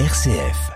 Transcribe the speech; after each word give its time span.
RCF. 0.00 0.72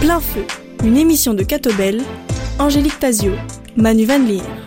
Plein 0.00 0.20
feu, 0.20 0.44
une 0.84 0.96
émission 0.96 1.34
de 1.34 1.42
Catobel, 1.42 2.00
Angélique 2.60 3.00
Tazio, 3.00 3.32
Manu 3.76 4.04
Van 4.04 4.18
Leer. 4.20 4.59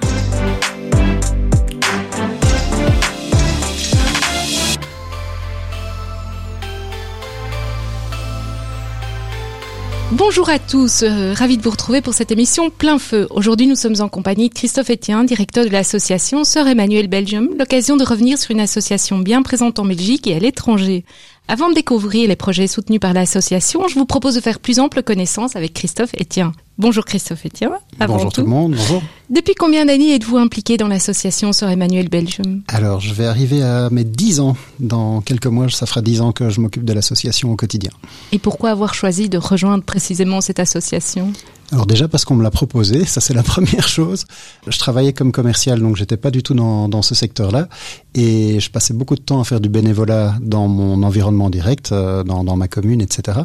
Bonjour 10.16 10.48
à 10.48 10.60
tous, 10.60 11.02
euh, 11.02 11.34
ravi 11.34 11.58
de 11.58 11.64
vous 11.64 11.72
retrouver 11.72 12.00
pour 12.02 12.14
cette 12.14 12.32
émission 12.32 12.70
Plein 12.70 13.00
Feu. 13.00 13.26
Aujourd'hui, 13.32 13.66
nous 13.66 13.76
sommes 13.76 13.96
en 14.00 14.10
compagnie 14.10 14.48
de 14.48 14.54
Christophe 14.54 14.92
Etienne, 14.92 15.26
directeur 15.26 15.66
de 15.66 15.72
l'association 15.72 16.44
Sœur 16.44 16.68
Emmanuel 16.68 17.08
Belgium, 17.08 17.50
l'occasion 17.58 17.98
de 17.98 18.06
revenir 18.06 18.38
sur 18.38 18.52
une 18.52 18.60
association 18.60 19.18
bien 19.18 19.42
présente 19.42 19.80
en 19.80 19.86
Belgique 19.86 20.28
et 20.28 20.36
à 20.36 20.40
l'étranger. 20.40 21.04
Avant 21.50 21.70
de 21.70 21.76
découvrir 21.76 22.30
les 22.30 22.38
projets 22.38 22.68
soutenus 22.68 23.02
par 23.02 23.14
l'association, 23.14 23.88
je 23.90 23.96
vous 23.96 24.06
propose 24.06 24.36
de 24.36 24.40
faire 24.40 24.60
plus 24.60 24.80
ample 24.80 25.04
connaissance 25.04 25.56
avec 25.58 25.74
Christophe 25.74 26.14
Etienne. 26.20 26.54
Bonjour 26.78 27.04
Christophe 27.04 27.46
Etienne. 27.46 27.74
Bonjour 28.00 28.32
tout. 28.32 28.42
le 28.42 28.48
monde, 28.48 28.76
bonjour. 28.76 29.04
Depuis 29.30 29.54
combien 29.54 29.86
d'années 29.86 30.16
êtes-vous 30.16 30.38
impliqué 30.38 30.78
dans 30.78 30.88
l'association 30.88 31.52
Sœur 31.52 31.70
Emmanuel 31.70 32.08
Belgium? 32.08 32.64
Alors, 32.70 33.02
je 33.02 33.14
vais 33.14 33.26
arriver 33.26 33.62
à 33.62 33.90
mes 33.92 34.06
10 34.06 34.40
ans. 34.40 34.56
Dans 34.80 35.22
quelques 35.22 35.48
mois, 35.48 35.70
ça 35.70 35.86
fera 35.86 36.02
10 36.02 36.22
ans 36.22 36.32
que 36.32 36.50
je 36.50 36.62
m'occupe 36.62 36.86
de 36.86 36.94
l'association 36.94 37.52
au 37.52 37.56
quotidien. 37.58 37.92
Et 38.32 38.40
pourquoi 38.40 38.72
avoir 38.72 38.94
choisi 38.94 39.28
de 39.28 39.38
rejoindre 39.38 39.84
précisément 39.84 40.40
cette 40.40 40.60
association? 40.60 41.34
Alors 41.74 41.88
déjà 41.88 42.08
parce 42.08 42.24
qu'on 42.24 42.36
me 42.36 42.44
l'a 42.44 42.52
proposé, 42.52 43.04
ça 43.06 43.20
c'est 43.20 43.34
la 43.34 43.44
première 43.54 43.88
chose. 43.88 44.26
Je 44.68 44.78
travaillais 44.78 45.12
comme 45.12 45.32
commercial, 45.32 45.82
donc 45.82 45.96
j'étais 45.96 46.18
pas 46.18 46.30
du 46.30 46.44
tout 46.44 46.54
dans, 46.54 46.88
dans 46.88 47.02
ce 47.02 47.16
secteur-là, 47.16 47.68
et 48.14 48.60
je 48.60 48.70
passais 48.70 48.94
beaucoup 48.94 49.16
de 49.16 49.22
temps 49.22 49.42
à 49.42 49.44
faire 49.44 49.60
du 49.60 49.70
bénévolat 49.70 50.36
dans 50.40 50.68
mon 50.68 51.02
environnement 51.02 51.50
direct, 51.50 51.92
euh, 51.92 52.24
dans, 52.24 52.44
dans 52.44 52.56
ma 52.56 52.68
commune, 52.68 53.02
etc. 53.02 53.40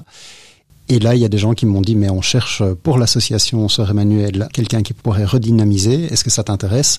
Et 0.91 0.99
là, 0.99 1.15
il 1.15 1.21
y 1.21 1.25
a 1.25 1.29
des 1.29 1.39
gens 1.39 1.55
qui 1.55 1.67
m'ont 1.67 1.81
dit, 1.81 1.97
mais 1.97 2.11
on 2.11 2.23
cherche 2.23 2.63
pour 2.83 2.99
l'association 2.99 3.69
Sœur 3.69 3.91
Emmanuel 3.91 4.49
quelqu'un 4.53 4.83
qui 4.83 4.95
pourrait 4.95 5.25
redynamiser. 5.25 6.05
Est-ce 6.05 6.25
que 6.25 6.31
ça 6.31 6.45
t'intéresse? 6.45 6.99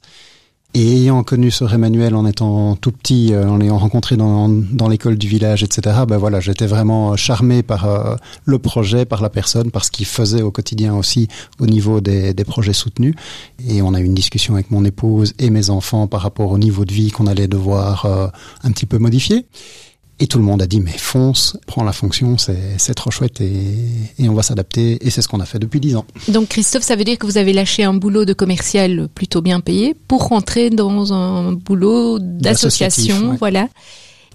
Et 0.75 0.97
ayant 0.97 1.23
connu 1.23 1.49
Sœur 1.49 1.73
Emmanuel 1.73 2.13
en 2.13 2.27
étant 2.27 2.75
tout 2.75 2.91
petit, 2.91 3.33
euh, 3.33 3.49
en 3.49 3.57
l'ayant 3.57 3.79
rencontré 3.79 4.17
dans, 4.17 4.47
dans 4.47 4.87
l'école 4.87 5.17
du 5.17 5.27
village, 5.27 5.63
etc., 5.63 6.01
ben 6.07 6.17
voilà, 6.17 6.39
j'étais 6.39 6.67
vraiment 6.67 7.15
charmé 7.15 7.63
par 7.63 7.85
euh, 7.85 8.15
le 8.45 8.59
projet, 8.59 9.05
par 9.05 9.21
la 9.23 9.29
personne, 9.29 9.71
par 9.71 9.83
ce 9.83 9.89
qu'il 9.89 10.05
faisait 10.05 10.43
au 10.43 10.51
quotidien 10.51 10.95
aussi 10.95 11.27
au 11.59 11.65
niveau 11.65 12.01
des, 12.01 12.35
des, 12.35 12.43
projets 12.43 12.73
soutenus. 12.73 13.15
Et 13.67 13.81
on 13.81 13.95
a 13.95 13.99
eu 13.99 14.03
une 14.03 14.13
discussion 14.13 14.53
avec 14.53 14.69
mon 14.69 14.85
épouse 14.85 15.33
et 15.39 15.49
mes 15.49 15.71
enfants 15.71 16.05
par 16.05 16.21
rapport 16.21 16.51
au 16.51 16.59
niveau 16.59 16.85
de 16.85 16.93
vie 16.93 17.09
qu'on 17.09 17.25
allait 17.25 17.47
devoir 17.47 18.05
euh, 18.05 18.27
un 18.63 18.71
petit 18.71 18.85
peu 18.85 18.99
modifier. 18.99 19.47
Et 20.19 20.27
tout 20.27 20.37
le 20.37 20.43
monde 20.43 20.61
a 20.61 20.67
dit, 20.67 20.81
mais 20.81 20.97
fonce, 20.97 21.57
prends 21.65 21.83
la 21.83 21.93
fonction, 21.93 22.37
c'est 22.37 22.93
trop 22.93 23.09
chouette 23.09 23.39
et, 23.41 23.63
et 24.17 24.27
on 24.27 24.33
va 24.33 24.43
s'adapter. 24.43 24.97
Et 25.05 25.09
c'est 25.09 25.21
ce 25.21 25.27
qu'on 25.27 25.39
a 25.39 25.45
fait 25.45 25.59
depuis 25.59 25.79
dix 25.79 25.95
ans. 25.95 26.05
Donc 26.27 26.49
Christophe, 26.49 26.83
ça 26.83 26.95
veut 26.95 27.05
dire 27.05 27.17
que 27.17 27.25
vous 27.25 27.37
avez 27.37 27.53
lâché 27.53 27.83
un 27.83 27.93
boulot 27.93 28.25
de 28.25 28.33
commercial 28.33 29.07
plutôt 29.13 29.41
bien 29.41 29.61
payé 29.61 29.95
pour 30.07 30.27
rentrer 30.27 30.69
dans 30.69 31.13
un 31.13 31.53
boulot 31.53 32.19
d'association, 32.19 33.37
voilà. 33.39 33.67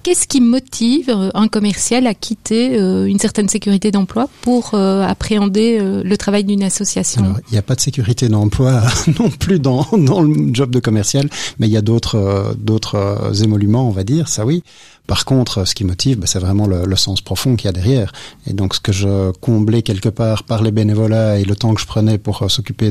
Qu'est-ce 0.05 0.29
qui 0.29 0.43
motive 0.43 1.09
euh, 1.09 1.31
un 1.33 1.49
commercial 1.49 2.07
à 2.07 2.13
quitter 2.13 2.79
euh, 2.79 3.07
une 3.07 3.19
certaine 3.19 3.49
sécurité 3.49 3.91
d'emploi 3.91 4.29
pour 4.43 4.73
euh, 4.75 5.03
appréhender 5.03 5.79
le 5.81 6.17
travail 6.19 6.45
d'une 6.45 6.63
association? 6.63 7.35
Il 7.49 7.53
n'y 7.53 7.59
a 7.59 7.63
pas 7.63 7.75
de 7.75 7.81
sécurité 7.81 8.29
d'emploi 8.29 8.83
non 9.19 9.31
plus 9.31 9.59
dans, 9.59 9.87
dans 9.97 10.21
le 10.21 10.53
job 10.53 10.71
de 10.71 10.79
commercial, 10.79 11.31
mais 11.59 11.69
il 11.69 11.73
y 11.73 11.79
a 11.79 11.83
d'autres 11.83 12.55
d'autres 12.59 13.43
émoluments, 13.43 13.89
on 13.89 13.93
va 13.93 14.05
dire, 14.05 14.29
ça 14.29 14.45
oui. 14.45 14.63
Par 15.07 15.27
contre, 15.27 15.67
ce 15.67 15.75
qui 15.75 15.85
motive, 15.85 16.19
bah, 16.19 16.27
c'est 16.27 16.39
vraiment 16.39 16.67
le, 16.67 16.87
le, 16.87 16.97
sens 16.97 17.21
profond 17.21 17.57
qu'il 17.57 17.67
y 17.67 17.69
a 17.69 17.73
derrière. 17.73 18.11
Et 18.47 18.55
donc, 18.55 18.75
ce 18.75 18.81
que 18.81 18.93
je 18.93 19.33
comblais 19.33 19.83
quelque 19.83 20.09
part 20.09 20.45
par 20.45 20.63
les 20.63 20.71
bénévolats 20.71 21.39
et 21.39 21.45
le 21.45 21.55
temps 21.55 21.75
que 21.75 21.81
je 21.81 21.87
prenais 21.87 22.17
pour 22.17 22.43
euh, 22.43 22.49
s'occuper 22.49 22.91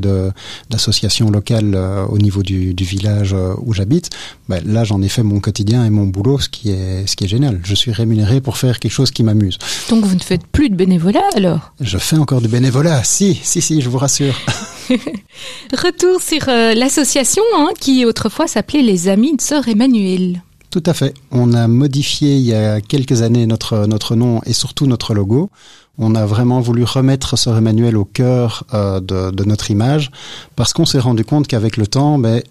d'associations 0.70 1.32
locales 1.32 1.74
euh, 1.74 2.06
au 2.06 2.20
niveau 2.20 2.44
du, 2.44 2.76
du 2.76 2.84
village 2.84 3.34
euh, 3.34 3.56
où 3.64 3.74
j'habite, 3.74 4.12
bah, 4.48 4.58
là, 4.64 4.84
j'en 4.84 5.02
ai 5.02 5.10
fait 5.10 5.24
mon 5.24 5.40
quotidien 5.40 5.86
et 5.86 5.90
mon 5.90 6.06
boulot, 6.06 6.40
ce 6.40 6.50
qui 6.50 6.70
est 6.70 7.08
ce 7.08 7.16
qui 7.16 7.24
est 7.24 7.28
génial. 7.28 7.60
Je 7.64 7.74
suis 7.74 7.92
rémunéré 7.92 8.42
pour 8.42 8.58
faire 8.58 8.80
quelque 8.80 8.92
chose 8.92 9.10
qui 9.10 9.24
m'amuse. 9.24 9.58
Donc, 9.90 10.06
vous 10.06 10.16
ne 10.16 10.22
faites 10.22 10.46
plus 10.46 10.70
de 10.70 10.76
bénévolat 10.76 11.28
alors? 11.36 11.74
Je 11.80 11.98
fais 11.98 12.18
encore 12.18 12.42
du 12.42 12.48
bénévolat. 12.48 13.04
Si, 13.04 13.40
si, 13.42 13.60
si, 13.60 13.82
je 13.82 13.90
vous 13.90 13.98
rassure. 13.98 14.36
Retour 15.74 16.22
sur 16.22 16.46
l'association 16.48 17.44
hein, 17.58 17.70
qui 17.80 18.06
autrefois 18.06 18.48
s'appelait 18.48 18.84
les 18.84 19.08
Amis 19.08 19.36
de 19.36 19.42
Sœur 19.42 19.68
Emmanuel. 19.68 20.42
Tout 20.74 20.82
à 20.88 20.96
fait. 20.96 21.14
On 21.30 21.54
a 21.54 21.68
modifié 21.68 22.36
il 22.36 22.42
y 22.42 22.56
a 22.56 22.82
quelques 22.82 23.22
années 23.22 23.46
notre 23.46 23.86
notre 23.86 24.16
nom 24.16 24.42
et 24.48 24.54
surtout 24.54 24.88
notre 24.88 25.14
logo. 25.14 25.52
On 26.00 26.16
a 26.16 26.26
vraiment 26.26 26.62
voulu 26.62 26.84
remettre 26.84 27.38
Sœur 27.38 27.56
Emmanuel 27.58 27.96
au 27.96 28.06
cœur 28.06 28.64
euh, 28.74 29.00
de, 29.00 29.30
de, 29.30 29.44
notre 29.44 29.70
image 29.70 30.10
parce 30.56 30.74
qu'on 30.74 30.86
s'est 30.86 30.98
rendu 30.98 31.26
compte 31.26 31.46
qu'avec 31.46 31.78
le 31.78 31.86
temps, 31.86 32.18
ben, 32.18 32.42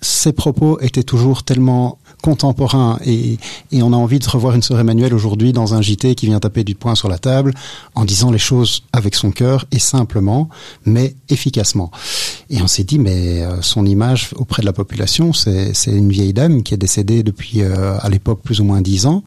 ses 0.00 0.32
propos 0.32 0.78
étaient 0.82 1.02
toujours 1.02 1.42
tellement 1.42 1.98
contemporains 2.24 2.98
et, 3.04 3.36
et, 3.70 3.82
on 3.82 3.92
a 3.92 3.96
envie 3.96 4.18
de 4.18 4.26
revoir 4.26 4.54
une 4.54 4.62
sœur 4.62 4.80
Emmanuel 4.80 5.12
aujourd'hui 5.12 5.52
dans 5.52 5.74
un 5.74 5.82
JT 5.82 6.14
qui 6.14 6.24
vient 6.24 6.40
taper 6.40 6.64
du 6.64 6.74
poing 6.74 6.94
sur 6.94 7.10
la 7.10 7.18
table 7.18 7.52
en 7.94 8.06
disant 8.06 8.30
les 8.30 8.38
choses 8.38 8.82
avec 8.94 9.14
son 9.14 9.30
cœur 9.30 9.66
et 9.72 9.78
simplement, 9.78 10.48
mais 10.86 11.16
efficacement. 11.28 11.90
Et 12.48 12.62
on 12.62 12.66
s'est 12.66 12.84
dit, 12.84 12.98
mais 12.98 13.42
euh, 13.42 13.60
son 13.60 13.84
image 13.84 14.30
auprès 14.36 14.62
de 14.62 14.66
la 14.66 14.72
population, 14.72 15.34
c'est 15.34 15.74
une 15.86 16.08
vieille 16.08 16.32
dame 16.32 16.62
qui 16.62 16.72
est 16.72 16.78
décédée 16.78 17.22
depuis 17.22 17.60
euh, 17.60 17.98
à 18.00 18.08
l'époque 18.08 18.40
plus 18.42 18.58
ou 18.58 18.64
moins 18.64 18.80
dix 18.80 19.04
ans. 19.04 19.22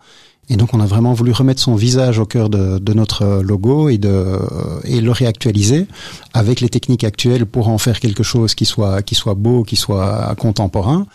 Et 0.50 0.56
donc 0.56 0.74
on 0.74 0.79
a 0.79 0.88
vraiment 0.88 1.14
voulu 1.14 1.34
remettre 1.34 1.62
son 1.62 1.75
visage 1.75 2.18
au 2.18 2.25
cœur 2.25 2.50
de, 2.50 2.79
de 2.79 2.94
notre 2.94 3.44
logo 3.44 3.90
et, 3.90 4.00
de, 4.00 4.40
et 4.85 5.02
le 5.02 5.12
réactualiser 5.12 5.85
avec 6.34 6.62
les 6.62 6.69
techniques 6.69 7.03
actuelles 7.03 7.46
pour 7.46 7.68
en 7.68 7.78
faire 7.78 8.00
quelque 8.00 8.24
chose 8.24 8.56
qui 8.56 8.66
soit, 8.66 9.03
qui 9.03 9.14
soit 9.14 9.35
beau, 9.35 9.62
qui 9.64 9.75
soit 9.75 10.34
contemporain. 10.40 11.06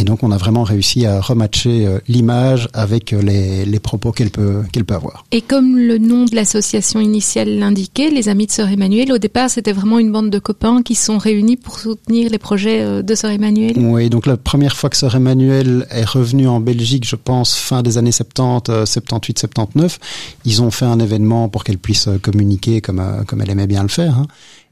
Et 0.00 0.04
donc, 0.04 0.22
on 0.22 0.30
a 0.30 0.36
vraiment 0.36 0.62
réussi 0.62 1.06
à 1.06 1.20
rematcher 1.20 1.84
euh, 1.84 1.98
l'image 2.06 2.68
avec 2.72 3.12
euh, 3.12 3.20
les, 3.20 3.64
les 3.64 3.80
propos 3.80 4.12
qu'elle 4.12 4.30
peut, 4.30 4.62
qu'elle 4.70 4.84
peut 4.84 4.94
avoir. 4.94 5.24
Et 5.32 5.40
comme 5.40 5.76
le 5.76 5.98
nom 5.98 6.24
de 6.24 6.36
l'association 6.36 7.00
initiale 7.00 7.58
l'indiquait, 7.58 8.08
les 8.08 8.28
Amis 8.28 8.46
de 8.46 8.52
Sœur 8.52 8.68
Emmanuel, 8.68 9.10
au 9.10 9.18
départ, 9.18 9.50
c'était 9.50 9.72
vraiment 9.72 9.98
une 9.98 10.12
bande 10.12 10.30
de 10.30 10.38
copains 10.38 10.82
qui 10.84 10.94
sont 10.94 11.18
réunis 11.18 11.56
pour 11.56 11.80
soutenir 11.80 12.30
les 12.30 12.38
projets 12.38 12.80
euh, 12.80 13.02
de 13.02 13.14
Sœur 13.16 13.32
Emmanuel. 13.32 13.74
Oui, 13.76 14.08
donc 14.08 14.26
la 14.26 14.36
première 14.36 14.76
fois 14.76 14.88
que 14.88 14.96
Sœur 14.96 15.16
Emmanuel 15.16 15.84
est 15.90 16.08
revenue 16.08 16.46
en 16.46 16.60
Belgique, 16.60 17.04
je 17.04 17.16
pense, 17.16 17.56
fin 17.56 17.82
des 17.82 17.98
années 17.98 18.12
70, 18.12 18.84
78, 18.84 19.40
79, 19.40 19.98
ils 20.44 20.62
ont 20.62 20.70
fait 20.70 20.84
un 20.84 21.00
événement 21.00 21.48
pour 21.48 21.64
qu'elle 21.64 21.78
puisse 21.78 22.08
communiquer 22.22 22.80
comme, 22.80 23.02
comme 23.26 23.40
elle 23.40 23.50
aimait 23.50 23.66
bien 23.66 23.82
le 23.82 23.88
faire. 23.88 24.16
Hein. 24.16 24.26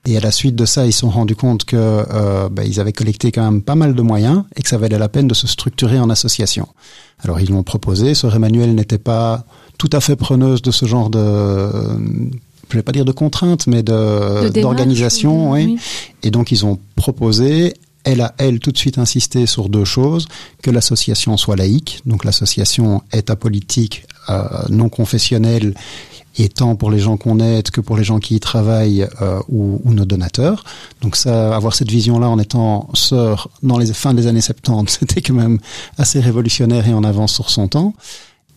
Et 0.07 0.17
à 0.17 0.21
la 0.21 0.31
suite 0.31 0.55
de 0.55 0.65
ça, 0.65 0.87
ils 0.87 0.93
se 0.93 1.01
sont 1.01 1.11
rendus 1.11 1.35
compte 1.35 1.65
que 1.65 1.77
euh, 1.77 2.49
bah, 2.49 2.65
ils 2.65 2.79
avaient 2.79 2.93
collecté 2.93 3.33
quand 3.33 3.43
même 3.43 3.61
pas 3.61 3.75
mal 3.75 3.95
de 3.95 4.03
moyens 4.03 4.45
et 4.55 4.63
que 4.63 4.69
ça 4.69 4.79
valait 4.79 4.99
la 4.99 5.09
peine 5.09 5.27
de 5.27 5.35
se 5.35 5.49
structurer 5.49 5.99
en 5.99 6.09
association. 6.11 6.69
Alors 7.23 7.41
ils 7.41 7.51
l'ont 7.51 7.65
proposé. 7.65 8.15
Sœur 8.15 8.35
Emmanuel 8.35 8.75
n'était 8.75 8.99
pas 8.99 9.45
tout 9.79 9.91
à 9.93 10.01
fait 10.01 10.17
preneuse 10.17 10.63
de 10.63 10.71
ce 10.71 10.87
genre 10.87 11.11
de 11.11 11.71
je 12.69 12.77
vais 12.77 12.83
pas 12.83 12.93
dire 12.93 13.05
de 13.05 13.13
contraintes, 13.13 13.67
mais 13.67 13.83
de 13.83 14.49
d'organisation, 14.49 15.53
oui. 15.53 15.65
oui. 15.67 15.79
Et 16.23 16.31
donc 16.31 16.51
ils 16.53 16.65
ont 16.67 16.79
proposé. 16.97 17.75
Elle 18.05 18.21
a, 18.21 18.35
elle, 18.39 18.61
tout 18.61 18.71
de 18.71 18.79
suite 18.79 18.99
insisté 18.99 19.47
sur 19.47 19.69
deux 19.69 19.85
choses, 19.85 20.29
que 20.63 20.71
l'association 20.71 21.37
soit 21.37 21.57
laïque, 21.57 22.03
donc 22.07 22.25
l'association 22.25 23.03
est 23.11 23.31
apolitique, 23.31 24.05
euh, 24.29 24.45
non 24.69 24.89
confessionnelle, 24.89 25.75
et 26.39 26.49
tant 26.49 26.77
pour 26.77 26.91
les 26.91 26.99
gens 26.99 27.17
qu'on 27.17 27.41
aide 27.41 27.71
que 27.71 27.81
pour 27.81 27.97
les 27.97 28.05
gens 28.05 28.19
qui 28.19 28.37
y 28.37 28.41
travaillent 28.41 29.07
euh, 29.23 29.41
ou, 29.49 29.81
ou, 29.85 29.95
nos 29.95 30.05
donateurs. 30.05 30.65
Donc 31.01 31.17
ça, 31.17 31.55
avoir 31.55 31.75
cette 31.75 31.91
vision-là 31.91 32.29
en 32.29 32.39
étant 32.39 32.89
sœur 32.95 33.49
dans 33.63 33.79
les 33.79 33.93
fins 33.93 34.15
des 34.15 34.27
années 34.27 34.41
70, 34.41 34.97
c'était 35.01 35.23
quand 35.23 35.35
même 35.35 35.59
assez 35.99 36.21
révolutionnaire 36.21 36.87
et 36.87 36.95
en 36.95 37.05
avance 37.05 37.35
sur 37.35 37.51
son 37.51 37.69
temps. 37.69 37.95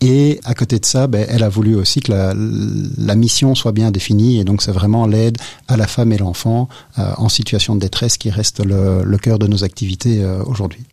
Et 0.02 0.40
à 0.44 0.54
côté 0.54 0.78
de 0.78 0.84
ça, 0.86 1.06
ben, 1.06 1.26
elle 1.28 1.42
a 1.42 1.50
voulu 1.50 1.74
aussi 1.74 2.00
que 2.00 2.10
la, 2.10 2.32
la 2.34 3.14
mission 3.14 3.54
soit 3.54 3.72
bien 3.72 3.90
définie. 3.90 4.40
Et 4.40 4.44
donc, 4.44 4.62
c'est 4.62 4.72
vraiment 4.72 5.06
l'aide 5.06 5.36
à 5.68 5.76
la 5.76 5.86
femme 5.86 6.10
et 6.12 6.16
l'enfant 6.16 6.70
euh, 6.98 7.12
en 7.18 7.28
situation 7.28 7.74
de 7.74 7.80
détresse 7.80 8.16
qui 8.16 8.30
reste 8.30 8.64
le, 8.64 9.02
le 9.04 9.18
cœur 9.18 9.38
de 9.38 9.46
nos 9.46 9.62
activités 9.62 10.22
euh, 10.22 10.42
aujourd'hui. 10.44 10.84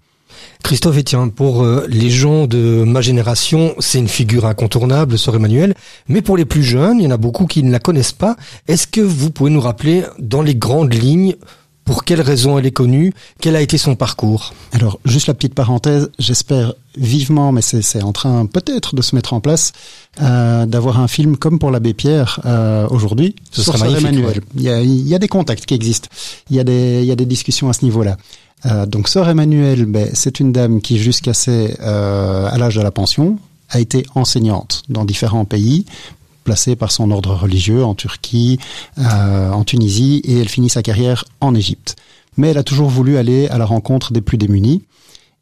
Christophe 0.63 0.97
Etienne, 0.97 1.31
pour 1.31 1.63
euh, 1.63 1.85
les 1.87 2.09
gens 2.09 2.45
de 2.45 2.83
ma 2.83 3.01
génération, 3.01 3.73
c'est 3.79 3.99
une 3.99 4.07
figure 4.07 4.45
incontournable, 4.45 5.17
Sœur 5.17 5.35
Emmanuel. 5.35 5.75
Mais 6.07 6.21
pour 6.21 6.35
les 6.35 6.45
plus 6.45 6.63
jeunes, 6.63 6.99
il 6.99 7.03
y 7.03 7.07
en 7.07 7.11
a 7.11 7.17
beaucoup 7.17 7.45
qui 7.45 7.63
ne 7.63 7.71
la 7.71 7.79
connaissent 7.79 8.11
pas. 8.11 8.35
Est-ce 8.67 8.87
que 8.87 9.01
vous 9.01 9.29
pouvez 9.29 9.49
nous 9.49 9.61
rappeler, 9.61 10.03
dans 10.19 10.41
les 10.41 10.55
grandes 10.55 10.93
lignes, 10.93 11.35
Pour 11.87 12.03
quelles 12.03 12.21
raisons 12.21 12.59
elle 12.59 12.65
est 12.65 12.71
connue? 12.71 13.13
Quel 13.39 13.55
a 13.55 13.61
été 13.61 13.77
son 13.77 13.95
parcours? 13.95 14.53
Alors, 14.73 14.99
juste 15.05 15.27
la 15.27 15.33
petite 15.33 15.53
parenthèse, 15.53 16.11
j'espère 16.19 16.73
vivement, 16.97 17.53
mais 17.53 17.61
c'est 17.61 18.03
en 18.03 18.11
train 18.11 18.45
peut-être 18.45 18.93
de 18.93 19.01
se 19.01 19.15
mettre 19.15 19.31
en 19.31 19.39
place, 19.39 19.71
euh, 20.21 20.65
d'avoir 20.65 20.99
un 20.99 21.07
film 21.07 21.37
comme 21.37 21.59
pour 21.59 21.71
l'abbé 21.71 21.93
Pierre 21.93 22.41
euh, 22.45 22.89
aujourd'hui 22.89 23.35
Ce 23.51 23.63
sur 23.63 23.77
Sœur 23.77 23.95
Emmanuel. 23.95 24.41
Il, 24.55 24.63
y 24.63 24.69
a, 24.69 24.81
il 24.81 25.07
y 25.07 25.15
a 25.15 25.19
des 25.19 25.29
contacts 25.29 25.65
qui 25.65 25.75
existent, 25.75 26.09
il 26.49 26.57
y 26.57 26.59
a 26.59 26.65
des, 26.65 26.99
il 27.03 27.05
y 27.05 27.11
a 27.11 27.15
des 27.15 27.25
discussions 27.25 27.69
à 27.69 27.73
ce 27.73 27.85
niveau-là. 27.85 28.17
Euh, 28.65 28.85
donc 28.85 29.07
Sœur 29.07 29.29
Emmanuel, 29.29 29.85
ben, 29.85 30.09
c'est 30.11 30.41
une 30.41 30.51
dame 30.51 30.81
qui 30.81 30.97
jusqu'à 30.97 31.33
ses, 31.33 31.79
à 31.79 32.57
l'âge 32.57 32.75
de 32.75 32.81
la 32.81 32.91
pension, 32.91 33.39
a 33.69 33.79
été 33.79 34.05
enseignante 34.13 34.83
dans 34.89 35.05
différents 35.05 35.45
pays, 35.45 35.85
placée 36.47 36.77
par 36.77 36.93
son 36.93 37.11
ordre 37.11 37.35
religieux 37.35 37.83
en 37.83 37.93
Turquie, 37.93 38.57
euh, 38.99 39.51
en 39.51 39.65
Tunisie, 39.65 40.21
et 40.23 40.39
elle 40.39 40.47
finit 40.47 40.69
sa 40.69 40.81
carrière 40.81 41.25
en 41.41 41.53
Égypte. 41.53 41.97
Mais 42.37 42.47
elle 42.47 42.57
a 42.57 42.63
toujours 42.63 42.87
voulu 42.87 43.17
aller 43.17 43.49
à 43.49 43.57
la 43.57 43.65
rencontre 43.65 44.13
des 44.13 44.21
plus 44.21 44.37
démunis. 44.37 44.81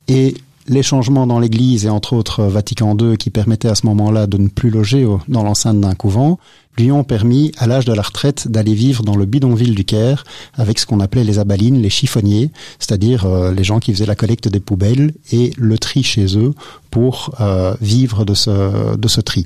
Et 0.08 0.34
les 0.68 0.82
changements 0.82 1.28
dans 1.28 1.40
l'Église 1.40 1.86
et 1.86 1.90
entre 1.90 2.14
autres 2.14 2.44
Vatican 2.46 2.98
II 2.98 3.18
qui 3.18 3.30
permettaient 3.30 3.68
à 3.68 3.76
ce 3.76 3.86
moment-là 3.86 4.26
de 4.26 4.40
ne 4.40 4.48
plus 4.48 4.72
loger 4.72 5.08
dans 5.28 5.44
l'enceinte 5.44 5.80
d'un 5.80 5.94
couvent 5.94 6.40
lui 6.78 6.92
ont 6.92 7.04
permis 7.04 7.52
à 7.58 7.68
l'âge 7.68 7.86
de 7.86 7.94
la 7.94 8.02
retraite 8.02 8.48
d'aller 8.48 8.74
vivre 8.74 9.04
dans 9.04 9.16
le 9.16 9.26
bidonville 9.26 9.76
du 9.76 9.86
Caire 9.86 10.24
avec 10.54 10.80
ce 10.80 10.86
qu'on 10.86 11.00
appelait 11.00 11.24
les 11.24 11.40
abalines, 11.40 11.82
les 11.82 11.90
chiffonniers, 11.90 12.52
c'est-à-dire 12.80 13.26
euh, 13.26 13.54
les 13.54 13.64
gens 13.64 13.80
qui 13.80 13.94
faisaient 13.94 14.06
la 14.06 14.16
collecte 14.16 14.48
des 14.48 14.60
poubelles 14.60 15.14
et 15.32 15.52
le 15.58 15.78
tri 15.78 16.04
chez 16.04 16.38
eux 16.38 16.54
pour 16.92 17.36
euh, 17.40 17.76
vivre 17.82 18.26
de 18.26 18.34
ce, 18.34 18.96
de 18.96 19.08
ce 19.08 19.22
tri. 19.22 19.46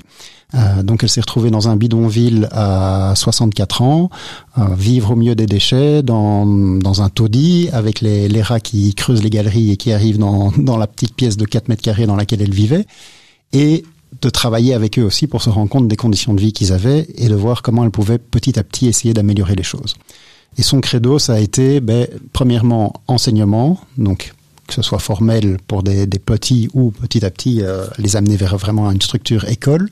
Euh, 0.54 0.82
donc 0.82 1.02
elle 1.02 1.08
s'est 1.08 1.20
retrouvée 1.20 1.50
dans 1.50 1.68
un 1.68 1.76
bidonville 1.76 2.48
à 2.50 3.12
64 3.14 3.82
ans, 3.82 4.10
euh, 4.58 4.74
vivre 4.76 5.12
au 5.12 5.16
milieu 5.16 5.34
des 5.34 5.46
déchets, 5.46 6.02
dans, 6.02 6.46
dans 6.46 7.02
un 7.02 7.08
taudis, 7.08 7.68
avec 7.72 8.00
les, 8.00 8.28
les, 8.28 8.42
rats 8.42 8.60
qui 8.60 8.94
creusent 8.94 9.22
les 9.22 9.30
galeries 9.30 9.70
et 9.70 9.76
qui 9.76 9.92
arrivent 9.92 10.18
dans, 10.18 10.50
dans 10.58 10.76
la 10.76 10.86
petite 10.86 11.14
pièce 11.14 11.36
de 11.36 11.44
4 11.44 11.68
mètres 11.68 11.82
carrés 11.82 12.06
dans 12.06 12.16
laquelle 12.16 12.42
elle 12.42 12.54
vivait, 12.54 12.86
et 13.52 13.84
de 14.22 14.30
travailler 14.30 14.74
avec 14.74 14.98
eux 14.98 15.02
aussi 15.02 15.26
pour 15.26 15.42
se 15.42 15.50
rendre 15.50 15.70
compte 15.70 15.88
des 15.88 15.96
conditions 15.96 16.34
de 16.34 16.40
vie 16.40 16.52
qu'ils 16.52 16.72
avaient 16.72 17.06
et 17.16 17.28
de 17.28 17.34
voir 17.34 17.62
comment 17.62 17.84
elle 17.84 17.90
pouvait 17.90 18.18
petit 18.18 18.58
à 18.58 18.62
petit 18.62 18.86
essayer 18.88 19.14
d'améliorer 19.14 19.54
les 19.54 19.62
choses. 19.62 19.94
Et 20.58 20.62
son 20.62 20.80
credo, 20.80 21.18
ça 21.18 21.34
a 21.34 21.38
été, 21.38 21.80
ben, 21.80 22.06
premièrement, 22.32 22.92
enseignement, 23.06 23.80
donc 23.96 24.34
que 24.66 24.74
ce 24.74 24.82
soit 24.82 24.98
formel 24.98 25.58
pour 25.66 25.82
des, 25.82 26.06
des 26.06 26.18
petits 26.18 26.68
ou 26.74 26.90
petit 26.92 27.24
à 27.24 27.30
petit 27.30 27.62
euh, 27.62 27.86
les 27.98 28.16
amener 28.16 28.36
vers 28.36 28.56
vraiment 28.56 28.90
une 28.90 29.00
structure 29.00 29.44
école, 29.48 29.90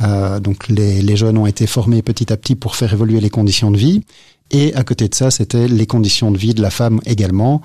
euh, 0.00 0.40
donc 0.40 0.68
les, 0.68 1.02
les, 1.02 1.16
jeunes 1.16 1.36
ont 1.36 1.46
été 1.46 1.66
formés 1.66 2.02
petit 2.02 2.32
à 2.32 2.36
petit 2.36 2.54
pour 2.54 2.76
faire 2.76 2.92
évoluer 2.92 3.20
les 3.20 3.30
conditions 3.30 3.70
de 3.70 3.76
vie. 3.76 4.02
Et 4.50 4.74
à 4.74 4.84
côté 4.84 5.08
de 5.08 5.14
ça, 5.14 5.30
c'était 5.30 5.66
les 5.68 5.86
conditions 5.86 6.30
de 6.30 6.38
vie 6.38 6.54
de 6.54 6.62
la 6.62 6.70
femme 6.70 7.00
également. 7.04 7.62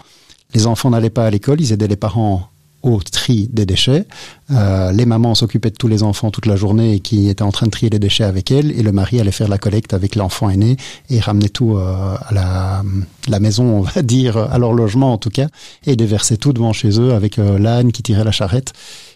Les 0.54 0.68
enfants 0.68 0.90
n'allaient 0.90 1.10
pas 1.10 1.26
à 1.26 1.30
l'école, 1.30 1.62
ils 1.62 1.74
aidaient 1.74 1.88
les 1.88 1.96
parents 1.96 2.50
au 2.94 3.02
tri 3.02 3.50
des 3.52 3.66
déchets. 3.66 4.06
Euh, 4.52 4.92
les 4.92 5.06
mamans 5.06 5.36
s'occupaient 5.36 5.70
de 5.70 5.76
tous 5.76 5.88
les 5.88 6.04
enfants 6.04 6.32
toute 6.32 6.46
la 6.46 6.56
journée 6.56 6.96
et 6.96 7.00
qui 7.00 7.30
étaient 7.30 7.44
en 7.44 7.52
train 7.52 7.66
de 7.66 7.72
trier 7.72 7.90
les 7.90 8.00
déchets 8.00 8.24
avec 8.24 8.52
elles. 8.52 8.72
Et 8.72 8.84
le 8.84 8.92
mari 8.92 9.20
allait 9.20 9.32
faire 9.32 9.48
la 9.48 9.58
collecte 9.58 9.94
avec 9.94 10.16
l'enfant 10.16 10.50
aîné 10.50 10.78
et 11.10 11.20
ramener 11.20 11.50
tout 11.50 11.78
euh, 11.78 12.16
à 12.28 12.34
la, 12.34 12.84
la, 13.28 13.40
maison, 13.40 13.64
on 13.66 13.82
va 13.82 14.02
dire, 14.02 14.38
à 14.38 14.58
leur 14.58 14.74
logement 14.74 15.14
en 15.14 15.18
tout 15.18 15.30
cas, 15.30 15.48
et 15.86 15.96
déverser 15.96 16.38
tout 16.38 16.54
devant 16.54 16.74
chez 16.74 17.00
eux 17.00 17.14
avec 17.14 17.40
euh, 17.40 17.60
l'âne 17.60 17.92
qui 17.92 18.04
tirait 18.04 18.24
la 18.24 18.32
charrette. 18.32 18.74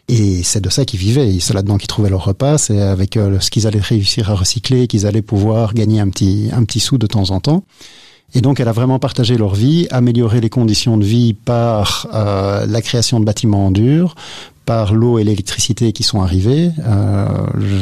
Et 0.08 0.44
c'est 0.44 0.62
de 0.62 0.70
ça 0.70 0.84
qu'ils 0.84 1.00
vivaient. 1.00 1.40
C'est 1.40 1.54
là-dedans 1.54 1.78
qu'ils 1.78 1.88
trouvaient 1.88 2.10
leur 2.10 2.26
repas. 2.26 2.58
C'est 2.58 2.82
avec 2.82 3.16
euh, 3.16 3.40
ce 3.40 3.50
qu'ils 3.50 3.66
allaient 3.68 3.80
réussir 3.80 4.30
à 4.30 4.36
recycler 4.36 4.88
qu'ils 4.88 5.06
allaient 5.06 5.22
pouvoir 5.22 5.74
gagner 5.74 6.02
un 6.02 6.10
petit, 6.10 6.50
un 6.52 6.64
petit 6.66 6.82
sou 6.82 6.98
de 6.98 7.08
temps 7.08 7.32
en 7.32 7.40
temps. 7.40 7.64
Et 8.34 8.42
donc, 8.42 8.60
elle 8.60 8.68
a 8.68 8.72
vraiment 8.72 9.00
partagé 9.00 9.38
leur 9.38 9.56
vie, 9.56 9.88
amélioré 9.92 10.40
les 10.40 10.50
conditions 10.50 10.98
de 10.98 11.04
vie 11.04 11.34
par 11.34 12.08
euh, 12.14 12.66
la 12.66 12.82
création 12.82 13.20
de 13.20 13.26
bâtiments 13.26 13.68
en 13.68 13.72
dur, 13.72 14.16
par 14.66 14.94
l'eau 14.94 15.20
et 15.20 15.24
l'électricité 15.24 15.92
qui 15.92 16.04
sont 16.04 16.22
arrivés. 16.22 16.72
Euh, 16.80 17.26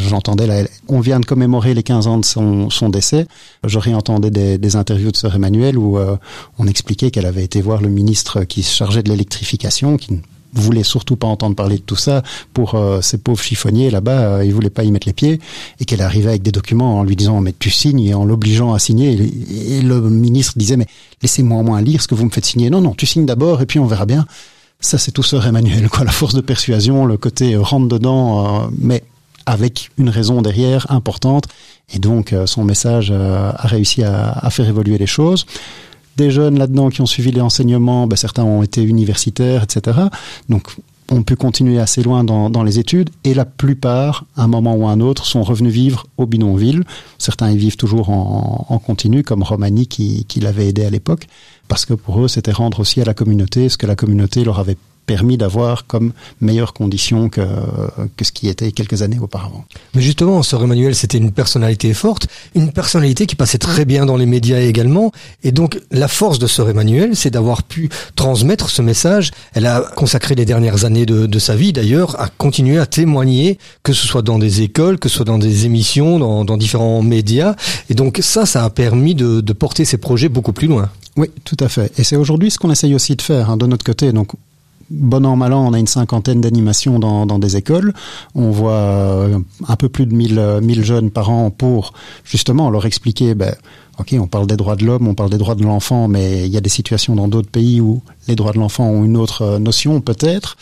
J'entendais, 0.07 0.68
on 0.88 1.01
vient 1.01 1.19
de 1.19 1.25
commémorer 1.25 1.74
les 1.74 1.84
15 1.84 2.07
ans 2.07 2.18
de 2.18 2.25
son, 2.25 2.69
son 2.69 2.90
décès. 2.90 3.28
Je 3.63 3.78
réentendais 3.78 4.31
des, 4.31 4.57
des, 4.57 4.75
interviews 4.75 5.12
de 5.12 5.18
sœur 5.18 5.36
Emmanuel 5.36 5.78
où 5.78 6.00
euh, 6.00 6.16
on 6.57 6.68
expliquait 6.68 7.12
qu'elle 7.12 7.28
avait 7.28 7.44
été 7.44 7.62
voir 7.62 7.81
le 7.81 7.90
ministre 7.90 8.44
qui 8.44 8.63
se 8.63 8.74
chargeait 8.74 9.04
de 9.04 9.10
l'électrification, 9.10 9.98
qui 9.98 10.19
voulait 10.54 10.84
surtout 10.84 11.16
pas 11.16 11.28
entendre 11.28 11.56
parler 11.56 11.78
de 11.78 11.81
tout 11.81 11.96
ça 11.96 12.24
pour 12.54 12.75
euh, 12.75 13.01
ces 13.01 13.18
pauvres 13.18 13.42
chiffonniers 13.42 13.90
là-bas, 13.90 14.38
euh, 14.38 14.46
ils 14.46 14.54
voulaient 14.54 14.69
pas 14.69 14.84
y 14.84 14.92
mettre 14.92 15.07
les 15.07 15.13
pieds 15.13 15.40
et 15.80 15.86
qu'elle 15.86 16.01
arrivait 16.01 16.30
avec 16.30 16.42
des 16.42 16.51
documents 16.51 17.00
en 17.00 17.04
lui 17.04 17.16
disant 17.16 17.42
mais 17.42 17.54
tu 17.57 17.69
signes 17.69 18.01
et 18.01 18.13
en 18.13 18.25
l'obligeant 18.25 18.74
à 18.74 18.80
signer 18.80 19.12
et, 19.13 19.81
le 19.81 20.01
ministre 20.01 20.54
disait 20.57 20.78
mais 20.78 20.88
laissez-moi 21.22 21.60
au 21.60 21.63
moins 21.63 21.81
lire 21.81 22.01
ce 22.01 22.07
que 22.07 22.16
vous 22.16 22.25
me 22.25 22.30
faites 22.30 22.46
signer. 22.46 22.69
Non 22.69 22.81
non, 22.81 22.94
tu 22.94 23.06
signes 23.06 23.25
d'abord 23.25 23.62
et 23.62 23.66
puis 23.66 23.80
on 23.80 23.86
verra 23.86 24.06
bien. 24.06 24.25
Ça 24.80 24.98
c'est 24.98 25.12
tout 25.12 25.24
sœur 25.24 25.46
Emmanuel 25.46 25.90
quoi, 25.90 26.04
la 26.04 26.12
force 26.12 26.34
de 26.34 26.42
persuasion, 26.42 27.06
le 27.06 27.18
côté 27.18 27.54
euh, 27.54 27.62
rentre 27.62 27.88
dedans 27.88 28.63
euh, 28.63 28.68
mais 28.78 29.04
avec 29.45 29.90
une 29.98 30.10
raison 30.10 30.42
derrière 30.42 30.92
importante 30.92 31.45
et 31.92 31.98
donc 31.98 32.36
son 32.45 32.63
message 32.63 33.10
a 33.10 33.66
réussi 33.66 34.04
à, 34.04 34.30
à 34.30 34.52
faire 34.52 34.68
évoluer 34.68 35.00
les 35.00 35.07
choses 35.07 35.48
des 36.19 36.31
jeunes 36.31 36.60
là-dedans 36.60 36.89
qui 36.89 37.01
ont 37.01 37.06
suivi 37.06 37.31
les 37.31 37.42
enseignements, 37.42 38.06
ben, 38.06 38.16
certains 38.16 38.44
ont 38.44 38.62
été 38.62 38.83
universitaires, 38.83 39.63
etc. 39.63 39.98
Donc 40.50 40.75
on 41.12 41.24
peut 41.24 41.36
continuer 41.36 41.80
assez 41.80 42.04
loin 42.04 42.24
dans, 42.24 42.63
les 42.63 42.77
études 42.77 43.10
et 43.24 43.33
la 43.33 43.45
plupart, 43.45 44.25
à 44.36 44.44
un 44.44 44.48
moment 44.48 44.75
ou 44.75 44.86
à 44.88 44.92
un 44.92 45.00
autre, 45.00 45.25
sont 45.25 45.42
revenus 45.42 45.74
vivre 45.74 46.06
au 46.18 46.27
bidonville. 46.27 46.83
Certains 47.18 47.50
y 47.50 47.57
vivent 47.57 47.77
toujours 47.77 48.10
en, 48.10 48.80
continu, 48.86 49.24
comme 49.24 49.42
Romani 49.42 49.88
qui 49.88 50.39
l'avait 50.39 50.68
aidé 50.68 50.86
à 50.86 50.92
l'époque, 50.92 51.27
parce 51.68 51.86
que 51.86 51.94
pour 51.95 52.21
eux, 52.21 52.27
c'était 52.27 52.51
rendre 52.51 52.80
aussi 52.80 53.01
à 53.01 53.06
la 53.06 53.13
communauté 53.13 53.69
ce 53.69 53.77
que 53.77 53.88
la 53.88 53.95
communauté 53.95 54.44
leur 54.44 54.60
avait 54.60 54.77
permis 55.09 55.38
d'avoir 55.38 55.88
comme 55.88 56.11
meilleures 56.39 56.71
conditions 56.71 57.29
que, 57.29 57.41
que 58.15 58.23
ce 58.23 58.31
qui 58.31 58.47
était 58.47 58.71
quelques 58.71 59.01
années 59.01 59.17
auparavant. 59.17 59.65
Mais 59.95 60.03
justement, 60.03 60.44
Sœur 60.44 60.61
Emmanuel, 60.63 60.94
c'était 60.94 61.17
une 61.17 61.31
personnalité 61.31 61.95
forte, 61.95 62.27
une 62.53 62.71
personnalité 62.71 63.25
qui 63.25 63.35
passait 63.35 63.57
très 63.57 63.85
bien 63.85 64.06
dans 64.06 64.17
les 64.17 64.27
médias 64.27 64.59
également. 64.59 65.11
Et 65.44 65.51
donc, 65.51 65.79
la 65.89 66.07
force 66.07 66.38
de 66.38 66.45
Sœur 66.45 66.69
Emmanuel, 66.69 67.15
c'est 67.15 67.31
d'avoir 67.31 67.63
pu 67.63 67.89
transmettre 68.15 68.69
ce 68.69 68.83
message. 68.83 69.31
Elle 69.56 69.65
a 69.65 69.81
consacré 69.95 70.35
les 70.35 70.45
dernières 70.45 70.85
années 70.85 71.07
de, 71.07 71.25
de, 71.25 71.39
sa 71.39 71.56
vie, 71.56 71.73
d'ailleurs, 71.73 72.21
à 72.21 72.27
continuer 72.27 72.77
à 72.77 72.85
témoigner, 72.85 73.57
que 73.81 73.94
ce 73.94 74.06
soit 74.06 74.21
dans 74.21 74.38
des 74.38 74.61
écoles, 74.61 75.00
que 75.00 75.09
ce 75.09 75.15
soit 75.15 75.25
dans 75.25 75.39
des 75.39 75.65
émissions, 75.65 76.19
dans, 76.19 76.45
dans 76.45 76.57
différents 76.57 77.01
médias. 77.01 77.56
Et 77.89 77.95
donc, 77.95 78.19
ça, 78.21 78.45
ça 78.45 78.63
a 78.63 78.69
permis 78.69 79.15
de, 79.15 79.41
de 79.41 79.53
porter 79.53 79.85
ses 79.85 79.97
projets 79.97 80.29
beaucoup 80.29 80.53
plus 80.53 80.67
loin. 80.67 80.91
Oui, 81.17 81.31
tout 81.44 81.57
à 81.59 81.67
fait. 81.67 81.91
Et 81.97 82.03
c'est 82.03 82.15
aujourd'hui 82.15 82.51
ce 82.51 82.59
qu'on 82.59 82.71
essaye 82.71 82.94
aussi 82.94 83.15
de 83.15 83.21
faire 83.23 83.50
hein, 83.50 83.57
de 83.57 83.65
notre 83.65 83.83
côté. 83.83 84.13
Donc, 84.13 84.29
bon 84.89 85.25
an, 85.25 85.36
mal 85.36 85.53
an, 85.53 85.68
on 85.68 85.74
a 85.74 85.80
une 85.80 85.88
cinquantaine 85.88 86.41
d'animations 86.41 87.00
dans, 87.00 87.25
dans, 87.25 87.39
des 87.39 87.57
écoles. 87.57 87.94
On 88.36 88.51
voit 88.51 88.74
euh, 88.74 89.39
un 89.68 89.75
peu 89.75 89.89
plus 89.89 90.06
de 90.06 90.13
1000, 90.13 90.59
1000 90.62 90.83
jeunes 90.83 91.12
par 91.12 91.30
an 91.30 91.50
pour 91.51 91.94
justement 92.24 92.69
leur 92.69 92.86
expliquer, 92.86 93.36
ben, 93.36 93.56
ok, 94.00 94.15
on 94.19 94.27
parle 94.27 94.47
des 94.47 94.57
droits 94.57 94.75
de 94.75 94.86
l'homme, 94.86 95.07
on 95.07 95.13
parle 95.13 95.30
des 95.30 95.38
droits 95.38 95.56
de 95.56 95.63
l'enfant, 95.63 96.07
mais 96.07 96.45
il 96.45 96.51
y 96.51 96.57
a 96.57 96.62
des 96.62 96.69
situations 96.69 97.16
dans 97.16 97.28
d'autres 97.28 97.49
pays 97.49 97.81
où 97.81 98.02
les 98.28 98.35
droits 98.35 98.54
de 98.54 98.59
l'enfant 98.59 98.85
ont 98.85 99.04
une 99.04 99.18
autre 99.18 99.42
euh, 99.44 99.59
notion, 99.59 100.02
peut-être. 100.02 100.57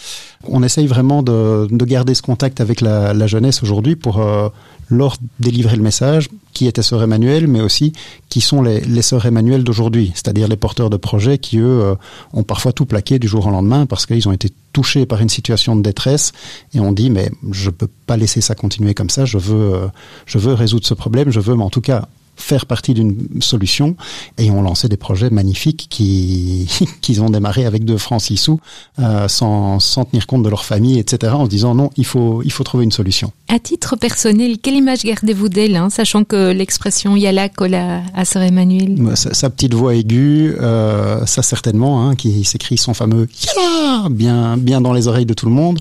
On 0.48 0.64
essaye 0.64 0.88
vraiment 0.88 1.24
de, 1.24 1.68
de, 1.70 1.86
garder 1.86 2.14
ce 2.14 2.22
contact 2.22 2.62
avec 2.62 2.82
la, 2.82 3.28
jeunesse 3.28 3.64
aujourd'hui 3.64 3.96
pour 3.96 4.20
euh, 4.20 4.50
leur 4.90 5.18
délivrer 5.40 5.76
le 5.76 5.84
message, 5.84 6.30
qui 6.54 6.66
était 6.66 6.82
Sœur 6.82 7.04
Emmanuel, 7.04 7.48
mais 7.48 7.62
aussi 7.62 7.94
qui 8.30 8.42
sont 8.42 8.62
les, 8.62 8.82
les 8.82 9.02
Sœurs 9.02 9.26
Emmanuel 9.26 9.64
d'aujourd'hui, 9.64 10.12
c'est-à-dire 10.16 10.48
les 10.48 10.56
porteurs 10.56 10.90
de 10.90 10.98
projets 10.98 11.38
qui, 11.38 11.60
eux, 11.60 11.82
euh, 11.84 11.96
ont 12.34 12.44
parfois 12.44 12.72
tout 12.72 12.86
plaqué 12.86 13.20
du 13.20 13.28
jour 13.28 13.46
au 13.46 13.52
lendemain 13.52 13.86
parce 13.86 14.06
qu'ils 14.06 14.28
ont 14.28 14.32
été 14.32 14.50
touchés 14.74 15.06
par 15.06 15.22
une 15.22 15.30
situation 15.30 15.76
de 15.76 15.82
détresse 15.82 16.34
et 16.74 16.80
on 16.80 16.92
dit 16.92 17.10
mais 17.10 17.32
je 17.52 17.70
peux 17.70 17.90
pas 18.06 18.18
laisser 18.18 18.42
ça 18.42 18.56
continuer 18.56 18.94
comme 18.94 19.10
ça, 19.10 19.26
je 19.26 19.38
veux, 19.38 19.74
euh, 19.76 19.88
je 20.26 20.38
veux 20.38 20.54
résoudre 20.54 20.86
ce 20.86 20.94
problème, 20.94 21.32
je 21.32 21.40
veux, 21.40 21.56
mais 21.56 21.64
en 21.64 21.70
tout 21.70 21.82
cas 21.82 22.08
faire 22.38 22.66
partie 22.66 22.94
d'une 22.94 23.18
solution. 23.42 23.96
Et 24.38 24.50
ont 24.52 24.62
lancé 24.62 24.88
des 24.88 24.98
projets 24.98 25.30
magnifiques 25.30 25.88
qui 25.90 26.70
qu'ils 27.02 27.22
ont 27.22 27.30
démarré 27.30 27.66
avec 27.66 27.84
deux 27.84 27.98
francs 27.98 28.22
six 28.22 28.38
sous 28.38 28.60
euh, 29.00 29.28
sans, 29.28 29.80
sans 29.80 30.06
tenir 30.06 30.28
compte 30.28 30.44
de 30.44 30.50
leur 30.50 30.66
famille 30.66 31.00
etc 31.00 31.34
en 31.36 31.46
se 31.46 31.50
disant 31.50 31.76
non 31.76 31.90
il 31.98 32.06
faut 32.06 32.42
il 32.44 32.52
faut 32.52 32.64
trouver 32.64 32.84
une 32.84 32.92
solution. 32.92 33.32
À 33.48 33.60
titre 33.60 33.96
personnel 33.96 34.58
quelle 34.60 34.76
image 34.76 35.04
gardez-vous 35.04 35.50
d'elle 35.50 35.76
hein, 35.76 35.90
sachant 35.90 36.24
que 36.24 36.52
l'expression 36.52 37.16
Yala 37.16 37.50
colle 37.50 37.76
à, 37.76 38.02
à 38.16 38.26
sœur 38.26 38.44
Emmanuel 38.44 38.98
sa, 39.16 39.34
sa 39.34 39.50
petite 39.50 39.74
voix 39.74 39.96
aiguë 39.96 40.56
euh, 40.60 41.26
ça 41.26 41.42
certainement 41.42 42.08
hein, 42.08 42.16
qui 42.16 42.44
s'écrit 42.44 42.78
son 42.78 42.94
fameux 42.94 43.28
Yala 43.46 44.10
bien 44.10 44.58
bien 44.58 44.82
dans 44.82 44.94
les 44.94 45.08
oreilles 45.08 45.26
de 45.26 45.34
tout 45.34 45.48
le 45.48 45.52
monde. 45.54 45.80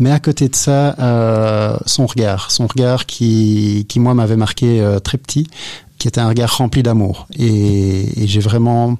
Mais 0.00 0.10
à 0.10 0.18
côté 0.18 0.48
de 0.48 0.56
ça, 0.56 0.96
euh, 0.98 1.76
son 1.86 2.06
regard, 2.06 2.50
son 2.50 2.66
regard 2.66 3.06
qui, 3.06 3.86
qui 3.88 4.00
moi 4.00 4.12
m'avait 4.12 4.36
marqué 4.36 4.80
euh, 4.80 4.98
très 4.98 5.18
petit, 5.18 5.46
qui 6.04 6.08
était 6.08 6.20
un 6.20 6.28
regard 6.28 6.54
rempli 6.58 6.82
d'amour. 6.82 7.26
Et, 7.34 8.22
et 8.22 8.26
j'ai 8.26 8.40
vraiment 8.40 8.98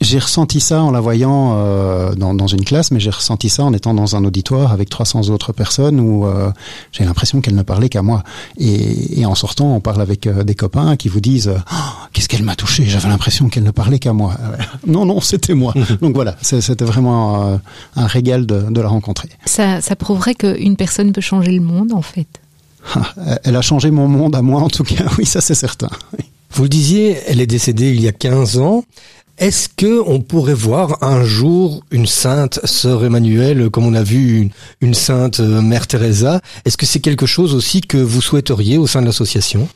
J'ai 0.00 0.18
ressenti 0.18 0.58
ça 0.58 0.82
en 0.82 0.90
la 0.90 0.98
voyant 0.98 1.52
euh, 1.54 2.16
dans, 2.16 2.34
dans, 2.34 2.48
une 2.48 2.64
classe, 2.64 2.90
mais 2.90 2.98
j'ai 2.98 3.10
ressenti 3.10 3.48
ça 3.48 3.62
en 3.62 3.72
étant 3.72 3.94
dans 3.94 4.16
un 4.16 4.24
auditoire 4.24 4.72
avec 4.72 4.90
300 4.90 5.28
autres 5.28 5.52
personnes 5.52 6.00
où 6.00 6.26
euh, 6.26 6.50
j'ai 6.90 7.04
l'impression 7.04 7.40
qu'elle 7.40 7.54
ne 7.54 7.62
parlait 7.62 7.88
qu'à 7.88 8.02
moi. 8.02 8.24
Et, 8.58 9.20
et, 9.20 9.24
en 9.24 9.36
sortant, 9.36 9.72
on 9.72 9.78
parle 9.78 10.00
avec 10.00 10.26
euh, 10.26 10.42
des 10.42 10.56
copains 10.56 10.96
qui 10.96 11.08
vous 11.08 11.20
disent 11.20 11.52
oh, 11.70 11.76
Qu'est-ce 12.12 12.28
qu'elle 12.28 12.42
m'a 12.42 12.56
touché 12.56 12.86
J'avais 12.86 13.08
l'impression 13.08 13.48
qu'elle 13.48 13.62
ne 13.62 13.70
parlait 13.70 14.00
qu'à 14.00 14.12
moi. 14.12 14.34
non, 14.88 15.06
non, 15.06 15.20
c'était 15.20 15.54
moi. 15.54 15.74
Donc 16.02 16.16
voilà, 16.16 16.34
c'était 16.42 16.84
vraiment 16.84 17.60
un 17.94 18.06
régal 18.08 18.46
de, 18.46 18.62
de, 18.68 18.80
la 18.80 18.88
rencontrer. 18.88 19.28
Ça, 19.44 19.80
ça 19.80 19.94
prouverait 19.94 20.34
qu'une 20.34 20.74
personne 20.74 21.12
peut 21.12 21.20
changer 21.20 21.52
le 21.52 21.62
monde, 21.62 21.92
en 21.92 22.02
fait. 22.02 22.40
Elle 23.44 23.56
a 23.56 23.62
changé 23.62 23.90
mon 23.90 24.08
monde 24.08 24.34
à 24.34 24.42
moi, 24.42 24.62
en 24.62 24.68
tout 24.68 24.84
cas. 24.84 25.04
Oui, 25.18 25.26
ça 25.26 25.40
c'est 25.40 25.54
certain. 25.54 25.90
Vous 26.52 26.64
le 26.64 26.68
disiez, 26.68 27.18
elle 27.26 27.40
est 27.40 27.46
décédée 27.46 27.90
il 27.90 28.00
y 28.00 28.08
a 28.08 28.12
15 28.12 28.58
ans. 28.58 28.84
Est-ce 29.38 29.68
que 29.74 30.02
on 30.06 30.20
pourrait 30.20 30.54
voir 30.54 31.02
un 31.02 31.24
jour 31.24 31.82
une 31.90 32.06
sainte 32.06 32.60
sœur 32.64 33.04
Emmanuel, 33.04 33.70
comme 33.70 33.86
on 33.86 33.94
a 33.94 34.02
vu 34.02 34.40
une, 34.40 34.50
une 34.82 34.94
sainte 34.94 35.40
euh, 35.40 35.62
mère 35.62 35.86
Teresa? 35.86 36.42
Est-ce 36.66 36.76
que 36.76 36.84
c'est 36.84 37.00
quelque 37.00 37.24
chose 37.24 37.54
aussi 37.54 37.80
que 37.80 37.96
vous 37.96 38.20
souhaiteriez 38.20 38.76
au 38.76 38.86
sein 38.86 39.00
de 39.00 39.06
l'association? 39.06 39.66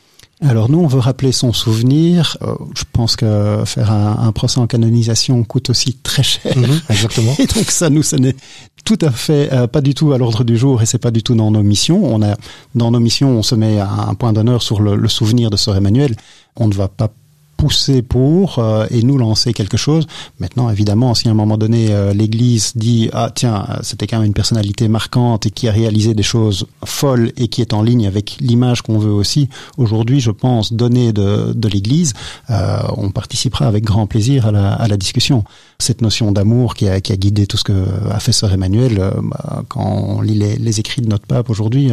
Alors 0.47 0.69
nous, 0.69 0.79
on 0.79 0.87
veut 0.87 0.99
rappeler 0.99 1.31
son 1.31 1.53
souvenir. 1.53 2.37
Euh, 2.41 2.55
je 2.75 2.83
pense 2.91 3.15
que 3.15 3.63
faire 3.65 3.91
un, 3.91 4.27
un, 4.27 4.31
procès 4.31 4.59
en 4.59 4.67
canonisation 4.67 5.43
coûte 5.43 5.69
aussi 5.69 5.93
très 6.03 6.23
cher. 6.23 6.57
Mhm, 6.57 6.81
exactement. 6.89 7.35
Et 7.39 7.47
donc 7.47 7.71
ça, 7.71 7.89
nous, 7.89 8.03
ce 8.03 8.15
n'est 8.15 8.35
tout 8.83 8.99
à 9.01 9.11
fait 9.11 9.51
euh, 9.51 9.67
pas 9.67 9.81
du 9.81 9.93
tout 9.93 10.13
à 10.13 10.17
l'ordre 10.17 10.43
du 10.43 10.57
jour 10.57 10.81
et 10.81 10.85
c'est 10.85 10.99
pas 10.99 11.11
du 11.11 11.23
tout 11.23 11.35
dans 11.35 11.51
nos 11.51 11.63
missions. 11.63 12.01
On 12.03 12.21
a 12.21 12.35
dans 12.75 12.91
nos 12.91 12.99
missions, 12.99 13.29
on 13.29 13.43
se 13.43 13.55
met 13.55 13.79
un 13.79 14.13
point 14.13 14.31
d'honneur 14.33 14.61
sur 14.61 14.81
le, 14.81 14.95
le 14.95 15.07
souvenir 15.07 15.49
de 15.49 15.57
Sœur 15.57 15.75
Emmanuel. 15.75 16.15
On 16.55 16.67
ne 16.67 16.73
va 16.73 16.87
pas 16.87 17.09
pousser 17.57 18.01
pour 18.01 18.59
euh, 18.59 18.85
et 18.89 19.03
nous 19.03 19.17
lancer 19.17 19.53
quelque 19.53 19.77
chose. 19.77 20.07
Maintenant, 20.39 20.69
évidemment, 20.69 21.13
si 21.13 21.27
à 21.27 21.31
un 21.31 21.35
moment 21.35 21.57
donné 21.57 21.87
euh, 21.91 22.13
l'Église 22.13 22.73
dit 22.75 23.09
ah 23.13 23.31
tiens 23.33 23.67
c'était 23.81 24.07
quand 24.07 24.17
même 24.17 24.27
une 24.27 24.33
personnalité 24.33 24.87
marquante 24.87 25.45
et 25.45 25.51
qui 25.51 25.67
a 25.67 25.71
réalisé 25.71 26.13
des 26.13 26.23
choses 26.23 26.67
folles 26.83 27.31
et 27.37 27.47
qui 27.47 27.61
est 27.61 27.73
en 27.73 27.81
ligne 27.81 28.07
avec 28.07 28.37
l'image 28.39 28.81
qu'on 28.81 28.99
veut 28.99 29.11
aussi 29.11 29.49
aujourd'hui, 29.77 30.19
je 30.19 30.31
pense 30.31 30.73
donner 30.73 31.13
de, 31.13 31.53
de 31.53 31.67
l'Église, 31.67 32.13
euh, 32.49 32.79
on 32.97 33.11
participera 33.11 33.67
avec 33.67 33.83
grand 33.83 34.07
plaisir 34.07 34.47
à 34.47 34.51
la, 34.51 34.73
à 34.73 34.87
la 34.87 34.97
discussion. 34.97 35.43
Cette 35.79 36.01
notion 36.01 36.31
d'amour 36.31 36.75
qui 36.75 36.87
a, 36.87 37.01
qui 37.01 37.11
a 37.11 37.17
guidé 37.17 37.47
tout 37.47 37.57
ce 37.57 37.63
que 37.63 37.85
a 38.09 38.19
fait 38.19 38.31
Sœur 38.31 38.53
Emmanuel, 38.53 39.11
bah, 39.23 39.63
quand 39.67 39.85
on 39.85 40.21
lit 40.21 40.35
les, 40.35 40.55
les, 40.55 40.79
écrits 40.79 41.01
de 41.01 41.07
notre 41.07 41.25
pape 41.25 41.49
aujourd'hui, 41.49 41.91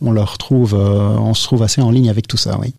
on 0.00 0.10
le 0.10 0.22
retrouve, 0.22 0.74
on 0.74 1.34
se 1.34 1.44
trouve 1.44 1.62
assez 1.62 1.80
en 1.80 1.90
ligne 1.90 2.10
avec 2.10 2.26
tout 2.28 2.36
ça, 2.36 2.58
oui. 2.60 2.74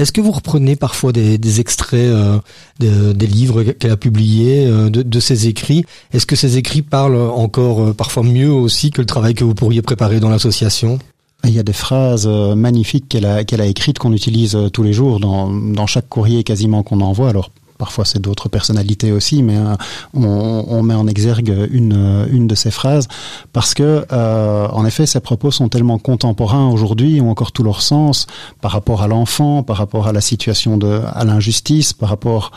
Est-ce 0.00 0.12
que 0.12 0.22
vous 0.22 0.30
reprenez 0.30 0.76
parfois 0.76 1.12
des, 1.12 1.60
extraits 1.60 2.00
euh, 2.00 2.38
de, 2.78 3.12
des 3.12 3.26
livres 3.26 3.62
qu'elle 3.64 3.90
a 3.90 3.98
publiés, 3.98 4.66
euh, 4.66 4.88
de, 4.88 5.20
ses 5.20 5.46
écrits? 5.46 5.84
Est-ce 6.14 6.24
que 6.24 6.36
ces 6.36 6.56
écrits 6.56 6.80
parlent 6.80 7.18
encore 7.18 7.82
euh, 7.82 7.92
parfois 7.92 8.22
mieux 8.22 8.50
aussi 8.50 8.90
que 8.92 9.02
le 9.02 9.06
travail 9.06 9.34
que 9.34 9.44
vous 9.44 9.54
pourriez 9.54 9.82
préparer 9.82 10.18
dans 10.18 10.30
l'association? 10.30 10.98
Il 11.44 11.50
y 11.50 11.58
a 11.58 11.62
des 11.62 11.74
phrases 11.74 12.26
magnifiques 12.26 13.08
qu'elle 13.08 13.26
a, 13.26 13.44
qu'elle 13.44 13.60
a 13.60 13.66
écrites 13.66 13.98
qu'on 13.98 14.12
utilise 14.12 14.58
tous 14.72 14.82
les 14.82 14.92
jours 14.92 15.20
dans, 15.20 15.50
dans 15.50 15.86
chaque 15.86 16.08
courrier 16.08 16.44
quasiment 16.44 16.82
qu'on 16.82 17.00
envoie. 17.00 17.28
Alors 17.30 17.50
parfois 17.80 18.04
c'est 18.04 18.20
d'autres 18.20 18.50
personnalités 18.50 19.10
aussi, 19.10 19.42
mais 19.42 19.56
euh, 19.56 19.74
on, 20.12 20.82
met 20.82 20.94
en 20.94 21.06
exergue 21.06 21.68
une, 21.72 22.26
une 22.30 22.46
de 22.46 22.54
ces 22.54 22.70
phrases 22.70 23.08
parce 23.54 23.72
que, 23.72 24.04
euh, 24.12 24.68
en 24.68 24.84
effet, 24.84 25.06
ces 25.06 25.20
propos 25.20 25.50
sont 25.50 25.70
tellement 25.70 25.98
contemporains 25.98 26.68
aujourd'hui, 26.68 27.20
ont 27.22 27.30
encore 27.30 27.52
tout 27.52 27.62
leur 27.62 27.80
sens 27.80 28.26
par 28.60 28.72
rapport 28.72 29.00
à 29.02 29.08
l'enfant, 29.08 29.62
par 29.62 29.78
rapport 29.78 30.06
à 30.08 30.12
la 30.12 30.20
situation 30.20 30.76
de, 30.76 31.00
à 31.20 31.24
l'injustice, 31.24 31.94
par 31.94 32.10
rapport 32.10 32.52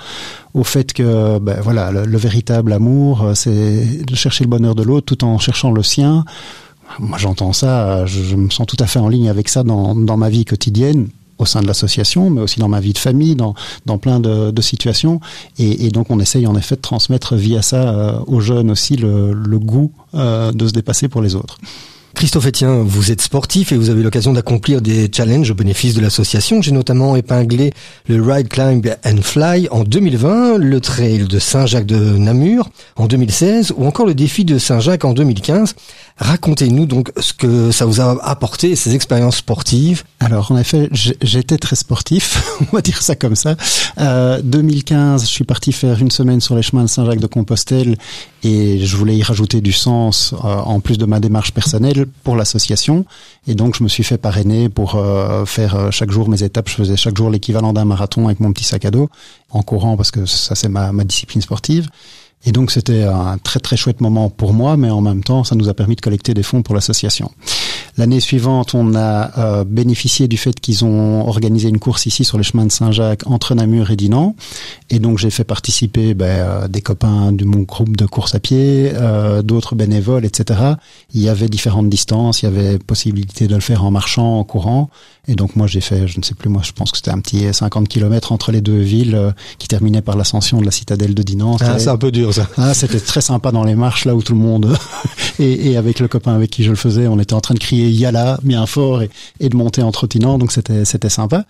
au 0.53 0.65
fait 0.65 0.92
que, 0.92 1.39
ben, 1.39 1.58
voilà, 1.62 1.92
le, 1.92 2.03
le 2.03 2.18
véritable 2.18 2.74
amour, 2.74 3.24
euh, 3.24 3.34
c'est 3.34 4.03
de 4.06 4.15
chercher 4.15 4.44
le 4.44 4.50
bonheur 4.50 4.75
de 4.75 4.84
l'autre 4.84 5.15
tout 5.15 5.24
en 5.24 5.38
cherchant 5.38 5.72
le 5.72 5.84
sien. 5.84 6.25
Moi, 7.00 7.18
j'entends 7.18 7.53
ça, 7.53 8.06
je, 8.06 8.22
je, 8.22 8.36
me 8.36 8.50
sens 8.50 8.68
tout 8.68 8.77
à 8.80 8.88
fait 8.88 9.00
en 9.00 9.08
ligne 9.08 9.30
avec 9.30 9.48
ça 9.48 9.63
dans, 9.63 9.96
dans 9.96 10.18
ma 10.18 10.30
vie 10.30 10.44
quotidienne 10.44 11.08
au 11.38 11.46
sein 11.46 11.62
de 11.62 11.68
l'association, 11.68 12.30
mais 12.30 12.42
aussi 12.42 12.60
dans 12.60 12.68
ma 12.68 12.80
vie 12.80 12.94
de 12.94 12.98
famille, 12.98 13.36
dans, 13.36 13.54
dans 13.86 13.98
plein 13.98 14.20
de, 14.20 14.52
de 14.52 14.62
situations. 14.62 15.20
Et, 15.58 15.86
et, 15.86 15.90
donc 15.90 16.10
on 16.10 16.20
essaye 16.20 16.48
en 16.48 16.56
effet 16.56 16.75
de 16.75 16.82
transmettre 16.82 17.36
via 17.36 17.62
ça 17.62 17.90
euh, 17.90 18.20
aux 18.28 18.40
jeunes 18.40 18.72
aussi 18.72 18.96
le, 18.96 19.34
le 19.34 19.60
goût 19.60 19.92
euh, 20.13 20.52
de 20.52 20.68
se 20.68 20.74
dépasser 20.74 21.08
pour 21.08 21.22
les 21.22 21.36
autres. 21.36 21.58
Christophe 22.16 22.46
Etienne, 22.46 22.84
vous 22.84 23.12
êtes 23.12 23.22
sportif 23.22 23.72
et 23.72 23.75
vous 23.75 23.90
avez 23.90 24.04
l'occasion 24.04 24.34
d'accomplir 24.34 24.82
des 24.82 25.10
challenges 25.12 25.50
au 25.50 25.56
bénéfice 25.56 25.96
de 25.96 26.02
l'association. 26.02 26.62
J'ai 26.62 26.72
notamment 26.72 27.16
épinglé 27.16 27.74
le 28.08 28.22
Ride, 28.22 28.50
Climb 28.50 28.86
and 29.04 29.22
Fly 29.24 29.68
en 29.72 29.84
2020, 29.84 30.58
le 30.60 30.80
Trail 30.80 31.25
de 31.28 31.40
Saint-Jacques 31.40 31.88
de 31.88 31.98
Namur 32.18 32.70
en 32.98 33.08
2016 33.08 33.74
ou 33.75 33.86
encore 33.86 34.06
le 34.06 34.13
défi 34.13 34.46
de 34.46 34.60
Saint-Jacques 34.60 35.06
en 35.06 35.13
2015. 35.13 35.74
Racontez-nous 36.17 36.86
donc 36.86 37.12
ce 37.20 37.34
que 37.34 37.72
ça 37.72 37.86
vous 37.86 38.00
a 38.00 38.24
apporté, 38.24 38.75
ces 38.75 38.93
expériences 38.93 39.38
sportives. 39.38 40.03
Alors 40.20 40.51
en 40.51 40.58
effet, 40.58 40.89
j'étais 40.91 41.58
très 41.58 41.75
sportif, 41.75 42.43
on 42.62 42.75
va 42.75 42.82
dire 42.82 43.01
ça 43.01 43.15
comme 43.15 43.36
ça. 43.36 43.55
Euh, 44.00 44.39
2015, 44.43 45.22
je 45.24 45.27
suis 45.27 45.43
parti 45.43 45.72
faire 45.72 46.00
une 46.00 46.12
semaine 46.12 46.39
sur 46.39 46.55
les 46.55 46.62
chemins 46.62 46.84
de 46.84 46.88
Saint-Jacques 46.88 47.20
de 47.20 47.27
Compostelle 47.27 47.98
et 48.43 48.79
je 48.86 48.98
voulais 48.98 49.17
y 49.17 49.24
rajouter 49.24 49.62
du 49.62 49.72
sens 49.72 50.34
euh, 50.34 50.38
en 50.38 50.79
plus 50.82 50.98
de 50.98 51.05
ma 51.05 51.20
démarche 51.20 51.51
personnelle 51.51 52.05
pour 52.24 52.36
l'association. 52.36 53.05
Et 53.48 53.55
donc 53.55 53.75
je 53.77 53.84
me 53.84 53.89
suis 53.89 54.03
fait 54.03 54.17
parrainer 54.17 54.70
pour 54.70 54.96
euh, 54.96 55.46
faire 55.46 55.75
euh, 55.75 55.91
chaque 55.91 56.12
jour 56.12 56.29
mes 56.29 56.43
étapes. 56.43 56.70
Je 56.70 56.75
faisais 56.75 56.98
chaque 56.98 57.17
jour 57.17 57.29
l'équivalent 57.29 57.74
d'un 57.74 57.86
marathon 57.86 58.27
avec 58.27 58.39
mon 58.39 58.53
petit 58.53 58.65
sac 58.65 58.86
à 58.86 58.91
dos 58.91 59.10
en 59.50 59.63
courant 59.63 59.98
parce 59.98 60.12
que 60.12 60.25
ça 60.25 60.55
c'est 60.55 60.70
ma, 60.70 60.91
ma 60.91 61.03
discipline 61.03 61.41
sportive. 61.41 61.89
Et 62.45 62.51
donc 62.51 62.71
c'était 62.71 63.03
un 63.03 63.38
très 63.38 63.59
très 63.59 63.77
chouette 63.77 64.01
moment 64.01 64.29
pour 64.29 64.53
moi, 64.53 64.77
mais 64.77 64.89
en 64.89 65.01
même 65.01 65.23
temps, 65.23 65.43
ça 65.43 65.55
nous 65.55 65.69
a 65.69 65.73
permis 65.73 65.95
de 65.95 66.01
collecter 66.01 66.33
des 66.33 66.43
fonds 66.43 66.62
pour 66.62 66.75
l'association. 66.75 67.31
L'année 67.95 68.19
suivante, 68.19 68.73
on 68.73 68.95
a 68.95 69.38
euh, 69.38 69.63
bénéficié 69.63 70.27
du 70.27 70.38
fait 70.38 70.59
qu'ils 70.59 70.83
ont 70.83 71.27
organisé 71.27 71.69
une 71.69 71.77
course 71.77 72.07
ici 72.07 72.23
sur 72.23 72.39
les 72.39 72.43
chemins 72.43 72.65
de 72.65 72.71
Saint-Jacques 72.71 73.27
entre 73.27 73.53
Namur 73.53 73.91
et 73.91 73.95
Dinan. 73.95 74.35
Et 74.89 74.97
donc 74.97 75.19
j'ai 75.19 75.29
fait 75.29 75.43
participer 75.43 76.15
ben, 76.15 76.25
euh, 76.25 76.67
des 76.67 76.81
copains 76.81 77.31
de 77.31 77.45
mon 77.45 77.59
groupe 77.59 77.95
de 77.95 78.07
course 78.07 78.33
à 78.33 78.39
pied, 78.39 78.91
euh, 78.95 79.43
d'autres 79.43 79.75
bénévoles, 79.75 80.25
etc. 80.25 80.59
Il 81.13 81.21
y 81.21 81.29
avait 81.29 81.50
différentes 81.50 81.89
distances, 81.89 82.41
il 82.41 82.45
y 82.45 82.47
avait 82.47 82.79
possibilité 82.79 83.47
de 83.47 83.53
le 83.53 83.62
faire 83.62 83.85
en 83.85 83.91
marchant, 83.91 84.39
en 84.39 84.43
courant. 84.43 84.89
Et 85.27 85.36
donc 85.36 85.56
moi 85.56 85.68
j'ai 85.68 85.80
fait, 85.80 86.06
je 86.06 86.20
ne 86.20 86.24
sais 86.24 86.34
plus, 86.34 86.50
moi 86.50 86.62
je 86.65 86.74
pense 86.74 86.92
que 86.92 86.98
c'était 86.98 87.12
un 87.12 87.20
petit 87.20 87.53
50 87.53 87.88
km 87.88 88.34
entre 88.34 88.51
les 88.51 88.60
deux 88.60 88.80
villes 88.80 89.15
euh, 89.15 89.32
qui 89.58 89.70
terminait 89.70 90.01
par 90.01 90.18
l'ascension 90.18 90.60
de 90.60 90.65
la 90.65 90.72
citadelle 90.72 91.13
de 91.13 91.24
Dinan. 91.24 91.56
Ah, 91.62 91.80
c'est 91.80 91.89
un 91.89 91.98
peu 91.98 92.12
dur 92.12 92.34
ça. 92.34 92.50
Ah, 92.58 92.74
c'était 92.74 93.00
très 93.00 93.22
sympa 93.22 93.51
dans 93.51 93.63
les 93.63 93.75
marches 93.75 94.03
là 94.03 94.15
où 94.15 94.22
tout 94.22 94.34
le 94.34 94.39
monde 94.39 94.75
et, 95.39 95.72
et, 95.72 95.77
avec 95.77 96.01
le 96.01 96.10
copain 96.10 96.36
avec 96.36 96.50
qui 96.51 96.65
je 96.65 96.72
le 96.72 96.75
faisais, 96.75 97.08
on 97.08 97.20
était 97.20 97.34
en 97.34 97.42
train 97.42 97.53
de 97.53 97.60
crier 97.60 97.89
Yala 97.89 98.38
bien 98.44 98.65
fort 98.65 99.01
et, 99.01 99.10
et 99.39 99.48
de 99.48 99.56
monter 99.56 99.82
en 99.82 99.94
trottinant, 99.94 100.38
donc 100.38 100.51
c'était 100.51 100.84
c'était 100.84 101.10
sympa. 101.10 101.46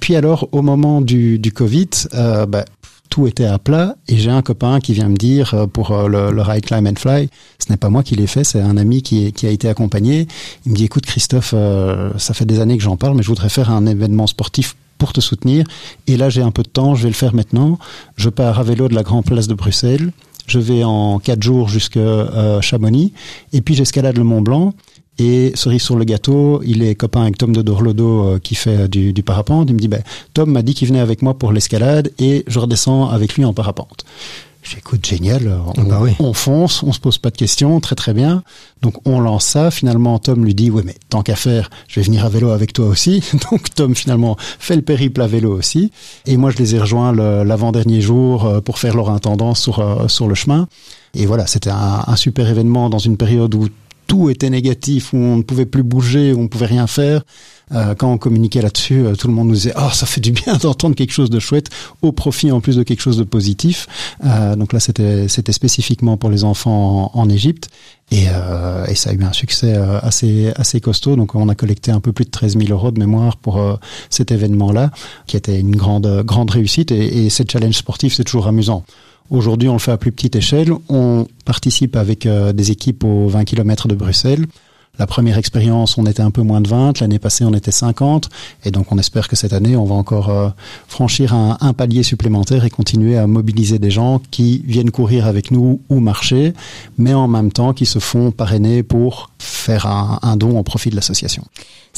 Puis 0.00 0.16
alors 0.16 0.48
au 0.52 0.62
moment 0.62 1.02
du, 1.02 1.38
du 1.38 1.52
Covid, 1.52 1.90
euh, 2.14 2.46
bah, 2.46 2.64
tout 3.08 3.26
était 3.26 3.46
à 3.46 3.58
plat 3.58 3.96
et 4.08 4.16
j'ai 4.16 4.30
un 4.30 4.42
copain 4.42 4.80
qui 4.80 4.92
vient 4.92 5.08
me 5.08 5.16
dire 5.16 5.54
euh, 5.54 5.66
pour 5.66 5.92
euh, 5.92 6.08
le, 6.08 6.30
le 6.30 6.42
ride 6.42 6.64
climb 6.64 6.86
and 6.86 6.98
fly, 6.98 7.28
ce 7.58 7.70
n'est 7.70 7.76
pas 7.76 7.88
moi 7.88 8.02
qui 8.02 8.14
l'ai 8.14 8.26
fait, 8.26 8.44
c'est 8.44 8.60
un 8.60 8.76
ami 8.76 9.02
qui, 9.02 9.32
qui, 9.32 9.46
a 9.46 9.50
été 9.50 9.68
accompagné. 9.68 10.26
Il 10.66 10.72
me 10.72 10.76
dit 10.76 10.84
écoute 10.84 11.06
Christophe, 11.06 11.52
euh, 11.56 12.10
ça 12.18 12.34
fait 12.34 12.44
des 12.44 12.60
années 12.60 12.76
que 12.76 12.82
j'en 12.82 12.96
parle, 12.96 13.16
mais 13.16 13.22
je 13.22 13.28
voudrais 13.28 13.48
faire 13.48 13.70
un 13.70 13.86
événement 13.86 14.26
sportif 14.26 14.76
pour 14.98 15.12
te 15.12 15.20
soutenir. 15.20 15.66
Et 16.06 16.16
là 16.16 16.28
j'ai 16.28 16.42
un 16.42 16.50
peu 16.50 16.62
de 16.62 16.68
temps, 16.68 16.94
je 16.94 17.04
vais 17.04 17.08
le 17.08 17.14
faire 17.14 17.34
maintenant. 17.34 17.78
Je 18.16 18.28
pars 18.28 18.58
à 18.58 18.62
vélo 18.62 18.88
de 18.88 18.94
la 18.94 19.02
Grande 19.02 19.24
Place 19.24 19.48
de 19.48 19.54
Bruxelles. 19.54 20.12
Je 20.46 20.58
vais 20.58 20.82
en 20.82 21.18
quatre 21.18 21.42
jours 21.42 21.68
jusqu'à 21.68 22.00
euh, 22.00 22.60
Chamonix 22.62 23.12
et 23.52 23.60
puis 23.60 23.74
j'escalade 23.74 24.16
le 24.16 24.24
Mont 24.24 24.40
Blanc. 24.40 24.72
Et 25.18 25.52
cerise 25.54 25.82
sur 25.82 25.96
le 25.96 26.04
gâteau, 26.04 26.62
il 26.64 26.82
est 26.82 26.94
copain 26.94 27.22
avec 27.22 27.38
Tom 27.38 27.54
de 27.54 27.62
Dorlodo 27.62 28.24
euh, 28.24 28.38
qui 28.38 28.54
fait 28.54 28.88
du, 28.88 29.12
du, 29.12 29.22
parapente. 29.22 29.68
Il 29.68 29.74
me 29.74 29.80
dit, 29.80 29.88
ben, 29.88 30.02
Tom 30.32 30.50
m'a 30.50 30.62
dit 30.62 30.74
qu'il 30.74 30.86
venait 30.88 31.00
avec 31.00 31.22
moi 31.22 31.34
pour 31.34 31.52
l'escalade 31.52 32.12
et 32.18 32.44
je 32.46 32.58
redescends 32.58 33.08
avec 33.08 33.34
lui 33.34 33.44
en 33.44 33.52
parapente. 33.52 34.04
J'écoute, 34.62 35.06
génial, 35.06 35.50
on, 35.78 35.82
bah 35.84 36.00
oui. 36.02 36.10
on, 36.18 36.34
fonce, 36.34 36.82
on 36.82 36.92
se 36.92 37.00
pose 37.00 37.16
pas 37.16 37.30
de 37.30 37.36
questions, 37.36 37.80
très 37.80 37.94
très 37.94 38.12
bien. 38.12 38.42
Donc 38.82 38.94
on 39.06 39.18
lance 39.18 39.46
ça, 39.46 39.70
finalement 39.70 40.18
Tom 40.18 40.44
lui 40.44 40.54
dit, 40.54 40.70
oui 40.70 40.82
mais 40.84 40.94
tant 41.08 41.22
qu'à 41.22 41.36
faire, 41.36 41.70
je 41.86 42.00
vais 42.00 42.04
venir 42.04 42.24
à 42.24 42.28
vélo 42.28 42.50
avec 42.50 42.74
toi 42.74 42.86
aussi. 42.86 43.22
Donc 43.50 43.74
Tom 43.74 43.94
finalement 43.94 44.36
fait 44.58 44.76
le 44.76 44.82
périple 44.82 45.22
à 45.22 45.26
vélo 45.26 45.56
aussi. 45.56 45.90
Et 46.26 46.36
moi 46.36 46.50
je 46.50 46.58
les 46.58 46.74
ai 46.74 46.80
rejoints 46.80 47.12
l'avant-dernier 47.12 48.02
jour 48.02 48.44
euh, 48.44 48.60
pour 48.60 48.78
faire 48.78 48.94
leur 48.94 49.10
intendance 49.10 49.60
sur, 49.60 49.78
euh, 49.78 50.06
sur 50.08 50.28
le 50.28 50.34
chemin. 50.34 50.68
Et 51.14 51.24
voilà, 51.24 51.46
c'était 51.46 51.70
un, 51.70 52.04
un 52.06 52.16
super 52.16 52.46
événement 52.48 52.90
dans 52.90 52.98
une 52.98 53.16
période 53.16 53.54
où 53.54 53.68
tout 54.08 54.30
était 54.30 54.50
négatif, 54.50 55.12
où 55.12 55.18
on 55.18 55.36
ne 55.36 55.42
pouvait 55.42 55.66
plus 55.66 55.84
bouger, 55.84 56.32
où 56.32 56.40
on 56.40 56.44
ne 56.44 56.48
pouvait 56.48 56.66
rien 56.66 56.88
faire. 56.88 57.22
Euh, 57.72 57.94
quand 57.94 58.10
on 58.10 58.16
communiquait 58.18 58.62
là-dessus, 58.62 59.04
euh, 59.04 59.14
tout 59.14 59.28
le 59.28 59.34
monde 59.34 59.48
nous 59.48 59.54
disait 59.54 59.74
oh 59.76 59.90
ça 59.92 60.06
fait 60.06 60.22
du 60.22 60.32
bien 60.32 60.56
d'entendre 60.62 60.96
quelque 60.96 61.12
chose 61.12 61.28
de 61.28 61.38
chouette 61.38 61.68
au 62.00 62.12
profit 62.12 62.50
en 62.50 62.60
plus 62.60 62.76
de 62.76 62.82
quelque 62.82 63.02
chose 63.02 63.18
de 63.18 63.24
positif. 63.24 63.86
Euh, 64.24 64.56
donc 64.56 64.72
là 64.72 64.80
c'était 64.80 65.52
spécifiquement 65.52 66.16
pour 66.16 66.30
les 66.30 66.44
enfants 66.44 67.10
en, 67.12 67.28
Égypte 67.28 67.68
et, 68.10 68.24
euh, 68.30 68.86
et, 68.86 68.94
ça 68.94 69.10
a 69.10 69.12
eu 69.12 69.22
un 69.22 69.34
succès 69.34 69.74
euh, 69.76 70.00
assez 70.00 70.50
assez 70.56 70.80
costaud. 70.80 71.14
Donc 71.14 71.34
on 71.34 71.50
a 71.50 71.54
collecté 71.54 71.90
un 71.90 72.00
peu 72.00 72.12
plus 72.12 72.24
de 72.24 72.30
13 72.30 72.56
000 72.56 72.72
euros 72.72 72.90
de 72.90 72.98
mémoire 72.98 73.36
pour 73.36 73.60
cet 74.08 74.32
événement-là, 74.32 74.90
qui 75.26 75.36
était 75.36 75.60
une 75.60 75.76
grande 75.76 76.22
grande 76.24 76.50
réussite. 76.50 76.90
Et, 76.90 77.26
et 77.26 77.30
ces 77.30 77.44
challenges 77.46 77.76
sportifs 77.76 78.14
c'est 78.14 78.24
toujours 78.24 78.46
amusant 78.46 78.84
Aujourd'hui, 79.30 79.68
on 79.68 79.74
le 79.74 79.78
fait 79.78 79.92
à 79.92 79.98
plus 79.98 80.12
petite 80.12 80.36
échelle. 80.36 80.72
On 80.88 81.26
participe 81.44 81.96
avec 81.96 82.24
euh, 82.24 82.52
des 82.52 82.70
équipes 82.70 83.04
aux 83.04 83.28
20 83.28 83.44
km 83.44 83.86
de 83.86 83.94
Bruxelles. 83.94 84.46
La 84.98 85.06
première 85.06 85.38
expérience, 85.38 85.96
on 85.96 86.06
était 86.06 86.22
un 86.22 86.32
peu 86.32 86.42
moins 86.42 86.60
de 86.60 86.68
20. 86.68 87.00
L'année 87.00 87.18
passée, 87.18 87.44
on 87.44 87.52
était 87.52 87.70
50. 87.70 88.30
Et 88.64 88.70
donc, 88.70 88.90
on 88.90 88.98
espère 88.98 89.28
que 89.28 89.36
cette 89.36 89.52
année, 89.52 89.76
on 89.76 89.84
va 89.84 89.94
encore 89.94 90.30
euh, 90.30 90.48
franchir 90.88 91.34
un, 91.34 91.72
palier 91.74 92.02
supplémentaire 92.02 92.64
et 92.64 92.70
continuer 92.70 93.16
à 93.16 93.26
mobiliser 93.26 93.78
des 93.78 93.90
gens 93.90 94.20
qui 94.30 94.62
viennent 94.66 94.90
courir 94.90 95.26
avec 95.26 95.50
nous 95.50 95.80
ou 95.88 96.00
marcher, 96.00 96.52
mais 96.96 97.14
en 97.14 97.28
même 97.28 97.52
temps 97.52 97.74
qui 97.74 97.86
se 97.86 98.00
font 98.00 98.32
parrainer 98.32 98.82
pour 98.82 99.30
faire 99.38 99.86
un, 99.86 100.18
un 100.22 100.36
don 100.36 100.58
au 100.58 100.62
profit 100.64 100.90
de 100.90 100.96
l'association. 100.96 101.44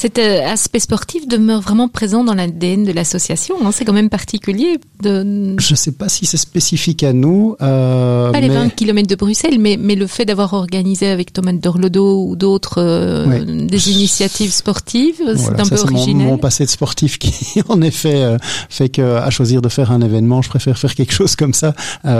Cet 0.01 0.17
euh, 0.17 0.43
aspect 0.47 0.79
sportif 0.79 1.27
demeure 1.27 1.61
vraiment 1.61 1.87
présent 1.87 2.23
dans 2.23 2.33
l'ADN 2.33 2.85
de 2.85 2.91
l'association. 2.91 3.53
Hein. 3.63 3.69
C'est 3.71 3.85
quand 3.85 3.93
même 3.93 4.09
particulier. 4.09 4.79
De... 5.03 5.55
Je 5.59 5.73
ne 5.73 5.75
sais 5.75 5.91
pas 5.91 6.09
si 6.09 6.25
c'est 6.25 6.37
spécifique 6.37 7.03
à 7.03 7.13
nous. 7.13 7.55
Euh, 7.61 8.31
pas 8.31 8.39
les 8.39 8.49
mais... 8.49 8.55
20 8.55 8.69
km 8.69 9.07
de 9.07 9.13
Bruxelles, 9.13 9.59
mais, 9.59 9.77
mais 9.79 9.93
le 9.93 10.07
fait 10.07 10.25
d'avoir 10.25 10.53
organisé 10.53 11.05
avec 11.07 11.33
Thomas 11.33 11.53
Dorlodo 11.53 12.25
ou 12.25 12.35
d'autres 12.35 12.79
euh, 12.81 13.27
oui. 13.27 13.67
des 13.67 13.91
initiatives 13.91 14.51
sportives, 14.51 15.21
voilà, 15.21 15.37
c'est 15.37 15.59
un 15.59 15.65
peu 15.67 15.79
original. 15.79 16.25
Mon, 16.25 16.31
mon 16.31 16.37
passé 16.39 16.65
de 16.65 16.71
sportif 16.71 17.19
qui, 17.19 17.61
en 17.69 17.83
effet, 17.83 18.23
euh, 18.23 18.37
fait 18.69 18.89
que 18.89 19.17
à 19.17 19.29
choisir 19.29 19.61
de 19.61 19.69
faire 19.69 19.91
un 19.91 20.01
événement, 20.01 20.41
je 20.41 20.49
préfère 20.49 20.79
faire 20.79 20.95
quelque 20.95 21.13
chose 21.13 21.35
comme 21.35 21.53
ça, 21.53 21.75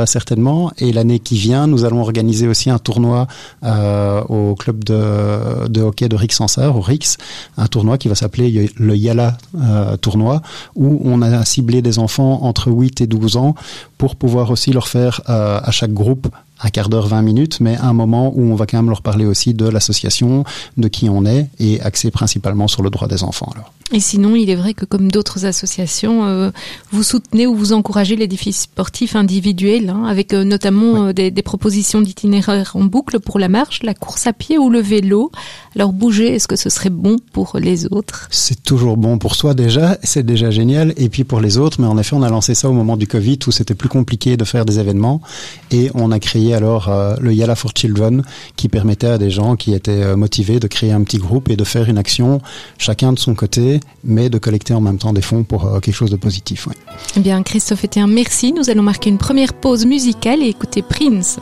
certainement. 0.06 0.72
Et 0.78 0.94
l'année 0.94 1.18
qui 1.18 1.36
vient, 1.36 1.66
nous 1.66 1.84
allons 1.84 2.02
organiser 2.02 2.48
aussi 2.48 2.70
un 2.70 2.78
tournoi 2.78 3.26
au 3.64 4.54
club 4.54 4.84
de, 4.84 5.68
de 5.68 5.82
hockey 5.82 6.10
de 6.10 6.16
Rix-Sansard, 6.16 6.78
au 6.78 6.82
Rix, 6.82 7.18
un 7.58 7.71
tournoi 7.72 7.98
qui 7.98 8.08
va 8.08 8.16
s'appeler 8.16 8.70
le 8.76 8.96
Yala 8.96 9.38
euh, 9.60 9.98
tournoi, 9.98 10.42
où 10.76 11.02
on 11.04 11.22
a 11.22 11.44
ciblé 11.46 11.82
des 11.82 11.98
enfants 11.98 12.44
entre 12.44 12.72
8 12.72 13.02
et 13.02 13.08
12 13.08 13.38
ans 13.38 13.56
pour 13.98 14.16
pouvoir 14.16 14.52
aussi 14.52 14.72
leur 14.72 14.88
faire 14.88 15.22
euh, 15.30 15.60
à 15.64 15.72
chaque 15.72 15.94
groupe 15.94 16.28
un 16.64 16.70
quart 16.70 16.90
d'heure, 16.90 17.08
20 17.08 17.22
minutes, 17.22 17.60
mais 17.60 17.78
un 17.78 17.94
moment 17.94 18.32
où 18.36 18.42
on 18.42 18.56
va 18.56 18.66
quand 18.66 18.78
même 18.78 18.90
leur 18.90 19.02
parler 19.02 19.26
aussi 19.26 19.54
de 19.54 19.68
l'association, 19.68 20.44
de 20.78 20.88
qui 20.88 21.10
on 21.10 21.26
est, 21.26 21.48
et 21.60 21.82
axé 21.82 22.12
principalement 22.12 22.68
sur 22.68 22.84
le 22.84 22.90
droit 22.90 23.08
des 23.08 23.24
enfants. 23.24 23.50
Alors. 23.54 23.72
Et 23.94 24.00
sinon, 24.00 24.38
il 24.38 24.50
est 24.50 24.56
vrai 24.56 24.74
que 24.74 24.86
comme 24.86 25.12
d'autres 25.12 25.46
associations, 25.46 26.26
euh, 26.26 26.52
vous 26.92 27.04
soutenez 27.04 27.46
ou 27.46 27.56
vous 27.56 27.74
encouragez 27.74 28.16
les 28.16 28.28
défis 28.28 28.54
sportifs 28.54 29.18
individuels, 29.18 29.90
hein, 29.90 30.06
avec 30.06 30.34
euh, 30.34 30.46
notamment 30.46 30.94
oui. 30.94 31.00
euh, 31.10 31.14
des, 31.14 31.30
des, 31.30 31.42
propositions 31.42 32.00
d'itinéraires 32.00 32.72
en 32.76 32.86
boucle 32.86 33.20
pour 33.20 33.38
la 33.38 33.50
marche, 33.50 33.84
la 33.84 33.94
course 33.94 34.28
à 34.28 34.34
pied 34.34 34.58
ou 34.58 34.70
le 34.70 34.80
vélo. 34.80 35.30
Alors 35.76 35.92
bouger, 35.92 36.34
est-ce 36.34 36.48
que 36.48 36.56
ce 36.56 36.70
serait 36.70 36.90
bon 36.90 37.18
pour 37.34 37.58
les 37.60 37.86
autres? 37.92 38.30
C'est 38.32 38.64
toujours 38.64 38.96
bon 38.96 39.18
pour 39.18 39.36
soi 39.36 39.54
déjà, 39.54 39.98
c'est 40.04 40.26
déjà 40.26 40.52
génial, 40.52 40.94
et 40.96 41.10
puis 41.10 41.26
pour 41.26 41.42
les 41.42 41.58
autres, 41.58 41.82
mais 41.82 41.88
en 41.88 41.98
effet, 41.98 42.16
on 42.16 42.24
a 42.24 42.30
lancé 42.30 42.56
ça 42.56 42.70
au 42.70 42.74
moment 42.74 42.96
du 42.96 43.08
Covid 43.08 43.40
où 43.48 43.52
c'était 43.52 43.76
plus 43.76 43.90
compliqué 43.90 44.38
de 44.38 44.46
faire 44.46 44.64
des 44.64 44.80
événements, 44.80 45.22
et 45.70 45.92
on 45.96 46.12
a 46.12 46.20
créé 46.20 46.51
alors 46.54 46.90
euh, 46.90 47.16
le 47.20 47.34
Yala 47.34 47.56
for 47.56 47.72
Children, 47.76 48.24
qui 48.56 48.70
permettait 48.70 49.08
à 49.08 49.18
des 49.18 49.30
gens 49.30 49.56
qui 49.56 49.74
étaient 49.74 50.04
euh, 50.04 50.16
motivés 50.16 50.60
de 50.60 50.68
créer 50.68 50.92
un 50.92 51.04
petit 51.04 51.18
groupe 51.18 51.50
et 51.50 51.56
de 51.56 51.64
faire 51.64 51.90
une 51.90 51.98
action, 51.98 52.42
chacun 52.78 53.14
de 53.14 53.20
son 53.20 53.36
côté, 53.36 53.80
mais 54.04 54.30
de 54.30 54.38
collecter 54.38 54.74
en 54.74 54.82
même 54.82 54.98
temps 54.98 55.14
des 55.14 55.22
fonds 55.22 55.44
pour 55.44 55.66
euh, 55.66 55.80
quelque 55.80 55.96
chose 55.96 56.12
de 56.12 56.18
positif. 56.18 56.68
Eh 57.16 57.20
bien, 57.20 57.42
Christophe 57.44 57.84
était 57.84 58.00
un 58.00 58.08
merci. 58.08 58.54
Nous 58.54 58.70
allons 58.70 58.84
marquer 58.84 59.10
une 59.10 59.18
première 59.18 59.54
pause 59.54 59.86
musicale 59.86 60.42
et 60.42 60.48
écouter 60.48 60.82
Prince. 60.82 61.40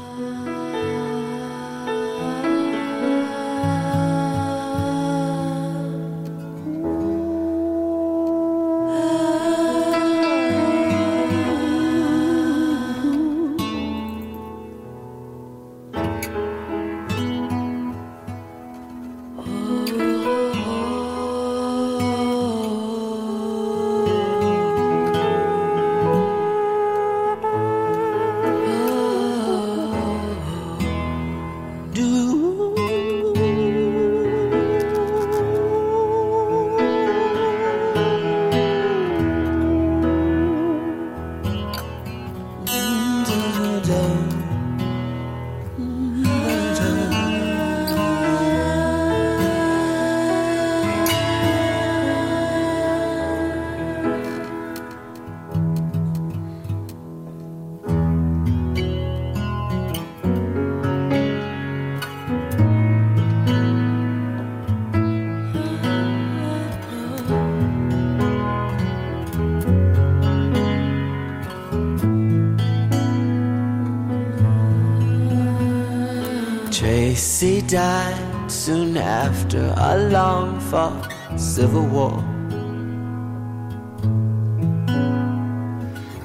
Tracy 77.39 77.61
died 77.61 78.51
soon 78.51 78.97
after 78.97 79.73
a 79.77 79.97
long 80.09 80.59
fought 80.59 81.07
civil 81.37 81.85
war. 81.85 82.21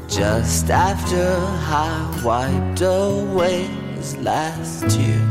Just 0.09 0.71
after 0.71 1.25
I 1.71 2.21
wiped 2.25 2.81
away 2.83 3.63
his 3.95 4.17
last 4.17 4.91
tear. 4.91 5.23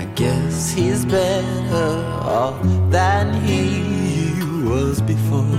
I 0.00 0.04
guess 0.14 0.70
he's 0.70 1.04
better 1.04 1.90
off 2.22 2.62
than 2.90 3.34
he 3.42 4.40
was 4.62 5.00
before. 5.00 5.58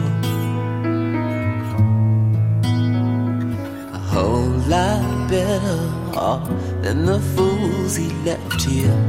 A 3.91 3.99
whole 4.13 4.55
lot 4.71 5.29
better 5.29 5.96
off 6.17 6.47
than 6.81 7.05
the 7.05 7.19
fools 7.19 7.95
he 7.95 8.09
left 8.25 8.61
here. 8.63 8.99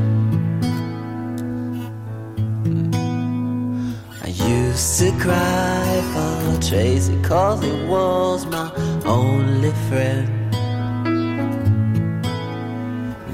Hmm. 2.64 3.92
I 4.22 4.28
used 4.28 4.98
to 5.00 5.10
cry 5.18 6.02
for 6.12 6.60
Tracy 6.60 7.20
cause 7.22 7.62
he 7.62 7.72
was 7.86 8.46
my 8.46 8.70
only 9.04 9.72
friend. 9.88 10.28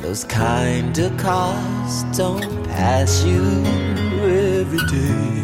Those 0.02 0.24
kind 0.24 0.96
of 0.98 1.16
cars 1.16 2.04
don't 2.16 2.64
pass 2.64 3.24
you 3.24 3.42
every 4.22 4.78
day. 4.86 5.43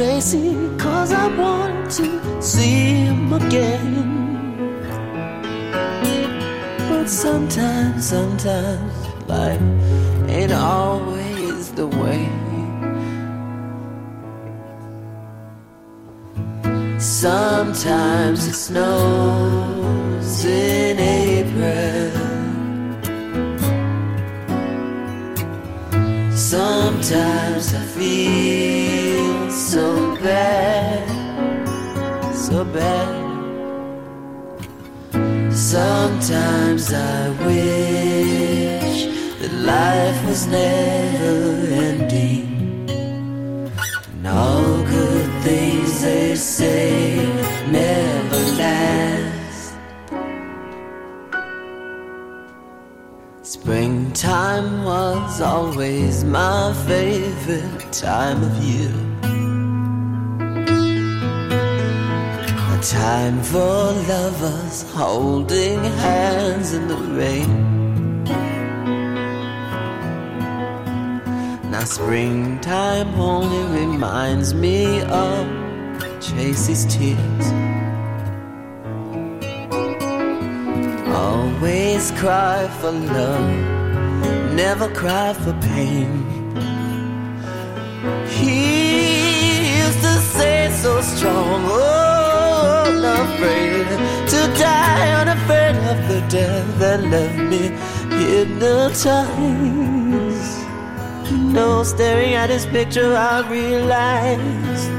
Tracy 0.00 0.56
cause 0.78 1.12
I 1.12 1.26
want 1.36 1.90
to 1.98 2.42
see 2.42 3.04
him 3.04 3.30
again. 3.34 3.92
But 6.88 7.06
sometimes, 7.06 8.08
sometimes 8.08 8.94
life 9.28 9.60
ain't 10.26 10.52
always 10.52 11.72
the 11.72 11.86
way. 11.86 12.26
Sometimes 16.98 18.46
it 18.46 18.54
snows 18.54 20.44
in 20.46 20.98
April. 20.98 22.10
Sometimes 26.34 27.59
so 32.60 32.72
bad. 32.74 33.10
Sometimes 35.50 36.92
I 36.92 37.30
wish 37.46 38.98
that 39.40 39.52
life 39.72 40.26
was 40.26 40.46
never 40.46 41.38
ending. 41.88 42.90
And 44.12 44.26
all 44.26 44.82
good 44.84 45.30
things 45.42 46.02
they 46.02 46.34
say 46.34 47.16
never 47.70 48.42
last. 48.62 49.74
Springtime 53.42 54.84
was 54.84 55.40
always 55.40 56.24
my 56.24 56.74
favorite 56.86 57.92
time 57.92 58.42
of 58.42 58.54
year. 58.62 59.09
Time 62.82 63.42
for 63.42 63.92
lovers 64.08 64.90
holding 64.94 65.84
hands 65.84 66.72
in 66.72 66.88
the 66.88 66.96
rain. 66.96 68.24
Now, 71.70 71.84
springtime 71.84 73.08
only 73.20 73.80
reminds 73.80 74.54
me 74.54 75.02
of 75.02 75.46
Tracy's 76.22 76.86
tears. 76.86 77.46
Always 81.08 82.10
cry 82.12 82.66
for 82.80 82.92
love, 82.92 84.54
never 84.54 84.88
cry 84.94 85.34
for 85.34 85.52
pain. 85.60 86.24
He 88.26 89.76
used 89.76 90.00
to 90.00 90.14
say 90.34 90.70
so 90.72 91.02
strong, 91.02 91.64
oh, 91.66 92.09
unafraid 93.42 93.86
to 94.28 94.40
die, 94.58 95.12
unafraid 95.20 95.76
of 95.76 96.08
the 96.08 96.20
death 96.28 96.78
that 96.78 97.02
left 97.02 97.38
me 97.38 97.70
hypnotized. 98.16 99.30
Know, 101.52 101.82
staring 101.84 102.34
at 102.34 102.50
his 102.50 102.66
picture, 102.66 103.16
I 103.16 103.48
realized. 103.48 104.90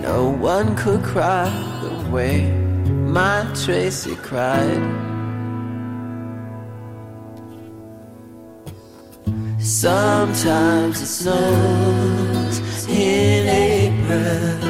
No 0.00 0.30
one 0.30 0.76
could 0.76 1.02
cry 1.02 1.50
the 1.82 2.10
way 2.10 2.50
my 2.86 3.44
Tracy 3.54 4.14
cried. 4.16 5.06
Sometimes 9.66 11.02
it 11.02 11.06
snows 11.06 12.60
in 12.86 13.48
April. 13.48 14.60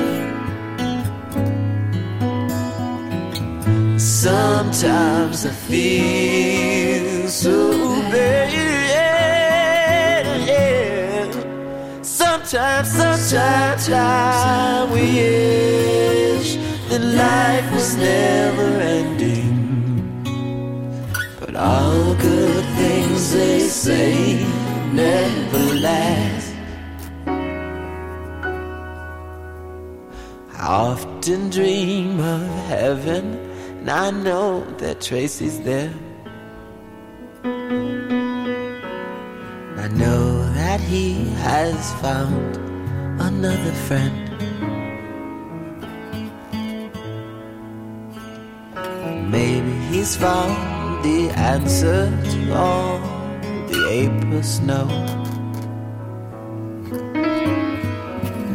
Sometimes 3.98 5.44
I 5.44 5.50
feel 5.50 7.28
so 7.28 8.00
bad. 8.10 8.56
Sometimes, 12.02 12.88
sometimes 12.90 13.90
I 13.90 14.88
wish 14.90 16.56
that 16.88 17.02
life 17.02 17.70
was 17.70 17.96
never 17.98 18.80
ending. 18.80 20.24
But 21.38 21.54
all 21.54 22.14
good 22.14 22.64
things 22.76 23.32
they 23.34 23.60
say 23.60 24.55
never 24.96 25.74
last. 25.74 26.54
I 30.58 30.66
often 30.66 31.50
dream 31.50 32.18
of 32.18 32.48
heaven, 32.68 33.24
and 33.80 33.90
I 33.90 34.10
know 34.10 34.64
that 34.78 35.02
Tracy's 35.02 35.60
there. 35.60 35.92
I 39.84 39.88
know 39.88 40.24
that 40.54 40.80
he 40.80 41.28
has 41.46 41.92
found 42.00 42.56
another 43.20 43.74
friend. 43.86 44.22
Maybe 49.30 49.74
he's 49.90 50.16
found 50.16 51.04
the 51.04 51.28
answer 51.36 52.10
to 52.30 52.54
all 52.54 53.15
the 53.68 53.80
April 53.88 54.42
snow. 54.42 54.86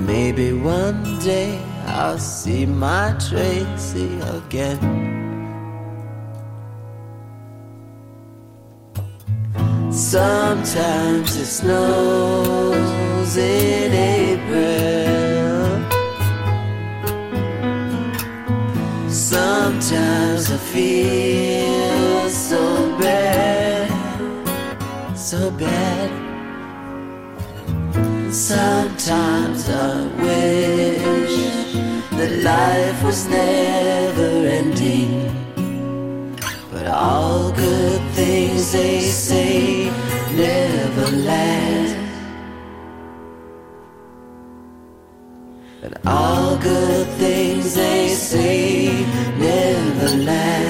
Maybe 0.06 0.54
one 0.54 1.19
day 1.19 1.60
I'll 1.86 2.19
see 2.19 2.65
my 2.65 3.15
Tracy 3.28 4.10
again. 4.38 4.80
Sometimes 9.91 11.36
it 11.36 11.45
snows 11.45 13.38
in 13.38 13.91
April. 13.93 14.82
Sometimes 19.10 20.52
I 20.52 20.58
feel 20.74 22.30
so 22.30 22.62
bad, 23.00 23.70
so 25.32 25.50
bad. 25.52 26.10
Sometimes 28.34 29.70
I 29.70 29.94
wish 30.26 31.38
that 32.17 32.32
life 32.44 33.02
was 33.02 33.30
never 33.30 34.30
ending. 34.60 35.12
But 36.70 36.88
all 36.88 37.50
good 37.54 38.02
things 38.12 38.74
they 38.74 39.00
say 39.00 39.89
never 40.36 41.08
last. 41.30 41.96
And 45.84 45.96
all 46.06 46.58
good 46.58 47.08
things 47.24 47.76
they 47.76 48.10
say 48.10 49.06
never 49.39 50.10
last. 50.26 50.61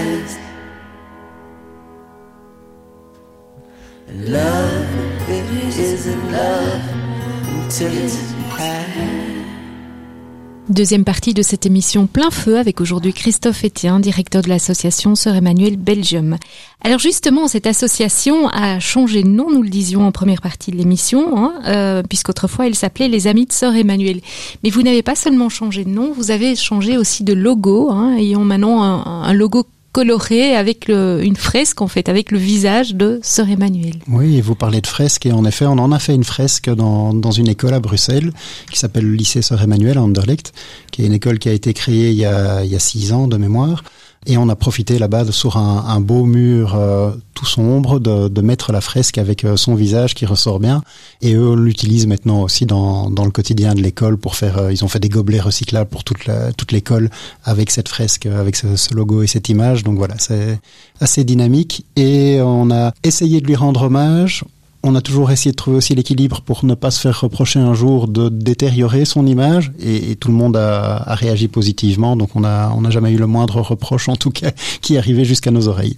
Deuxième 10.69 11.03
partie 11.03 11.33
de 11.33 11.41
cette 11.41 11.65
émission 11.65 12.07
plein 12.07 12.31
feu 12.31 12.57
avec 12.57 12.79
aujourd'hui 12.79 13.11
Christophe 13.11 13.65
Etienne, 13.65 13.99
directeur 13.99 14.41
de 14.41 14.47
l'association 14.47 15.15
Sœur 15.15 15.35
Emmanuel 15.35 15.75
Belgium. 15.75 16.37
Alors 16.81 16.99
justement, 16.99 17.49
cette 17.49 17.67
association 17.67 18.47
a 18.47 18.79
changé 18.79 19.23
de 19.23 19.27
nom, 19.27 19.51
nous 19.51 19.63
le 19.63 19.69
disions 19.69 20.07
en 20.07 20.13
première 20.13 20.41
partie 20.41 20.71
de 20.71 20.77
l'émission, 20.77 21.37
hein, 21.37 21.53
euh, 21.67 22.03
puisqu'autrefois 22.03 22.67
elle 22.67 22.75
s'appelait 22.75 23.09
les 23.09 23.27
Amis 23.27 23.47
de 23.47 23.51
Sœur 23.51 23.75
Emmanuel. 23.75 24.21
Mais 24.63 24.69
vous 24.69 24.83
n'avez 24.83 25.03
pas 25.03 25.15
seulement 25.15 25.49
changé 25.49 25.83
de 25.83 25.89
nom, 25.89 26.13
vous 26.15 26.31
avez 26.31 26.55
changé 26.55 26.97
aussi 26.97 27.25
de 27.25 27.33
logo, 27.33 27.89
hein, 27.91 28.15
ayant 28.15 28.45
maintenant 28.45 28.81
un, 28.81 29.23
un 29.23 29.33
logo 29.33 29.65
coloré 29.91 30.56
avec 30.56 30.88
une 30.89 31.36
fresque 31.36 31.82
en 31.82 31.88
fait, 31.88 32.10
avec 32.10 32.32
le 32.32 32.38
visage 32.38 32.95
de 32.95 33.19
Sœur 33.23 33.49
Emmanuel. 33.49 33.95
Oui, 34.08 34.41
vous 34.41 34.56
parlez 34.56 34.82
de 34.82 34.88
fresque 34.88 35.25
et 35.25 35.32
en 35.32 35.45
effet, 35.45 35.65
on 35.65 35.77
en 35.77 35.91
a 35.91 35.99
fait 35.99 36.15
une 36.15 36.23
fresque 36.23 36.69
dans, 36.69 37.13
dans 37.13 37.32
une 37.32 37.47
école 37.47 37.73
à 37.73 37.80
Bruxelles 37.80 38.32
qui 38.71 38.80
s'appelle 38.80 39.06
le 39.06 39.13
lycée 39.13 39.41
Sœur 39.41 39.62
Emmanuel 39.62 39.97
à 39.97 40.04
Anderlecht, 40.04 40.54
qui 40.91 41.04
est 41.04 41.06
une 41.06 41.13
école 41.13 41.39
qui 41.39 41.49
a 41.49 41.54
été 41.54 41.73
créée 41.73 42.10
il 42.10 42.17
y 42.17 42.25
a, 42.25 42.63
il 42.63 42.71
y 42.71 42.75
a 42.75 42.80
six 42.80 43.13
ans 43.13 43.27
de 43.27 43.38
mémoire. 43.38 43.84
Et 44.27 44.38
on 44.38 44.49
a 44.49 44.55
profité 44.55 44.99
là-bas 44.99 45.31
sur 45.31 45.57
un, 45.57 45.99
beau 45.99 46.25
mur 46.25 46.75
euh, 46.75 47.12
tout 47.34 47.47
sombre 47.47 47.99
de, 47.99 48.27
de, 48.27 48.41
mettre 48.41 48.71
la 48.71 48.79
fresque 48.79 49.17
avec 49.17 49.43
euh, 49.43 49.57
son 49.57 49.73
visage 49.73 50.13
qui 50.13 50.27
ressort 50.27 50.60
bien. 50.60 50.84
Et 51.23 51.34
eux 51.34 51.55
l'utilisent 51.55 52.05
maintenant 52.05 52.43
aussi 52.43 52.67
dans, 52.67 53.10
dans 53.10 53.25
le 53.25 53.31
quotidien 53.31 53.73
de 53.73 53.81
l'école 53.81 54.17
pour 54.17 54.36
faire. 54.36 54.60
Euh, 54.60 54.71
ils 54.71 54.86
ont 54.86 54.88
fait 54.88 54.99
des 54.99 55.10
gobelets 55.10 55.39
recyclables 55.39 55.89
pour 55.89 56.03
toute 56.03 56.27
la, 56.27 56.53
toute 56.53 56.71
l'école 56.71 57.10
avec 57.45 57.71
cette 57.71 57.89
fresque, 57.89 58.27
avec 58.27 58.55
ce, 58.55 58.75
ce, 58.75 58.93
logo 58.93 59.23
et 59.23 59.27
cette 59.27 59.49
image. 59.49 59.84
Donc 59.84 59.97
voilà, 59.97 60.13
c'est 60.19 60.60
assez 60.99 61.23
dynamique. 61.23 61.88
Et 61.95 62.39
on 62.43 62.69
a 62.69 62.93
essayé 63.03 63.41
de 63.41 63.47
lui 63.47 63.55
rendre 63.55 63.84
hommage 63.84 64.43
on 64.84 64.96
a 64.96 65.02
toujours 65.02 65.32
essayé 65.32 65.52
de 65.52 65.56
trouver 65.56 65.78
aussi 65.78 65.96
l'équilibre 65.96 66.41
pour 66.41 66.65
ne 66.65 66.74
pas 66.74 66.91
se 66.91 67.00
faire 67.00 67.22
reprocher 67.22 67.60
un 67.60 67.74
jour 67.74 68.08
de 68.08 68.30
détériorer 68.30 69.06
son 69.06 69.26
image 69.28 69.72
et, 69.80 70.12
et 70.12 70.15
tout 70.15 70.30
le 70.30 70.34
monde 70.34 70.58
a, 70.58 70.98
a, 70.98 71.15
réagi 71.15 71.48
positivement 71.48 72.15
donc 72.15 72.36
on 72.36 72.44
a 72.44 72.72
on 72.76 72.82
n'a 72.82 72.89
jamais 72.89 73.12
eu 73.12 73.17
le 73.17 73.28
moindre 73.28 73.62
reproche 73.62 74.10
en 74.10 74.15
tout 74.15 74.32
cas 74.32 74.52
qui 74.82 74.98
arrivait 74.98 75.26
jusqu'à 75.26 75.52
nos 75.52 75.67
oreilles. 75.67 75.98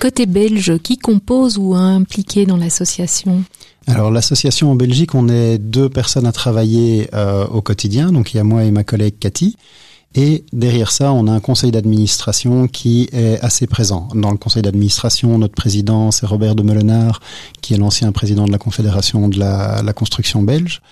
Côté 0.00 0.24
belge, 0.24 0.78
qui 0.78 0.96
compose 0.96 1.58
ou 1.58 1.74
impliqué 1.74 2.46
dans 2.46 2.56
l'association? 2.56 3.42
Alors 3.86 4.10
l'association 4.10 4.70
en 4.70 4.74
Belgique, 4.74 5.14
on 5.14 5.28
est 5.28 5.58
deux 5.58 5.90
personnes 5.90 6.26
à 6.26 6.32
travailler 6.32 7.08
euh, 7.12 7.46
au 7.48 7.60
quotidien, 7.60 8.10
donc 8.10 8.32
il 8.32 8.38
y 8.38 8.40
a 8.40 8.44
moi 8.44 8.64
et 8.64 8.70
ma 8.70 8.82
collègue 8.82 9.16
Cathy. 9.20 9.56
Et 10.16 10.44
derrière 10.52 10.90
ça, 10.90 11.12
on 11.12 11.28
a 11.28 11.32
un 11.32 11.40
conseil 11.40 11.70
d'administration 11.70 12.66
qui 12.66 13.08
est 13.12 13.38
assez 13.40 13.68
présent. 13.68 14.08
Dans 14.14 14.32
le 14.32 14.38
conseil 14.38 14.62
d'administration, 14.62 15.38
notre 15.38 15.54
président, 15.54 16.10
c'est 16.10 16.26
Robert 16.26 16.56
de 16.56 16.64
Meulenard, 16.64 17.20
qui 17.60 17.74
est 17.74 17.76
l'ancien 17.76 18.10
président 18.10 18.44
de 18.44 18.50
la 18.50 18.58
Confédération 18.58 19.28
de 19.28 19.38
la, 19.38 19.82
la 19.82 19.92
construction 19.92 20.42
belge. 20.42 20.82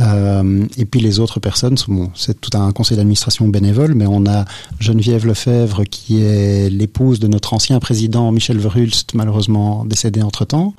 Euh, 0.00 0.64
et 0.76 0.84
puis 0.84 1.00
les 1.00 1.18
autres 1.18 1.40
personnes, 1.40 1.76
bon, 1.88 2.10
c'est 2.14 2.40
tout 2.40 2.56
un 2.56 2.70
conseil 2.72 2.96
d'administration 2.96 3.48
bénévole, 3.48 3.94
mais 3.94 4.06
on 4.06 4.26
a 4.26 4.44
Geneviève 4.78 5.26
Lefebvre, 5.26 5.84
qui 5.84 6.22
est 6.22 6.70
l'épouse 6.70 7.18
de 7.18 7.26
notre 7.26 7.54
ancien 7.54 7.80
président 7.80 8.30
Michel 8.30 8.58
Verhulst, 8.58 9.14
malheureusement 9.14 9.84
décédé 9.84 10.22
entre-temps. 10.22 10.74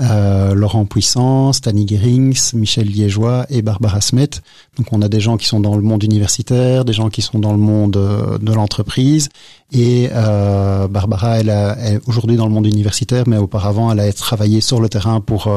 Euh, 0.00 0.54
Laurent 0.54 0.84
Puissance, 0.84 1.62
Tani 1.62 1.88
Gerings, 1.88 2.52
Michel 2.54 2.86
Liégeois 2.86 3.46
et 3.48 3.62
Barbara 3.62 4.00
Smet. 4.00 4.28
Donc 4.76 4.92
on 4.92 5.00
a 5.00 5.08
des 5.08 5.20
gens 5.20 5.36
qui 5.36 5.46
sont 5.46 5.60
dans 5.60 5.74
le 5.74 5.82
monde 5.82 6.02
universitaire, 6.02 6.84
des 6.84 6.92
gens 6.92 7.08
qui 7.08 7.22
sont 7.22 7.38
dans 7.38 7.52
le 7.52 7.58
monde 7.58 7.96
euh, 7.96 8.38
de 8.38 8.52
l'entreprise. 8.52 9.30
Et 9.72 10.10
euh, 10.12 10.86
Barbara, 10.86 11.40
elle, 11.40 11.48
est 11.48 12.00
aujourd'hui 12.06 12.36
dans 12.36 12.46
le 12.46 12.52
monde 12.52 12.66
universitaire, 12.66 13.24
mais 13.26 13.38
auparavant, 13.38 13.90
elle 13.90 14.00
a 14.00 14.12
travaillé 14.12 14.60
sur 14.60 14.80
le 14.80 14.88
terrain 14.88 15.20
pour 15.20 15.50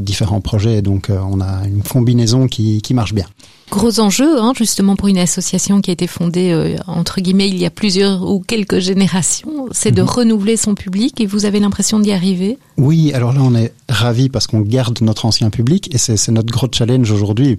différents 0.00 0.40
projets. 0.40 0.82
Donc 0.82 1.10
on 1.10 1.40
a 1.40 1.66
une 1.66 1.82
combinaison 1.82 2.48
qui, 2.48 2.82
qui 2.82 2.92
marche 2.92 3.14
bien. 3.14 3.26
Gros 3.74 3.98
enjeu, 3.98 4.38
hein, 4.38 4.52
justement, 4.56 4.94
pour 4.94 5.08
une 5.08 5.18
association 5.18 5.80
qui 5.80 5.90
a 5.90 5.94
été 5.94 6.06
fondée, 6.06 6.52
euh, 6.52 6.76
entre 6.86 7.20
guillemets, 7.20 7.48
il 7.48 7.58
y 7.58 7.66
a 7.66 7.70
plusieurs 7.70 8.22
ou 8.22 8.38
quelques 8.38 8.78
générations, 8.78 9.66
c'est 9.72 9.90
de 9.90 10.00
mhm. 10.00 10.08
renouveler 10.08 10.56
son 10.56 10.76
public 10.76 11.20
et 11.20 11.26
vous 11.26 11.44
avez 11.44 11.58
l'impression 11.58 11.98
d'y 11.98 12.12
arriver? 12.12 12.56
Oui, 12.76 13.12
alors 13.12 13.32
là, 13.32 13.40
on 13.42 13.52
est 13.56 13.72
ravis 13.88 14.28
parce 14.28 14.46
qu'on 14.46 14.60
garde 14.60 15.00
notre 15.02 15.26
ancien 15.26 15.50
public 15.50 15.92
et 15.92 15.98
c'est 15.98 16.28
notre 16.30 16.52
gros 16.52 16.68
challenge 16.70 17.10
aujourd'hui. 17.10 17.58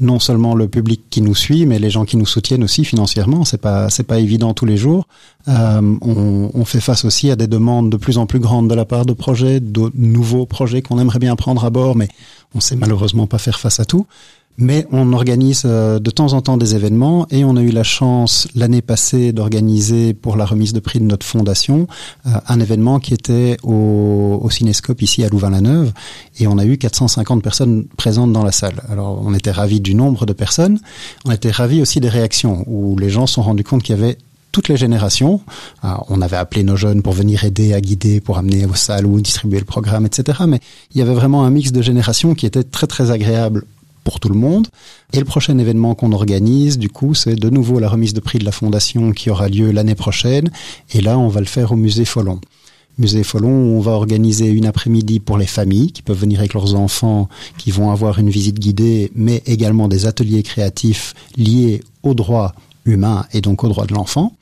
Non 0.00 0.18
seulement 0.18 0.54
le 0.54 0.66
public 0.66 1.02
qui 1.10 1.20
nous 1.20 1.34
suit, 1.34 1.66
mais 1.66 1.78
les 1.78 1.90
gens 1.90 2.06
qui 2.06 2.16
nous 2.16 2.26
soutiennent 2.26 2.64
aussi 2.64 2.86
financièrement. 2.86 3.44
C'est 3.44 3.60
pas, 3.60 3.90
c'est 3.90 4.04
pas 4.04 4.18
évident 4.18 4.54
tous 4.54 4.64
les 4.64 4.78
jours. 4.78 5.06
Euh, 5.48 5.80
on, 6.00 6.50
on, 6.54 6.64
fait 6.64 6.80
face 6.80 7.04
aussi 7.04 7.30
à 7.30 7.36
des 7.36 7.46
demandes 7.46 7.90
de 7.90 7.96
plus 7.98 8.16
en 8.16 8.26
plus 8.26 8.40
grandes 8.40 8.68
de 8.68 8.74
la 8.74 8.86
part 8.86 9.04
de 9.04 9.12
projets, 9.12 9.60
de 9.60 9.90
nouveaux 9.94 10.46
projets 10.46 10.80
qu'on 10.80 10.98
aimerait 10.98 11.18
bien 11.18 11.36
prendre 11.36 11.64
à 11.64 11.70
bord, 11.70 11.96
mais 11.96 12.08
on 12.54 12.60
sait 12.60 12.76
malheureusement 12.76 13.26
pas 13.26 13.38
faire 13.38 13.58
face 13.60 13.80
à 13.80 13.84
tout. 13.84 14.06
Mais 14.60 14.86
on 14.92 15.14
organise 15.14 15.62
euh, 15.64 15.98
de 15.98 16.10
temps 16.10 16.34
en 16.34 16.42
temps 16.42 16.58
des 16.58 16.74
événements 16.74 17.26
et 17.30 17.44
on 17.44 17.56
a 17.56 17.62
eu 17.62 17.70
la 17.70 17.82
chance 17.82 18.46
l'année 18.54 18.82
passée 18.82 19.32
d'organiser 19.32 20.12
pour 20.12 20.36
la 20.36 20.44
remise 20.44 20.74
de 20.74 20.80
prix 20.80 21.00
de 21.00 21.04
notre 21.04 21.24
fondation 21.24 21.88
euh, 22.26 22.30
un 22.46 22.60
événement 22.60 23.00
qui 23.00 23.14
était 23.14 23.56
au, 23.62 24.38
au 24.42 24.50
Cinescope 24.50 25.00
ici 25.00 25.24
à 25.24 25.30
Louvain-la-Neuve 25.30 25.92
et 26.38 26.46
on 26.46 26.58
a 26.58 26.66
eu 26.66 26.76
450 26.76 27.42
personnes 27.42 27.86
présentes 27.96 28.34
dans 28.34 28.44
la 28.44 28.52
salle. 28.52 28.82
Alors 28.90 29.22
on 29.24 29.32
était 29.32 29.50
ravis 29.50 29.80
du 29.80 29.94
nombre 29.94 30.26
de 30.26 30.34
personnes, 30.34 30.78
on 31.24 31.30
était 31.30 31.50
ravis 31.50 31.80
aussi 31.80 32.00
des 32.00 32.10
réactions 32.10 32.62
où 32.66 32.98
les 32.98 33.08
gens 33.08 33.26
se 33.26 33.34
sont 33.34 33.42
rendus 33.42 33.64
compte 33.64 33.82
qu'il 33.82 33.96
y 33.96 33.98
avait 33.98 34.18
toutes 34.52 34.68
les 34.68 34.76
générations. 34.76 35.40
on 35.82 36.20
avait 36.20 36.36
appelé 36.36 36.64
nos 36.64 36.76
jeunes 36.76 37.02
pour 37.02 37.12
venir 37.12 37.44
aider 37.44 37.72
à 37.72 37.80
guider, 37.80 38.20
pour 38.20 38.36
amener 38.36 38.66
aux 38.66 38.74
salles 38.74 39.06
ou 39.06 39.20
distribuer 39.20 39.60
le 39.60 39.64
programme, 39.64 40.06
etc. 40.06 40.40
Mais 40.48 40.58
il 40.92 40.98
y 40.98 41.02
avait 41.02 41.14
vraiment 41.14 41.44
un 41.44 41.50
mix 41.50 41.70
de 41.70 41.80
générations 41.80 42.34
qui 42.34 42.46
était 42.46 42.64
très 42.64 42.88
très 42.88 43.12
agréable 43.12 43.64
pour 44.10 44.18
tout 44.18 44.28
le 44.28 44.34
monde. 44.34 44.66
Et 45.12 45.20
le 45.20 45.24
prochain 45.24 45.56
événement 45.56 45.94
qu'on 45.94 46.10
organise, 46.10 46.78
du 46.78 46.88
coup, 46.88 47.14
c'est 47.14 47.36
de 47.36 47.48
nouveau 47.48 47.78
la 47.78 47.88
remise 47.88 48.12
de 48.12 48.18
prix 48.18 48.40
de 48.40 48.44
la 48.44 48.50
fondation 48.50 49.12
qui 49.12 49.30
aura 49.30 49.48
lieu 49.48 49.70
l'année 49.70 49.94
prochaine. 49.94 50.50
Et 50.92 51.00
là, 51.00 51.16
on 51.16 51.28
va 51.28 51.38
le 51.38 51.46
faire 51.46 51.70
au 51.70 51.76
musée 51.76 52.04
Follon. 52.04 52.40
Musée 52.98 53.22
Follon, 53.22 53.48
on 53.48 53.78
va 53.78 53.92
organiser 53.92 54.48
une 54.48 54.66
après-midi 54.66 55.20
pour 55.20 55.38
les 55.38 55.46
familles 55.46 55.92
qui 55.92 56.02
peuvent 56.02 56.18
venir 56.18 56.40
avec 56.40 56.54
leurs 56.54 56.74
enfants, 56.74 57.28
qui 57.56 57.70
vont 57.70 57.92
avoir 57.92 58.18
une 58.18 58.30
visite 58.30 58.58
guidée, 58.58 59.12
mais 59.14 59.44
également 59.46 59.86
des 59.86 60.06
ateliers 60.06 60.42
créatifs 60.42 61.14
liés 61.36 61.80
aux 62.02 62.14
droits 62.14 62.52
humains 62.86 63.26
et 63.32 63.40
donc 63.40 63.62
aux 63.62 63.68
droits 63.68 63.86
de 63.86 63.94
l'enfant. 63.94 64.32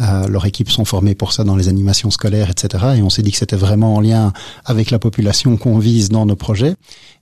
Euh, 0.00 0.28
leurs 0.28 0.44
équipes 0.44 0.70
sont 0.70 0.84
formées 0.84 1.14
pour 1.14 1.32
ça 1.32 1.42
dans 1.42 1.56
les 1.56 1.68
animations 1.68 2.10
scolaires, 2.10 2.50
etc. 2.50 2.84
Et 2.98 3.02
on 3.02 3.10
s'est 3.10 3.22
dit 3.22 3.32
que 3.32 3.38
c'était 3.38 3.56
vraiment 3.56 3.96
en 3.96 4.00
lien 4.00 4.32
avec 4.64 4.90
la 4.90 4.98
population 4.98 5.56
qu'on 5.56 5.78
vise 5.78 6.10
dans 6.10 6.26
nos 6.26 6.36
projets. 6.36 6.74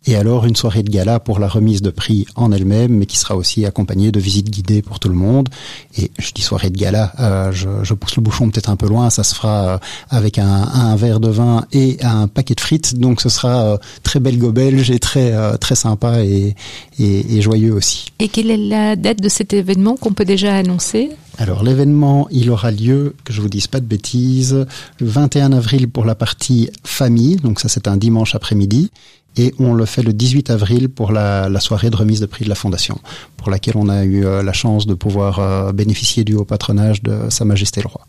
Et 0.07 0.17
alors 0.17 0.45
une 0.45 0.57
soirée 0.57 0.83
de 0.83 0.91
gala 0.91 1.19
pour 1.19 1.39
la 1.39 1.49
remise 1.49 1.81
de 1.81 1.91
prix 1.91 2.27
en 2.37 2.53
elle-même, 2.53 2.93
mais 2.93 3.07
qui 3.07 3.17
sera 3.17 3.37
aussi 3.37 3.65
accompagnée 3.65 4.13
de 4.13 4.21
visites 4.21 4.51
guidées 4.51 4.83
pour 4.83 5.01
tout 5.01 5.09
le 5.09 5.15
monde. 5.15 5.49
Et 5.97 6.11
je 6.19 6.33
dis 6.33 6.43
soirée 6.43 6.71
de 6.71 6.77
gala, 6.77 7.13
euh, 7.21 7.53
je, 7.53 7.69
je, 7.83 7.95
pousse 7.95 8.17
le 8.17 8.23
bouchon 8.23 8.51
peut-être 8.51 8.69
un 8.69 8.77
peu 8.77 8.87
loin. 8.87 9.09
Ça 9.09 9.25
se 9.25 9.35
fera 9.35 9.75
euh, 9.75 9.79
avec 10.11 10.39
un, 10.39 10.47
un, 10.47 10.97
verre 10.97 11.21
de 11.21 11.29
vin 11.29 11.65
et 11.73 11.97
un 12.03 12.29
paquet 12.29 12.55
de 12.55 12.61
frites. 12.61 12.97
Donc 12.97 13.21
ce 13.21 13.29
sera 13.29 13.65
euh, 13.65 13.79
très 14.03 14.21
belgo-belge 14.21 14.91
et 14.91 14.99
très 14.99 15.35
très 15.59 15.75
sympa 15.75 16.23
et, 16.23 16.55
et, 16.99 17.37
et 17.37 17.41
joyeux 17.41 17.73
aussi. 17.73 18.07
Et 18.19 18.29
quelle 18.29 18.51
est 18.51 18.57
la 18.57 18.97
date 18.97 19.21
de 19.21 19.29
cet 19.29 19.53
événement 19.55 19.97
qu'on 19.97 20.13
peut 20.13 20.25
déjà 20.25 20.55
annoncer? 20.55 21.11
Alors 21.39 21.65
l'événement, 21.65 22.29
il 22.31 22.51
aura 22.51 22.71
lieu, 22.71 23.17
que 23.25 23.33
je 23.33 23.41
vous 23.41 23.49
dise 23.49 23.67
pas 23.67 23.81
de 23.81 23.87
bêtises, 23.87 24.67
le 25.01 25.07
21 25.07 25.53
avril 25.53 25.89
pour 25.89 26.05
la 26.05 26.15
partie 26.15 26.71
famille, 26.85 27.37
donc 27.37 27.59
ça 27.59 27.69
c'est 27.69 27.89
un 27.89 27.97
dimanche 27.97 28.37
après-midi, 28.37 28.91
et 29.37 29.55
on 29.59 29.75
le 29.75 29.85
fait 29.85 30.03
le 30.03 30.13
18 30.13 30.51
avril 30.51 30.89
pour 30.89 31.13
la, 31.13 31.49
soirée 31.61 31.91
de 31.91 31.97
remise 31.97 32.21
de 32.21 32.27
prix 32.27 32.45
de 32.45 32.49
la 32.49 32.55
Fondation, 32.55 32.99
pour 33.37 33.51
laquelle 33.51 33.77
on 33.77 33.89
a 33.89 34.05
eu 34.05 34.25
euh, 34.25 34.43
la 34.43 34.53
chance 34.53 34.87
de 34.87 34.95
pouvoir 34.95 35.39
euh, 35.39 35.73
bénéficier 35.73 36.25
du 36.25 36.35
haut 36.35 36.45
patronage 36.45 37.03
de 37.03 37.31
Sa 37.31 37.45
Majesté 37.45 37.81
le 37.81 37.89
Roi. 37.89 38.07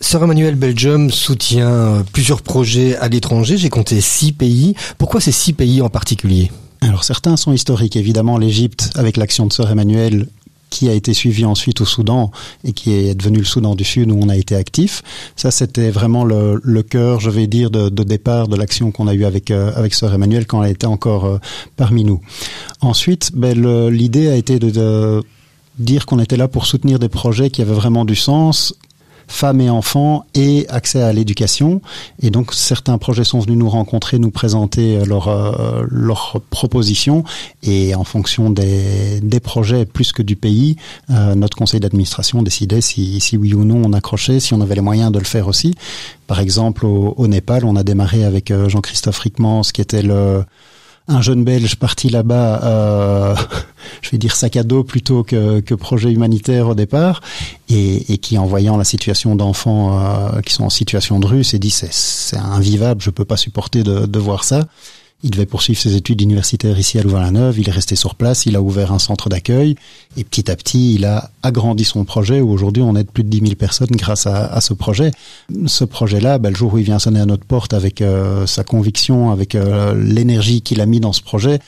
Sœur 0.00 0.24
Emmanuel 0.24 0.54
Belgium 0.54 1.10
soutient 1.10 1.68
euh, 1.68 2.02
plusieurs 2.12 2.42
projets 2.42 2.96
à 2.96 3.08
l'étranger, 3.08 3.56
j'ai 3.56 3.68
compté 3.68 4.00
six 4.00 4.32
pays. 4.32 4.74
Pourquoi 4.98 5.20
ces 5.20 5.32
six 5.32 5.52
pays 5.52 5.82
en 5.82 5.90
particulier? 5.90 6.50
Alors 6.80 7.04
certains 7.04 7.36
sont 7.36 7.52
historiques, 7.52 7.96
évidemment 7.96 8.38
l'Égypte 8.38 8.90
avec 8.94 9.18
l'action 9.18 9.46
de 9.46 9.52
Sœur 9.52 9.70
Emmanuel 9.70 10.26
qui 10.70 10.88
a 10.88 10.92
été 10.94 11.12
suivi 11.14 11.44
ensuite 11.44 11.80
au 11.80 11.84
Soudan 11.84 12.30
et 12.64 12.72
qui 12.72 12.92
est 12.92 13.14
devenu 13.14 13.38
le 13.38 13.44
Soudan 13.44 13.74
du 13.74 13.84
Sud 13.84 14.10
où 14.10 14.18
on 14.20 14.28
a 14.28 14.36
été 14.36 14.54
actif. 14.54 15.02
Ça, 15.36 15.50
c'était 15.50 15.90
vraiment 15.90 16.24
le, 16.24 16.60
le 16.62 16.82
cœur, 16.82 17.20
je 17.20 17.30
vais 17.30 17.46
dire, 17.46 17.70
de, 17.70 17.88
de 17.88 18.02
départ 18.02 18.48
de 18.48 18.56
l'action 18.56 18.92
qu'on 18.92 19.08
a 19.08 19.14
eue 19.14 19.24
avec 19.24 19.50
euh, 19.50 19.72
avec 19.74 19.94
Sœur 19.94 20.14
Emmanuel 20.14 20.46
quand 20.46 20.62
elle 20.62 20.70
était 20.70 20.86
encore 20.86 21.24
euh, 21.26 21.38
parmi 21.76 22.04
nous. 22.04 22.20
Ensuite, 22.80 23.32
ben, 23.34 23.88
l'idée 23.90 24.28
a 24.28 24.36
été 24.36 24.58
de, 24.58 24.70
de 24.70 25.22
dire 25.78 26.06
qu'on 26.06 26.18
était 26.18 26.36
là 26.36 26.48
pour 26.48 26.66
soutenir 26.66 26.98
des 26.98 27.08
projets 27.08 27.50
qui 27.50 27.62
avaient 27.62 27.74
vraiment 27.74 28.04
du 28.04 28.14
sens, 28.16 28.74
femmes 29.30 29.60
et 29.60 29.70
enfants 29.70 30.24
et 30.34 30.66
accès 30.68 31.00
à 31.00 31.12
l'éducation. 31.12 31.80
Et 32.20 32.30
donc 32.30 32.52
certains 32.52 32.98
projets 32.98 33.24
sont 33.24 33.38
venus 33.38 33.56
nous 33.56 33.68
rencontrer, 33.70 34.18
nous 34.18 34.30
présenter 34.30 34.98
euh, 34.98 35.04
leurs 35.04 35.28
euh, 35.28 35.86
leurs 35.88 36.40
propositions 36.50 37.24
et 37.62 37.94
en 37.94 38.04
fonction 38.04 38.50
des, 38.50 39.20
des 39.22 39.40
projets 39.40 39.86
plus 39.86 40.12
que 40.12 40.22
du 40.22 40.36
pays, 40.36 40.76
euh, 41.10 41.34
notre 41.34 41.56
conseil 41.56 41.80
d'administration 41.80 42.42
décidait 42.42 42.80
si, 42.80 43.20
si 43.20 43.36
oui 43.36 43.54
ou 43.54 43.64
non 43.64 43.80
on 43.84 43.92
accrochait, 43.92 44.40
si 44.40 44.52
on 44.52 44.60
avait 44.60 44.74
les 44.74 44.80
moyens 44.80 45.12
de 45.12 45.18
le 45.18 45.24
faire 45.24 45.46
aussi. 45.46 45.74
Par 46.26 46.40
exemple 46.40 46.84
au, 46.84 47.14
au 47.16 47.28
Népal, 47.28 47.64
on 47.64 47.76
a 47.76 47.84
démarré 47.84 48.24
avec 48.24 48.52
Jean-Christophe 48.68 49.20
Rickmans 49.20 49.62
qui 49.72 49.80
était 49.80 50.02
le 50.02 50.44
un 51.08 51.20
jeune 51.20 51.44
Belge 51.44 51.76
parti 51.76 52.08
là-bas, 52.08 52.62
euh, 52.62 53.34
je 54.02 54.10
vais 54.10 54.18
dire 54.18 54.36
sac 54.36 54.56
à 54.56 54.62
dos 54.62 54.84
plutôt 54.84 55.22
que, 55.22 55.60
que 55.60 55.74
projet 55.74 56.12
humanitaire 56.12 56.68
au 56.68 56.74
départ, 56.74 57.20
et, 57.68 58.18
qui 58.18 58.38
en 58.38 58.46
voyant 58.46 58.76
la 58.76 58.84
situation 58.84 59.36
d'enfants 59.36 59.98
euh, 59.98 60.40
qui 60.40 60.52
sont 60.52 60.64
en 60.64 60.70
situation 60.70 61.18
de 61.18 61.26
rue 61.26 61.44
s'est 61.44 61.58
dit 61.58 61.70
c'est 61.70 62.36
invivable, 62.36 63.00
je 63.00 63.10
peux 63.10 63.24
pas 63.24 63.36
supporter 63.36 63.82
de, 63.82 64.06
de 64.06 64.18
voir 64.18 64.44
ça. 64.44 64.66
Il 65.22 65.30
devait 65.30 65.46
poursuivre 65.46 65.78
ses 65.78 65.96
études 65.96 66.22
universitaires 66.22 66.78
ici 66.78 66.98
à 66.98 67.02
Louvain-la-Neuve. 67.02 67.58
Il 67.58 67.68
est 67.68 67.72
resté 67.72 67.94
sur 67.94 68.14
place. 68.14 68.46
Il 68.46 68.56
a 68.56 68.62
ouvert 68.62 68.92
un 68.92 68.98
centre 68.98 69.28
d'accueil. 69.28 69.76
Et 70.16 70.24
petit 70.24 70.50
à 70.50 70.56
petit, 70.56 70.94
il 70.94 71.04
a 71.04 71.30
agrandi 71.42 71.84
son 71.84 72.04
projet 72.04 72.40
où 72.40 72.50
aujourd'hui 72.50 72.82
on 72.82 72.96
aide 72.96 73.10
plus 73.10 73.22
de 73.22 73.28
10 73.28 73.40
000 73.40 73.54
personnes 73.54 73.90
grâce 73.90 74.26
à, 74.26 74.60
ce 74.62 74.72
projet. 74.72 75.10
Ce 75.66 75.84
projet-là, 75.84 76.38
ben, 76.38 76.50
le 76.50 76.56
jour 76.56 76.72
où 76.72 76.78
il 76.78 76.84
vient 76.84 76.98
sonner 76.98 77.20
à 77.20 77.26
notre 77.26 77.44
porte 77.44 77.74
avec 77.74 78.00
euh, 78.00 78.46
sa 78.46 78.64
conviction, 78.64 79.30
avec 79.30 79.54
euh, 79.54 79.94
l'énergie 79.94 80.62
qu'il 80.62 80.80
a 80.80 80.86
mis 80.86 81.00
dans 81.00 81.12
ce 81.12 81.22
projet, 81.22 81.58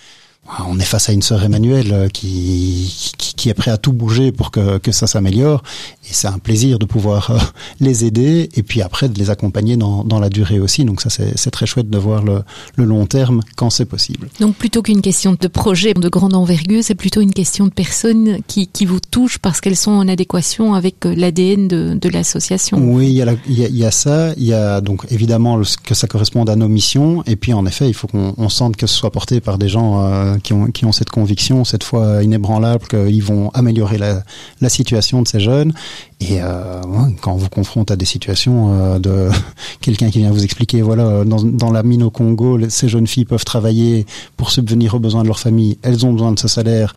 on 0.69 0.79
est 0.79 0.85
face 0.85 1.09
à 1.09 1.13
une 1.13 1.23
sœur 1.23 1.43
Emmanuelle 1.45 1.93
euh, 1.93 2.09
qui, 2.09 3.13
qui, 3.17 3.49
est 3.49 3.55
prêt 3.55 3.71
à 3.71 3.79
tout 3.79 3.93
bouger 3.93 4.33
pour 4.33 4.51
que, 4.51 4.79
que 4.79 4.91
ça 4.91 5.07
s'améliore. 5.07 5.63
Et 6.09 6.13
c'est 6.13 6.27
un 6.27 6.39
plaisir 6.39 6.79
de 6.79 6.85
pouvoir 6.85 7.31
euh, 7.31 7.39
les 7.81 8.05
aider 8.05 8.49
et 8.55 8.63
puis 8.63 8.83
après 8.83 9.09
de 9.09 9.19
les 9.19 9.31
accompagner 9.31 9.77
dans, 9.77 10.05
dans 10.05 10.19
la 10.19 10.29
durée 10.29 10.59
aussi. 10.59 10.85
Donc 10.85 11.01
ça, 11.01 11.11
c'est 11.11 11.51
très 11.51 11.67
chouette 11.67 11.89
de 11.89 11.99
voir 11.99 12.25
le, 12.25 12.43
le 12.77 12.85
long 12.85 13.07
terme 13.07 13.41
quand 13.57 13.71
c'est 13.71 13.85
possible. 13.85 14.29
Donc 14.41 14.57
plutôt 14.57 14.83
qu'une 14.83 15.01
question 15.01 15.37
de 15.41 15.49
projet 15.49 15.95
de 15.95 16.09
grande 16.09 16.35
envergure, 16.35 16.83
c'est 16.83 16.95
plutôt 16.97 17.21
une 17.21 17.33
question 17.33 17.67
de 17.67 17.73
personnes 17.73 18.39
qui, 18.47 18.67
qui 18.67 18.85
vous 18.85 19.01
touchent 19.01 19.39
parce 19.39 19.61
qu'elles 19.61 19.77
sont 19.77 19.93
en 19.93 20.09
adéquation 20.09 20.75
avec 20.75 21.07
euh, 21.07 21.15
l'ADN 21.17 21.69
de, 21.69 21.95
de 22.01 22.09
l'association. 22.09 22.79
Oui, 22.79 23.07
il 23.09 23.15
y, 23.15 23.23
a 23.23 23.35
il, 23.47 23.59
y 23.59 23.65
a, 23.65 23.69
il 23.69 23.77
y, 23.77 23.85
a 23.85 23.91
ça. 23.91 24.33
Il 24.37 24.45
y 24.45 24.53
a 24.53 24.81
donc 24.81 25.07
évidemment 25.11 25.61
que 25.85 25.95
ça 25.95 26.09
corresponde 26.09 26.51
à 26.51 26.57
nos 26.57 26.69
missions. 26.69 27.23
Et 27.27 27.37
puis 27.37 27.53
en 27.53 27.65
effet, 27.65 27.89
il 27.89 27.95
faut 27.95 28.09
qu'on 28.09 28.49
sente 28.49 28.77
que 28.77 28.87
ce 28.89 28.95
soit 28.95 29.13
porté 29.13 29.41
par 29.41 29.59
des 29.59 29.69
gens 29.69 30.32
qui, 30.39 30.53
ont, 30.53 30.67
qui 30.67 30.85
ont 30.85 30.93
cette 30.93 31.11
conviction, 31.11 31.65
cette 31.65 31.85
fois 31.85 32.23
inébranlable, 32.23 32.87
qu'ils 32.87 33.23
vont 33.23 33.51
améliorer 33.51 33.99
la, 33.99 34.23
la 34.61 34.69
situation 34.69 35.23
de 35.23 35.29
ces 35.29 35.41
jeunes. 35.41 35.73
Et 36.21 36.41
euh, 36.41 36.81
quand 37.21 37.33
on 37.33 37.37
vous 37.37 37.49
confronte 37.49 37.91
à 37.91 37.97
des 37.97 38.05
situations 38.05 38.73
euh, 38.73 38.99
de 38.99 39.29
quelqu'un 39.81 40.11
qui 40.11 40.19
vient 40.19 40.31
vous 40.31 40.45
expliquer, 40.45 40.83
voilà, 40.83 41.25
dans, 41.25 41.43
dans 41.43 41.71
la 41.71 41.83
mine 41.83 42.03
au 42.03 42.11
Congo, 42.11 42.59
ces 42.69 42.89
jeunes 42.89 43.07
filles 43.07 43.25
peuvent 43.25 43.45
travailler 43.45 44.07
pour 44.37 44.51
subvenir 44.51 44.95
aux 44.95 45.01
besoins 45.01 45.23
de 45.23 45.29
leur 45.29 45.39
famille, 45.39 45.79
elles 45.83 46.07
ont 46.07 46.13
besoin 46.13 46.33
de 46.33 46.39
ce 46.39 46.49
salaire, 46.49 46.95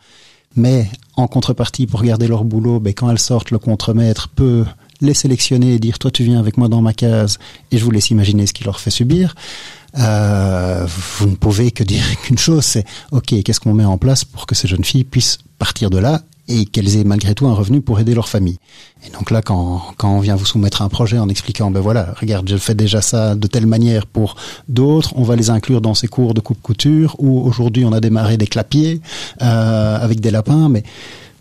mais 0.54 0.88
en 1.16 1.26
contrepartie, 1.26 1.86
pour 1.86 2.02
garder 2.02 2.28
leur 2.28 2.44
boulot, 2.44 2.80
ben, 2.80 2.94
quand 2.94 3.10
elles 3.10 3.18
sortent, 3.18 3.50
le 3.50 3.58
contremaître 3.58 4.28
peut 4.28 4.64
les 5.00 5.14
sélectionner 5.14 5.74
et 5.74 5.78
dire 5.78 5.98
toi 5.98 6.10
tu 6.10 6.24
viens 6.24 6.38
avec 6.38 6.56
moi 6.56 6.68
dans 6.68 6.80
ma 6.80 6.94
case 6.94 7.38
et 7.70 7.76
je 7.76 7.84
vous 7.84 7.90
laisse 7.90 8.10
imaginer 8.10 8.46
ce 8.46 8.52
qu'il 8.52 8.66
leur 8.66 8.80
fait 8.80 8.90
subir. 8.90 9.34
Euh, 9.98 10.86
vous 11.18 11.26
ne 11.26 11.34
pouvez 11.34 11.70
que 11.70 11.82
dire 11.82 12.02
qu'une 12.22 12.38
chose, 12.38 12.64
c'est 12.64 12.84
ok, 13.12 13.42
qu'est-ce 13.42 13.60
qu'on 13.60 13.74
met 13.74 13.84
en 13.84 13.98
place 13.98 14.24
pour 14.24 14.46
que 14.46 14.54
ces 14.54 14.68
jeunes 14.68 14.84
filles 14.84 15.04
puissent 15.04 15.38
partir 15.58 15.90
de 15.90 15.98
là 15.98 16.22
et 16.48 16.64
qu'elles 16.64 16.96
aient 16.96 17.04
malgré 17.04 17.34
tout 17.34 17.48
un 17.48 17.54
revenu 17.54 17.80
pour 17.80 17.98
aider 17.98 18.14
leur 18.14 18.28
famille? 18.28 18.58
Et 19.06 19.10
donc 19.10 19.30
là, 19.30 19.42
quand, 19.42 19.82
quand 19.96 20.10
on 20.10 20.20
vient 20.20 20.36
vous 20.36 20.44
soumettre 20.44 20.82
un 20.82 20.88
projet 20.88 21.18
en 21.18 21.28
expliquant, 21.28 21.70
ben 21.70 21.80
voilà, 21.80 22.14
regarde, 22.20 22.48
je 22.48 22.56
fais 22.56 22.74
déjà 22.74 23.00
ça 23.00 23.34
de 23.34 23.46
telle 23.46 23.66
manière 23.66 24.06
pour 24.06 24.36
d'autres, 24.68 25.12
on 25.16 25.22
va 25.22 25.36
les 25.36 25.50
inclure 25.50 25.80
dans 25.80 25.94
ces 25.94 26.08
cours 26.08 26.34
de 26.34 26.40
coupe-couture, 26.40 27.16
ou 27.18 27.40
aujourd'hui 27.40 27.84
on 27.84 27.92
a 27.92 28.00
démarré 28.00 28.36
des 28.36 28.46
clapiers 28.46 29.00
euh, 29.42 29.98
avec 29.98 30.20
des 30.20 30.30
lapins, 30.30 30.68
mais 30.68 30.82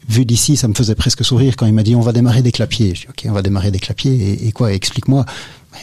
vu 0.08 0.26
d'ici, 0.26 0.56
ça 0.56 0.68
me 0.68 0.74
faisait 0.74 0.96
presque 0.96 1.26
sourire 1.26 1.56
quand 1.56 1.66
il 1.66 1.74
m'a 1.74 1.84
dit 1.84 1.96
on 1.96 2.02
va 2.02 2.14
démarrer 2.14 2.42
des 2.42 2.52
clapiers. 2.52 2.94
Je 2.96 3.02
dis 3.02 3.08
ok, 3.10 3.26
on 3.30 3.34
va 3.34 3.42
démarrer 3.42 3.72
des 3.72 3.80
clapiers, 3.80 4.14
et, 4.14 4.48
et 4.48 4.52
quoi 4.52 4.72
Explique-moi. 4.74 5.26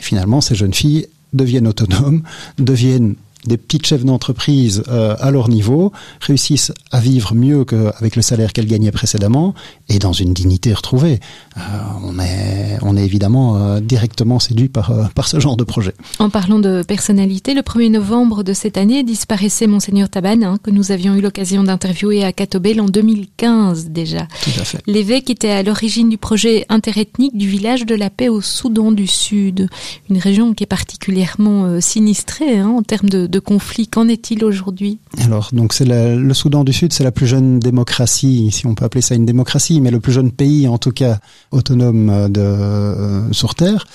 Finalement, 0.00 0.40
ces 0.40 0.54
jeunes 0.54 0.72
filles 0.72 1.06
deviennent 1.32 1.68
autonomes, 1.68 2.22
deviennent 2.58 3.16
des 3.46 3.56
petites 3.56 3.86
chefs 3.86 4.04
d'entreprise 4.04 4.84
euh, 4.88 5.16
à 5.18 5.30
leur 5.30 5.48
niveau 5.48 5.92
réussissent 6.20 6.72
à 6.90 7.00
vivre 7.00 7.34
mieux 7.34 7.64
qu'avec 7.64 8.16
le 8.16 8.22
salaire 8.22 8.52
qu'elles 8.52 8.66
gagnaient 8.66 8.92
précédemment 8.92 9.54
et 9.88 9.98
dans 9.98 10.12
une 10.12 10.32
dignité 10.32 10.72
retrouvée. 10.72 11.18
Euh, 11.56 11.60
on, 12.04 12.18
est, 12.18 12.78
on 12.82 12.96
est 12.96 13.04
évidemment 13.04 13.56
euh, 13.56 13.80
directement 13.80 14.38
séduit 14.38 14.68
par, 14.68 15.10
par 15.14 15.26
ce 15.26 15.40
genre 15.40 15.56
de 15.56 15.64
projet. 15.64 15.94
En 16.18 16.30
parlant 16.30 16.58
de 16.58 16.82
personnalité, 16.82 17.54
le 17.54 17.62
1er 17.62 17.90
novembre 17.90 18.42
de 18.44 18.52
cette 18.52 18.76
année 18.76 19.02
disparaissait 19.02 19.66
Monseigneur 19.66 20.08
Taban, 20.08 20.42
hein, 20.42 20.58
que 20.62 20.70
nous 20.70 20.92
avions 20.92 21.14
eu 21.14 21.20
l'occasion 21.20 21.64
d'interviewer 21.64 22.24
à 22.24 22.32
Catobel 22.32 22.80
en 22.80 22.86
2015 22.86 23.88
déjà. 23.88 24.26
Tout 24.42 24.60
à 24.60 24.64
fait. 24.64 24.78
L'évêque 24.86 25.30
était 25.30 25.50
à 25.50 25.62
l'origine 25.62 26.08
du 26.08 26.18
projet 26.18 26.64
interethnique 26.68 27.36
du 27.36 27.48
village 27.48 27.86
de 27.86 27.94
la 27.94 28.10
paix 28.10 28.28
au 28.28 28.40
Soudan 28.40 28.92
du 28.92 29.06
Sud, 29.06 29.68
une 30.10 30.18
région 30.18 30.54
qui 30.54 30.64
est 30.64 30.66
particulièrement 30.66 31.80
sinistrée 31.80 32.58
hein, 32.58 32.68
en 32.68 32.82
termes 32.82 33.08
de, 33.08 33.26
de 33.32 33.40
conflits. 33.40 33.88
Qu'en 33.88 34.06
est-il 34.06 34.44
aujourd'hui? 34.44 35.00
Alors, 35.24 35.48
donc 35.52 35.72
c'est 35.72 35.84
le 35.84 36.34
Soudan 36.34 36.62
du 36.62 36.72
Sud, 36.72 36.92
c'est 36.92 37.02
la 37.02 37.10
plus 37.10 37.26
jeune 37.26 37.58
démocratie, 37.58 38.50
si 38.52 38.66
on 38.66 38.76
peut 38.76 38.84
appeler 38.84 39.02
ça 39.02 39.16
une 39.16 39.26
démocratie, 39.26 39.80
mais 39.80 39.90
le 39.90 39.98
plus 39.98 40.12
jeune 40.12 40.30
pays, 40.30 40.68
en 40.68 40.78
tout 40.78 40.92
cas 40.92 41.18
autonome 41.50 42.10
euh, 42.10 42.28
euh, 42.36 43.32
sur 43.32 43.56
Terre. 43.56 43.86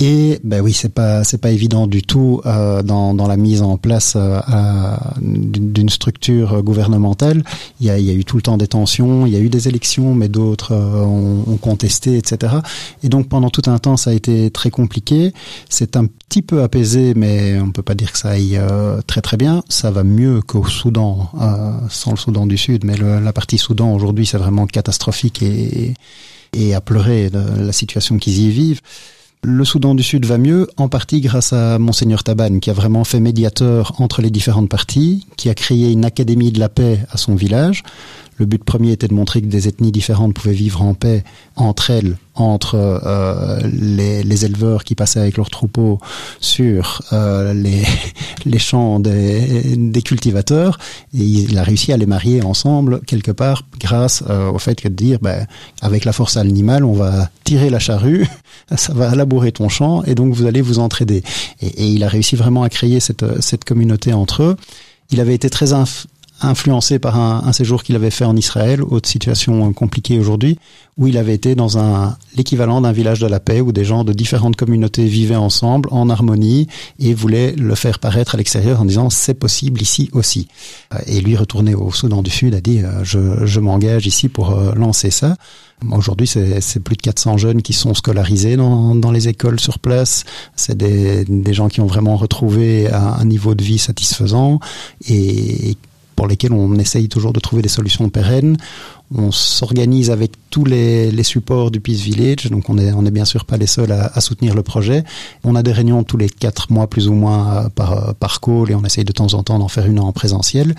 Et 0.00 0.38
ben 0.44 0.60
oui, 0.60 0.72
c'est 0.72 0.90
pas 0.94 1.24
c'est 1.24 1.38
pas 1.38 1.50
évident 1.50 1.88
du 1.88 2.02
tout 2.02 2.40
euh, 2.46 2.84
dans, 2.84 3.14
dans 3.14 3.26
la 3.26 3.36
mise 3.36 3.62
en 3.62 3.76
place 3.78 4.14
euh, 4.16 4.96
d'une 5.20 5.88
structure 5.88 6.62
gouvernementale. 6.62 7.42
Il 7.80 7.86
y, 7.88 7.90
a, 7.90 7.98
il 7.98 8.04
y 8.04 8.10
a 8.10 8.12
eu 8.12 8.24
tout 8.24 8.36
le 8.36 8.42
temps 8.42 8.56
des 8.56 8.68
tensions, 8.68 9.26
il 9.26 9.32
y 9.32 9.36
a 9.36 9.40
eu 9.40 9.48
des 9.48 9.66
élections, 9.66 10.14
mais 10.14 10.28
d'autres 10.28 10.70
euh, 10.72 11.02
ont, 11.04 11.42
ont 11.52 11.56
contesté, 11.56 12.16
etc. 12.16 12.58
Et 13.02 13.08
donc 13.08 13.28
pendant 13.28 13.50
tout 13.50 13.62
un 13.68 13.78
temps, 13.78 13.96
ça 13.96 14.10
a 14.10 14.12
été 14.12 14.52
très 14.52 14.70
compliqué. 14.70 15.32
C'est 15.68 15.96
un 15.96 16.06
petit 16.06 16.42
peu 16.42 16.62
apaisé, 16.62 17.14
mais 17.16 17.58
on 17.58 17.72
peut 17.72 17.82
pas 17.82 17.96
dire 17.96 18.12
que 18.12 18.18
ça 18.18 18.28
aille 18.30 18.56
euh, 18.56 19.00
très 19.04 19.20
très 19.20 19.36
bien. 19.36 19.64
Ça 19.68 19.90
va 19.90 20.04
mieux 20.04 20.42
qu'au 20.42 20.64
Soudan, 20.64 21.28
euh, 21.40 21.72
sans 21.90 22.12
le 22.12 22.18
Soudan 22.18 22.46
du 22.46 22.56
Sud, 22.56 22.84
mais 22.84 22.96
le- 22.96 23.18
la 23.18 23.32
partie 23.32 23.58
Soudan 23.58 23.92
aujourd'hui, 23.92 24.26
c'est 24.26 24.38
vraiment 24.38 24.66
catastrophique 24.68 25.42
et, 25.42 25.94
et 26.52 26.72
à 26.72 26.80
pleurer 26.80 27.30
de 27.30 27.40
la 27.64 27.72
situation 27.72 28.16
qu'ils 28.18 28.38
y 28.44 28.50
vivent. 28.50 28.80
Le 29.44 29.64
Soudan 29.64 29.94
du 29.94 30.02
Sud 30.02 30.26
va 30.26 30.36
mieux, 30.36 30.68
en 30.76 30.88
partie 30.88 31.20
grâce 31.20 31.52
à 31.52 31.78
Monseigneur 31.78 32.24
Taban, 32.24 32.58
qui 32.58 32.70
a 32.70 32.72
vraiment 32.72 33.04
fait 33.04 33.20
médiateur 33.20 34.00
entre 34.00 34.20
les 34.20 34.30
différentes 34.30 34.68
parties, 34.68 35.26
qui 35.36 35.48
a 35.48 35.54
créé 35.54 35.92
une 35.92 36.04
académie 36.04 36.50
de 36.50 36.58
la 36.58 36.68
paix 36.68 36.98
à 37.10 37.16
son 37.16 37.36
village. 37.36 37.84
Le 38.36 38.46
but 38.46 38.62
premier 38.62 38.92
était 38.92 39.08
de 39.08 39.14
montrer 39.14 39.40
que 39.40 39.46
des 39.46 39.68
ethnies 39.68 39.92
différentes 39.92 40.34
pouvaient 40.34 40.52
vivre 40.52 40.82
en 40.82 40.94
paix 40.94 41.22
entre 41.54 41.90
elles, 41.90 42.16
entre 42.40 42.74
euh, 42.76 43.58
les, 43.64 44.44
éleveurs 44.44 44.84
qui 44.84 44.94
passaient 44.94 45.20
avec 45.20 45.36
leurs 45.36 45.50
troupeaux 45.50 45.98
sur 46.40 47.02
euh, 47.12 47.52
les, 47.54 48.58
champs 48.58 49.00
des, 49.00 49.76
des 49.76 50.02
cultivateurs. 50.02 50.78
Il 51.12 51.58
a 51.58 51.62
réussi 51.62 51.92
à 51.92 51.96
les 51.96 52.06
marier 52.06 52.42
ensemble 52.42 53.00
quelque 53.06 53.30
part 53.32 53.62
grâce 53.80 54.22
euh, 54.28 54.50
au 54.50 54.58
fait 54.58 54.80
que 54.80 54.88
de 54.88 54.94
dire, 54.94 55.18
ben, 55.20 55.46
avec 55.80 56.04
la 56.04 56.12
force 56.12 56.36
animale, 56.36 56.84
on 56.84 56.92
va 56.92 57.30
tirer 57.44 57.70
la 57.70 57.78
charrue, 57.78 58.26
ça 58.76 58.92
va 58.92 59.14
labourer 59.14 59.52
ton 59.52 59.68
champ 59.68 60.02
et 60.04 60.14
donc 60.14 60.34
vous 60.34 60.46
allez 60.46 60.60
vous 60.60 60.78
entraider. 60.78 61.22
Et, 61.60 61.88
il 61.88 62.04
a 62.04 62.08
réussi 62.08 62.36
vraiment 62.36 62.62
à 62.62 62.68
créer 62.68 63.00
cette, 63.00 63.42
cette 63.42 63.64
communauté 63.64 64.12
entre 64.12 64.42
eux. 64.42 64.56
Il 65.10 65.20
avait 65.20 65.34
été 65.34 65.48
très 65.48 65.72
influencé 66.40 66.98
par 66.98 67.18
un, 67.18 67.42
un 67.46 67.52
séjour 67.52 67.82
qu'il 67.82 67.96
avait 67.96 68.10
fait 68.10 68.24
en 68.24 68.36
Israël, 68.36 68.82
autre 68.82 69.08
situation 69.08 69.72
compliquée 69.72 70.18
aujourd'hui, 70.18 70.58
où 70.98 71.06
il 71.06 71.16
avait 71.16 71.34
été 71.34 71.54
dans 71.54 71.78
un 71.78 72.16
l'équivalent 72.36 72.80
d'un 72.80 72.92
village 72.92 73.20
de 73.20 73.26
la 73.26 73.40
paix 73.40 73.60
où 73.60 73.72
des 73.72 73.84
gens 73.84 74.04
de 74.04 74.12
différentes 74.12 74.56
communautés 74.56 75.06
vivaient 75.06 75.36
ensemble 75.36 75.88
en 75.92 76.10
harmonie 76.10 76.66
et 76.98 77.14
voulaient 77.14 77.52
le 77.52 77.74
faire 77.74 77.98
paraître 77.98 78.34
à 78.34 78.38
l'extérieur 78.38 78.80
en 78.80 78.84
disant 78.84 79.10
c'est 79.10 79.34
possible 79.34 79.80
ici 79.80 80.10
aussi. 80.12 80.48
Euh, 80.94 80.98
Et 81.06 81.20
lui 81.20 81.36
retourné 81.36 81.74
au 81.74 81.92
Soudan 81.92 82.22
du 82.22 82.30
Sud 82.30 82.54
a 82.54 82.60
dit 82.60 82.80
euh, 82.80 83.04
je, 83.04 83.46
je 83.46 83.60
m'engage 83.60 84.06
ici 84.06 84.28
pour 84.28 84.50
euh, 84.50 84.72
lancer 84.74 85.10
ça. 85.10 85.36
Aujourd'hui, 85.92 86.26
c'est 86.26 86.80
plus 86.80 86.96
de 86.96 87.02
400 87.02 87.36
jeunes 87.36 87.62
qui 87.62 87.72
sont 87.72 87.94
scolarisés 87.94 88.56
dans, 88.56 88.96
dans 88.96 89.12
les 89.12 89.28
écoles 89.28 89.60
sur 89.60 89.78
place. 89.78 90.24
C'est 90.56 90.76
des, 90.76 91.24
des 91.24 91.54
gens 91.54 91.68
qui 91.68 91.80
ont 91.80 91.86
vraiment 91.86 92.16
retrouvé 92.16 92.90
un 92.90 93.24
niveau 93.24 93.54
de 93.54 93.62
vie 93.62 93.78
satisfaisant 93.78 94.58
et 95.08 95.76
pour 96.18 96.26
lesquels 96.26 96.52
on 96.52 96.74
essaye 96.80 97.08
toujours 97.08 97.32
de 97.32 97.38
trouver 97.38 97.62
des 97.62 97.68
solutions 97.68 98.08
pérennes. 98.08 98.56
On 99.14 99.30
s'organise 99.30 100.10
avec 100.10 100.32
tous 100.50 100.64
les, 100.64 101.12
les 101.12 101.22
supports 101.22 101.70
du 101.70 101.78
Peace 101.78 102.02
Village, 102.02 102.50
donc 102.50 102.68
on 102.68 102.76
est, 102.76 102.92
on 102.92 103.06
est 103.06 103.12
bien 103.12 103.24
sûr 103.24 103.44
pas 103.44 103.56
les 103.56 103.68
seuls 103.68 103.92
à, 103.92 104.10
à 104.12 104.20
soutenir 104.20 104.56
le 104.56 104.64
projet. 104.64 105.04
On 105.44 105.54
a 105.54 105.62
des 105.62 105.70
réunions 105.70 106.02
tous 106.02 106.16
les 106.16 106.28
quatre 106.28 106.72
mois 106.72 106.88
plus 106.88 107.06
ou 107.06 107.14
moins 107.14 107.66
euh, 107.66 107.68
par, 107.68 108.16
par 108.16 108.40
call 108.40 108.68
et 108.72 108.74
on 108.74 108.84
essaye 108.84 109.04
de 109.04 109.12
temps 109.12 109.32
en 109.34 109.44
temps 109.44 109.60
d'en 109.60 109.68
faire 109.68 109.86
une 109.86 110.00
en 110.00 110.10
présentiel. 110.10 110.74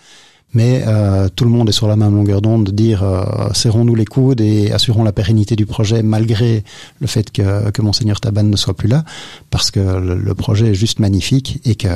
Mais 0.54 0.84
euh, 0.88 1.30
tout 1.36 1.44
le 1.44 1.52
monde 1.52 1.70
est 1.70 1.74
sur 1.74 1.88
la 1.88 1.96
même 1.96 2.16
longueur 2.16 2.42
d'onde 2.42 2.66
de 2.66 2.72
dire 2.72 3.04
euh, 3.04 3.50
serrons-nous 3.54 3.94
les 3.94 4.06
coudes 4.06 4.42
et 4.42 4.72
assurons 4.72 5.04
la 5.04 5.12
pérennité 5.12 5.56
du 5.56 5.68
projet 5.68 6.02
malgré 6.02 6.64
le 7.00 7.08
fait 7.08 7.32
que, 7.32 7.70
que 7.70 7.82
monseigneur 7.84 8.20
Taban 8.20 8.44
ne 8.44 8.56
soit 8.56 8.74
plus 8.74 8.88
là, 8.88 9.04
parce 9.52 9.70
que 9.70 9.80
le, 9.80 10.34
projet 10.34 10.70
est 10.70 10.76
juste 10.76 11.00
magnifique 11.00 11.60
et 11.66 11.76
que, 11.76 11.88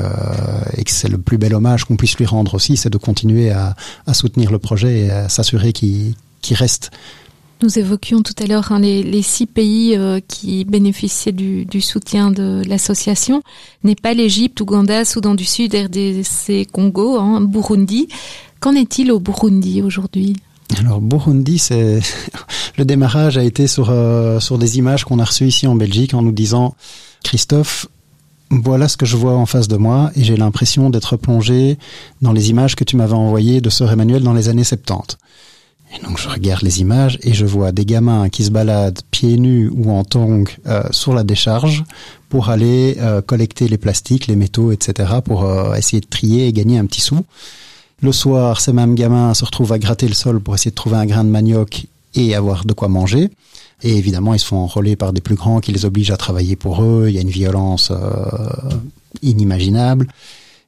et 0.76 0.84
que 0.84 0.90
c'est 0.90 1.08
le 1.08 1.18
plus 1.18 1.38
bel 1.38 1.54
hommage 1.54 1.84
qu'on 1.84 1.96
puisse 1.96 2.16
lui 2.16 2.26
rendre 2.26 2.54
aussi, 2.54 2.76
c'est 2.76 2.90
de 2.90 2.98
continuer 2.98 3.50
à, 3.50 3.74
à 4.06 4.14
soutenir 4.14 4.52
le 4.52 4.58
projet 4.58 5.00
et 5.00 5.10
à 5.10 5.28
s'assurer 5.28 5.72
qu'il 5.72 6.14
qu'il 6.44 6.56
reste. 6.56 6.90
Nous 7.62 7.78
évoquions 7.78 8.22
tout 8.22 8.34
à 8.42 8.46
l'heure 8.46 8.72
hein, 8.72 8.80
les, 8.80 9.22
six 9.22 9.46
pays 9.46 9.96
euh, 9.96 10.20
qui 10.26 10.64
bénéficiaient 10.64 11.32
du, 11.32 11.64
du 11.64 11.80
soutien 11.80 12.30
de 12.30 12.62
l'association. 12.66 13.42
Népal, 13.84 14.20
Égypte, 14.20 14.60
Ouganda, 14.60 15.04
Soudan 15.04 15.34
du 15.34 15.44
Sud, 15.44 15.74
RDC, 15.74 16.70
Congo, 16.70 17.18
hein, 17.18 17.40
Burundi. 17.40 18.08
Qu'en 18.60 18.74
est-il 18.74 19.12
au 19.12 19.20
Burundi 19.20 19.82
aujourd'hui? 19.82 20.36
Alors 20.78 21.00
Burundi, 21.00 21.58
c'est 21.58 22.00
le 22.78 22.84
démarrage 22.84 23.38
a 23.38 23.44
été 23.44 23.66
sur 23.66 23.90
euh, 23.90 24.40
sur 24.40 24.58
des 24.58 24.78
images 24.78 25.04
qu'on 25.04 25.18
a 25.18 25.24
reçues 25.24 25.46
ici 25.46 25.66
en 25.66 25.74
Belgique 25.74 26.14
en 26.14 26.22
nous 26.22 26.32
disant 26.32 26.74
Christophe, 27.22 27.86
voilà 28.50 28.88
ce 28.88 28.96
que 28.96 29.06
je 29.06 29.16
vois 29.16 29.34
en 29.34 29.46
face 29.46 29.68
de 29.68 29.76
moi 29.76 30.10
et 30.16 30.24
j'ai 30.24 30.36
l'impression 30.36 30.90
d'être 30.90 31.16
plongé 31.16 31.78
dans 32.22 32.32
les 32.32 32.50
images 32.50 32.76
que 32.76 32.84
tu 32.84 32.96
m'avais 32.96 33.14
envoyées 33.14 33.60
de 33.60 33.70
sœur 33.70 33.90
Emmanuel 33.92 34.22
dans 34.22 34.34
les 34.34 34.48
années 34.48 34.64
70. 34.64 35.18
Et 35.94 36.02
donc 36.02 36.18
je 36.18 36.28
regarde 36.28 36.62
les 36.62 36.80
images 36.80 37.18
et 37.22 37.32
je 37.32 37.46
vois 37.46 37.72
des 37.72 37.84
gamins 37.84 38.28
qui 38.28 38.44
se 38.44 38.50
baladent 38.50 39.00
pieds 39.10 39.36
nus 39.36 39.70
ou 39.72 39.90
en 39.92 40.04
tongs 40.04 40.44
euh, 40.66 40.82
sur 40.90 41.14
la 41.14 41.22
décharge 41.22 41.84
pour 42.28 42.50
aller 42.50 42.96
euh, 42.98 43.22
collecter 43.22 43.68
les 43.68 43.78
plastiques, 43.78 44.26
les 44.26 44.36
métaux, 44.36 44.72
etc. 44.72 45.14
pour 45.24 45.44
euh, 45.44 45.74
essayer 45.74 46.00
de 46.00 46.06
trier 46.06 46.48
et 46.48 46.52
gagner 46.52 46.78
un 46.78 46.86
petit 46.86 47.00
sou. 47.00 47.24
Le 48.02 48.12
soir, 48.12 48.60
ces 48.60 48.72
mêmes 48.72 48.94
gamins 48.94 49.34
se 49.34 49.44
retrouvent 49.44 49.72
à 49.72 49.78
gratter 49.78 50.08
le 50.08 50.14
sol 50.14 50.40
pour 50.40 50.54
essayer 50.54 50.72
de 50.72 50.76
trouver 50.76 50.96
un 50.96 51.06
grain 51.06 51.24
de 51.24 51.30
manioc 51.30 51.86
et 52.14 52.34
avoir 52.34 52.64
de 52.64 52.72
quoi 52.72 52.88
manger. 52.88 53.30
Et 53.82 53.96
évidemment, 53.96 54.34
ils 54.34 54.38
se 54.38 54.46
font 54.46 54.58
enrôler 54.58 54.96
par 54.96 55.12
des 55.12 55.20
plus 55.20 55.34
grands 55.34 55.60
qui 55.60 55.72
les 55.72 55.84
obligent 55.84 56.10
à 56.10 56.16
travailler 56.16 56.56
pour 56.56 56.82
eux. 56.82 57.06
Il 57.08 57.14
y 57.14 57.18
a 57.18 57.20
une 57.20 57.28
violence 57.28 57.90
euh, 57.90 57.96
inimaginable. 59.22 60.08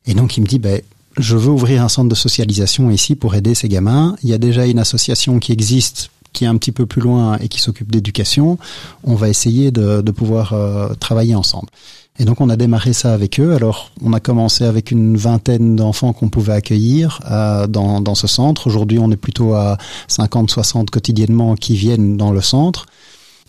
Et 0.07 0.15
donc, 0.15 0.37
il 0.37 0.43
me 0.43 0.47
dit, 0.47 0.59
ben, 0.59 0.81
je 1.19 1.37
veux 1.37 1.51
ouvrir 1.51 1.83
un 1.83 1.89
centre 1.89 2.09
de 2.09 2.15
socialisation 2.15 2.91
ici 2.91 3.15
pour 3.15 3.35
aider 3.35 3.55
ces 3.55 3.69
gamins. 3.69 4.17
Il 4.23 4.29
y 4.29 4.35
a 4.35 4.39
déjà 4.39 4.67
une 4.67 4.79
association 4.79 5.39
qui 5.39 5.53
existe 5.53 6.11
qui 6.33 6.45
est 6.45 6.49
un 6.49 6.57
petit 6.59 6.73
peu 6.73 6.85
plus 6.85 7.01
loin 7.01 7.39
et 7.39 7.49
qui 7.49 7.61
s'occupe 7.61 7.91
d'éducation. 7.91 8.59
On 9.05 9.15
va 9.15 9.31
essayer 9.31 9.71
de, 9.71 10.03
de 10.03 10.11
pouvoir 10.11 10.53
euh, 10.53 10.93
travailler 11.01 11.35
ensemble. 11.35 11.69
Et 12.19 12.25
donc 12.25 12.43
on 12.43 12.51
a 12.51 12.57
démarré 12.57 12.93
ça 12.93 13.15
avec 13.15 13.41
eux. 13.41 13.55
Alors 13.55 13.91
on 14.03 14.13
a 14.13 14.21
commencé 14.21 14.65
avec 14.65 14.91
une 14.91 15.17
vingtaine 15.17 15.77
d'enfants 15.77 16.13
qu'on 16.13 16.29
pouvait 16.29 16.53
accueillir 16.53 17.21
euh, 17.31 17.67
dans, 17.67 18.03
dans 18.03 18.15
ce 18.15 18.27
centre. 18.27 18.67
Aujourd'hui 18.67 18.99
on 18.99 19.11
est 19.11 19.17
plutôt 19.17 19.55
à 19.55 19.79
50-60 20.11 20.91
quotidiennement 20.91 21.55
qui 21.57 21.75
viennent 21.75 22.19
dans 22.19 22.33
le 22.33 22.43
centre. 22.43 22.87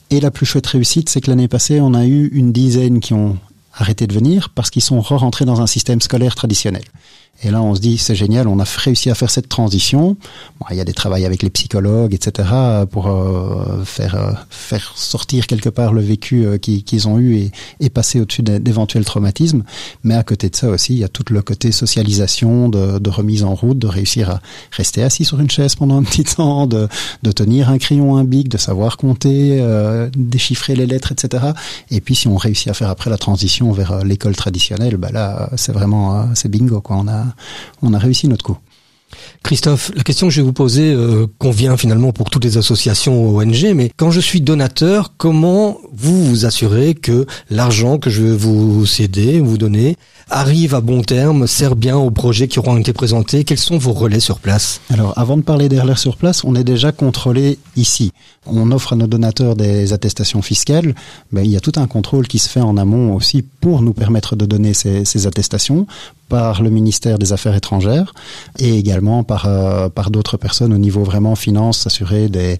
Et 0.09 0.21
la 0.21 0.31
plus 0.31 0.45
chouette 0.45 0.67
réussite, 0.67 1.09
c'est 1.09 1.19
que 1.19 1.29
l'année 1.29 1.49
passée, 1.49 1.81
on 1.81 1.93
a 1.93 2.05
eu 2.05 2.27
une 2.27 2.53
dizaine 2.53 3.01
qui 3.01 3.13
ont 3.13 3.37
arrêté 3.73 4.07
de 4.07 4.13
venir 4.13 4.49
parce 4.49 4.69
qu'ils 4.69 4.81
sont 4.81 5.01
re-rentrés 5.01 5.43
dans 5.43 5.59
un 5.59 5.67
système 5.67 5.99
scolaire 5.99 6.35
traditionnel. 6.35 6.83
Et 7.43 7.51
là, 7.51 7.61
on 7.61 7.75
se 7.75 7.81
dit, 7.81 7.99
c'est 7.99 8.15
génial, 8.15 8.47
on 8.47 8.59
a 8.59 8.63
réussi 8.63 9.11
à 9.11 9.15
faire 9.15 9.29
cette 9.29 9.47
transition. 9.47 10.17
Bon, 10.59 10.65
il 10.71 10.77
y 10.77 10.81
a 10.81 10.83
des 10.83 10.93
travaux 10.93 11.15
avec 11.15 11.43
les 11.43 11.51
psychologues, 11.51 12.13
etc., 12.15 12.49
pour 12.89 13.07
euh, 13.07 13.83
faire 13.85 14.15
euh, 14.15 14.31
faire 14.49 14.93
sortir 14.95 15.45
quelque 15.45 15.69
part 15.69 15.93
le 15.93 16.01
vécu 16.01 16.45
euh, 16.45 16.57
qu'ils 16.57 17.07
ont 17.07 17.19
eu 17.19 17.35
et, 17.37 17.51
et 17.79 17.89
passer 17.89 18.19
au-dessus 18.19 18.41
d'éventuels 18.41 19.05
traumatismes. 19.05 19.63
Mais 20.03 20.15
à 20.15 20.23
côté 20.23 20.49
de 20.49 20.55
ça 20.55 20.69
aussi, 20.69 20.93
il 20.93 20.99
y 20.99 21.03
a 21.03 21.09
tout 21.09 21.25
le 21.29 21.43
côté 21.43 21.71
socialisation, 21.71 22.69
de, 22.69 22.97
de, 22.97 23.09
remise 23.09 23.43
en 23.43 23.53
route, 23.53 23.77
de 23.77 23.87
réussir 23.87 24.31
à 24.31 24.41
rester 24.71 25.03
assis 25.03 25.23
sur 25.23 25.39
une 25.39 25.49
chaise 25.49 25.75
pendant 25.75 25.97
un 25.97 26.03
petit 26.03 26.23
temps, 26.35 26.65
de, 26.65 26.87
de 27.21 27.31
tenir 27.31 27.69
un 27.69 27.77
crayon, 27.77 28.17
un 28.17 28.23
bic, 28.23 28.49
de 28.49 28.57
savoir 28.57 28.97
compter, 28.97 29.63
déchiffrer 30.15 30.75
les 30.75 30.87
lettres, 30.87 31.11
etc. 31.11 31.51
Et 31.91 32.01
puis, 32.01 32.15
si 32.15 32.27
on 32.27 32.35
réussit 32.35 32.69
à 32.69 32.73
faire 32.73 32.89
après 32.89 33.09
la 33.09 33.17
transition 33.17 33.71
vers 33.71 34.03
l'école 34.03 34.35
traditionnelle, 34.35 34.97
bah 34.97 35.09
là, 35.11 35.49
c'est 35.55 35.71
vraiment, 35.71 36.29
c'est 36.33 36.49
bingo, 36.49 36.81
quoi. 36.81 36.97
On 36.97 37.07
a 37.07 37.26
on 37.81 37.93
a 37.93 37.99
réussi 37.99 38.27
notre 38.27 38.43
coup. 38.43 38.57
Christophe, 39.43 39.91
la 39.95 40.03
question 40.03 40.27
que 40.27 40.33
je 40.33 40.41
vais 40.41 40.45
vous 40.45 40.53
poser 40.53 40.93
euh, 40.93 41.27
convient 41.37 41.77
finalement 41.77 42.11
pour 42.11 42.29
toutes 42.29 42.43
les 42.43 42.57
associations 42.57 43.37
ONG, 43.37 43.73
mais 43.73 43.91
quand 43.95 44.11
je 44.11 44.19
suis 44.19 44.41
donateur, 44.41 45.13
comment 45.17 45.77
vous 45.93 46.25
vous 46.25 46.45
assurez 46.45 46.95
que 46.95 47.25
l'argent 47.49 47.97
que 47.97 48.09
je 48.09 48.23
vais 48.23 48.35
vous 48.35 48.85
céder, 48.85 49.39
vous 49.39 49.57
donner, 49.57 49.95
arrive 50.29 50.75
à 50.75 50.81
bon 50.81 51.01
terme, 51.01 51.47
sert 51.47 51.75
bien 51.75 51.97
aux 51.97 52.11
projets 52.11 52.47
qui 52.47 52.59
auront 52.59 52.77
été 52.77 52.93
présentés 52.93 53.43
Quels 53.43 53.57
sont 53.57 53.77
vos 53.77 53.93
relais 53.93 54.19
sur 54.19 54.39
place? 54.39 54.81
Alors, 54.91 55.13
avant 55.17 55.37
de 55.37 55.41
parler 55.41 55.69
des 55.69 55.79
relais 55.79 55.95
sur 55.95 56.17
place, 56.17 56.43
on 56.43 56.55
est 56.55 56.63
déjà 56.63 56.91
contrôlé 56.91 57.57
ici. 57.75 58.11
On 58.45 58.71
offre 58.71 58.93
à 58.93 58.95
nos 58.95 59.07
donateurs 59.07 59.55
des 59.55 59.93
attestations 59.93 60.41
fiscales. 60.41 60.95
Ben, 61.31 61.43
il 61.43 61.51
y 61.51 61.57
a 61.57 61.59
tout 61.59 61.73
un 61.77 61.87
contrôle 61.87 62.27
qui 62.27 62.39
se 62.39 62.49
fait 62.49 62.61
en 62.61 62.77
amont 62.77 63.15
aussi 63.15 63.41
pour 63.41 63.81
nous 63.81 63.93
permettre 63.93 64.35
de 64.35 64.45
donner 64.45 64.73
ces, 64.73 65.05
ces 65.05 65.27
attestations 65.27 65.87
par 66.29 66.61
le 66.61 66.69
ministère 66.69 67.19
des 67.19 67.31
Affaires 67.33 67.55
étrangères 67.55 68.13
et 68.59 68.77
également 68.77 69.23
par, 69.23 69.45
euh, 69.45 69.89
par 69.89 70.11
d'autres 70.11 70.37
personnes 70.37 70.73
au 70.73 70.77
niveau 70.77 71.03
vraiment 71.03 71.35
finance, 71.35 71.79
s'assurer 71.79 72.27
des... 72.29 72.57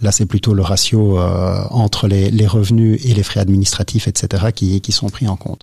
Là, 0.00 0.10
c'est 0.10 0.26
plutôt 0.26 0.52
le 0.52 0.62
ratio 0.62 1.16
euh, 1.16 1.62
entre 1.70 2.08
les, 2.08 2.28
les, 2.32 2.46
revenus 2.48 3.00
et 3.04 3.14
les 3.14 3.22
frais 3.22 3.38
administratifs, 3.38 4.08
etc., 4.08 4.46
qui, 4.52 4.80
qui 4.80 4.90
sont 4.90 5.08
pris 5.08 5.28
en 5.28 5.36
compte. 5.36 5.60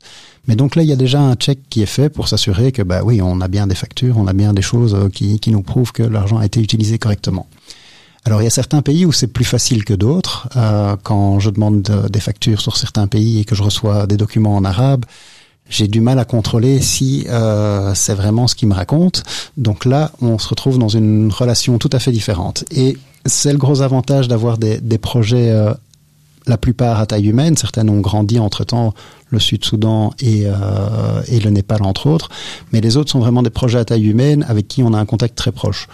Mais 0.49 0.57
donc 0.57 0.75
là, 0.75 0.83
il 0.83 0.89
y 0.89 0.91
a 0.91 0.97
déjà 0.97 1.21
un 1.21 1.35
check 1.35 1.59
qui 1.69 1.81
est 1.81 1.85
fait 1.85 2.09
pour 2.09 2.27
s'assurer 2.27 2.73
que, 2.73 2.81
bah 2.81 3.01
oui, 3.03 3.21
on 3.21 3.39
a 3.39 3.47
bien 3.47 3.67
des 3.67 3.75
factures, 3.75 4.17
on 4.17 4.27
a 4.27 4.33
bien 4.33 4.53
des 4.53 4.61
choses 4.61 4.95
euh, 4.95 5.07
qui, 5.07 5.39
qui 5.39 5.51
nous 5.51 5.61
prouvent 5.61 5.93
que 5.93 6.03
l'argent 6.03 6.39
a 6.39 6.45
été 6.45 6.59
utilisé 6.59 6.97
correctement. 6.97 7.47
Alors 8.25 8.41
il 8.41 8.43
y 8.43 8.47
a 8.47 8.51
certains 8.51 8.81
pays 8.81 9.05
où 9.05 9.11
c'est 9.11 9.27
plus 9.27 9.45
facile 9.45 9.85
que 9.85 9.93
d'autres. 9.93 10.49
Euh, 10.55 10.97
quand 11.03 11.39
je 11.39 11.49
demande 11.49 11.81
des 11.81 12.19
factures 12.19 12.61
sur 12.61 12.75
certains 12.75 13.07
pays 13.07 13.39
et 13.39 13.45
que 13.45 13.55
je 13.55 13.63
reçois 13.63 14.07
des 14.07 14.17
documents 14.17 14.55
en 14.55 14.65
arabe, 14.65 15.05
j'ai 15.69 15.87
du 15.87 16.01
mal 16.01 16.19
à 16.19 16.25
contrôler 16.25 16.81
si 16.81 17.25
euh, 17.29 17.93
c'est 17.93 18.15
vraiment 18.15 18.47
ce 18.47 18.55
qu'il 18.55 18.67
me 18.67 18.73
raconte. 18.73 19.23
Donc 19.55 19.85
là, 19.85 20.11
on 20.21 20.37
se 20.37 20.49
retrouve 20.49 20.79
dans 20.79 20.89
une 20.89 21.31
relation 21.31 21.77
tout 21.77 21.89
à 21.93 21.99
fait 21.99 22.11
différente. 22.11 22.65
Et 22.71 22.97
c'est 23.25 23.51
le 23.51 23.59
gros 23.59 23.81
avantage 23.81 24.27
d'avoir 24.27 24.57
des, 24.57 24.79
des, 24.81 24.97
projets, 24.97 25.51
euh, 25.51 25.73
la 26.47 26.57
plupart 26.57 26.99
à 26.99 27.05
taille 27.05 27.27
humaine. 27.27 27.55
Certains 27.55 27.87
ont 27.87 27.99
grandi 27.99 28.39
entre-temps, 28.39 28.95
le 29.29 29.39
Sud-Soudan 29.39 30.11
et, 30.19 30.43
euh, 30.45 31.21
et 31.27 31.39
le 31.39 31.49
Népal, 31.49 31.83
entre 31.83 32.07
autres. 32.07 32.29
Mais 32.73 32.81
les 32.81 32.97
autres 32.97 33.11
sont 33.11 33.19
vraiment 33.19 33.43
des 33.43 33.49
projets 33.49 33.79
à 33.79 33.85
taille 33.85 34.07
humaine 34.07 34.45
avec 34.47 34.67
qui 34.67 34.83
on 34.83 34.93
a 34.93 34.97
un 34.97 35.05
contact 35.05 35.35
très 35.35 35.51
proche. 35.51 35.87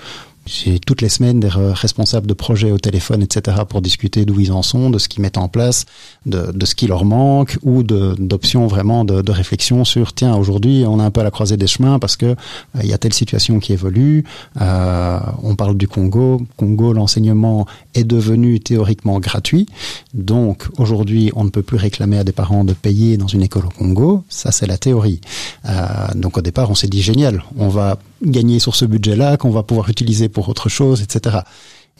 J'ai 0.45 0.79
toutes 0.79 1.01
les 1.01 1.09
semaines 1.09 1.39
des 1.39 1.49
responsables 1.49 2.27
de 2.27 2.33
projets 2.33 2.71
au 2.71 2.77
téléphone, 2.77 3.23
etc., 3.23 3.57
pour 3.67 3.81
discuter 3.81 4.25
d'où 4.25 4.39
ils 4.39 4.51
en 4.51 4.61
sont, 4.61 4.91
de 4.91 4.99
ce 4.99 5.09
qu'ils 5.09 5.21
mettent 5.21 5.39
en 5.39 5.47
place, 5.47 5.85
de, 6.27 6.53
ce 6.65 6.75
qui 6.75 6.85
leur 6.87 7.03
manque, 7.03 7.57
ou 7.63 7.81
d'options 7.83 8.67
vraiment 8.67 9.05
de, 9.05 9.31
réflexion 9.31 9.83
sur 9.83 10.13
tiens 10.13 10.35
aujourd'hui 10.35 10.85
on 10.87 10.99
a 10.99 11.03
un 11.03 11.11
peu 11.11 11.21
à 11.21 11.23
la 11.23 11.31
croisée 11.31 11.57
des 11.57 11.67
chemins 11.67 11.99
parce 11.99 12.15
que 12.15 12.27
euh, 12.27 12.35
il 12.83 12.87
y 12.87 12.93
a 12.93 12.97
telle 12.97 13.13
situation 13.13 13.59
qui 13.59 13.73
évolue. 13.73 14.23
Euh, 14.61 15.19
on 15.43 15.55
parle 15.55 15.75
du 15.75 15.87
Congo. 15.87 16.41
Congo, 16.55 16.93
l'enseignement 16.93 17.65
est 17.95 18.03
devenu 18.03 18.59
théoriquement 18.59 19.19
gratuit, 19.19 19.67
donc 20.13 20.67
aujourd'hui 20.77 21.31
on 21.35 21.43
ne 21.43 21.49
peut 21.49 21.63
plus 21.63 21.77
réclamer 21.77 22.17
à 22.17 22.23
des 22.23 22.31
parents 22.31 22.63
de 22.63 22.73
payer 22.73 23.17
dans 23.17 23.27
une 23.27 23.41
école 23.41 23.65
au 23.65 23.69
Congo. 23.69 24.23
Ça 24.29 24.51
c'est 24.51 24.67
la 24.67 24.77
théorie. 24.77 25.21
Euh, 25.65 26.07
donc 26.15 26.37
au 26.37 26.41
départ 26.41 26.69
on 26.69 26.75
s'est 26.75 26.87
dit 26.87 27.01
génial, 27.01 27.43
on 27.57 27.67
va 27.67 27.97
gagner 28.23 28.59
sur 28.59 28.75
ce 28.75 28.85
budget-là, 28.85 29.37
qu'on 29.37 29.51
va 29.51 29.63
pouvoir 29.63 29.89
utiliser 29.89 30.29
pour 30.35 30.49
autre 30.49 30.69
chose, 30.69 31.01
etc. 31.01 31.37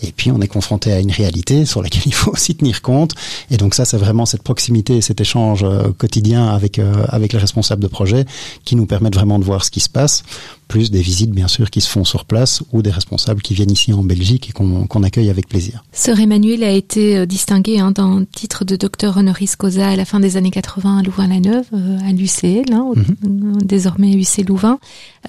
Et 0.03 0.11
puis 0.11 0.29
on 0.29 0.41
est 0.41 0.47
confronté 0.47 0.91
à 0.91 0.99
une 0.99 1.11
réalité 1.11 1.65
sur 1.65 1.81
laquelle 1.81 2.03
il 2.05 2.13
faut 2.13 2.31
aussi 2.31 2.53
tenir 2.55 2.81
compte. 2.81 3.13
Et 3.49 3.57
donc 3.57 3.73
ça, 3.73 3.86
c'est 3.86 3.97
vraiment 3.97 4.25
cette 4.25 4.43
proximité, 4.43 5.01
cet 5.01 5.21
échange 5.21 5.63
euh, 5.63 5.91
quotidien 5.97 6.49
avec 6.49 6.79
euh, 6.79 7.05
avec 7.09 7.33
les 7.33 7.39
responsables 7.39 7.81
de 7.81 7.88
projet 7.88 8.25
qui 8.65 8.75
nous 8.75 8.86
permettent 8.86 9.15
vraiment 9.15 9.39
de 9.39 9.45
voir 9.45 9.63
ce 9.63 9.71
qui 9.71 9.79
se 9.79 9.89
passe 9.89 10.23
plus 10.68 10.91
des 10.91 11.01
visites 11.01 11.32
bien 11.32 11.47
sûr 11.47 11.70
qui 11.70 11.82
se 11.82 11.89
font 11.89 12.03
sur 12.03 12.26
place 12.26 12.61
ou 12.72 12.82
des 12.82 12.91
responsables 12.91 13.41
qui 13.41 13.53
viennent 13.53 13.72
ici 13.72 13.93
en 13.93 14.03
Belgique 14.03 14.49
et 14.49 14.53
qu'on 14.53 14.88
qu 14.88 15.05
accueille 15.05 15.30
avec 15.30 15.47
plaisir. 15.47 15.84
Sœur 15.91 16.20
Emmanuel 16.20 16.63
a 16.63 16.72
été 16.72 17.18
euh, 17.18 17.26
distingué 17.26 17.80
hein, 17.80 17.91
dans 17.91 18.20
le 18.20 18.26
titre 18.26 18.66
de 18.66 18.76
docteur 18.76 19.18
honoris 19.18 19.55
causa 19.55 19.89
à 19.89 19.95
la 19.95 20.05
fin 20.05 20.20
des 20.20 20.38
années 20.38 20.51
80 20.51 20.99
à 20.99 21.03
Louvain-la-Neuve, 21.03 21.66
euh, 21.74 21.97
à 22.07 22.11
l'UCL, 22.11 22.72
hein, 22.74 22.91
mm 22.95 23.01
-hmm. 23.01 23.66
désormais 23.66 24.11
UC 24.13 24.47
Louvain. 24.47 24.80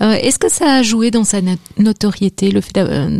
Euh, 0.03 0.13
Est-ce 0.13 0.39
que 0.39 0.51
ça 0.51 0.67
a 0.79 0.83
joué 0.83 1.11
dans 1.11 1.25
sa 1.25 1.39
notoriété, 1.79 2.51
le 2.51 2.61
fait 2.61 2.75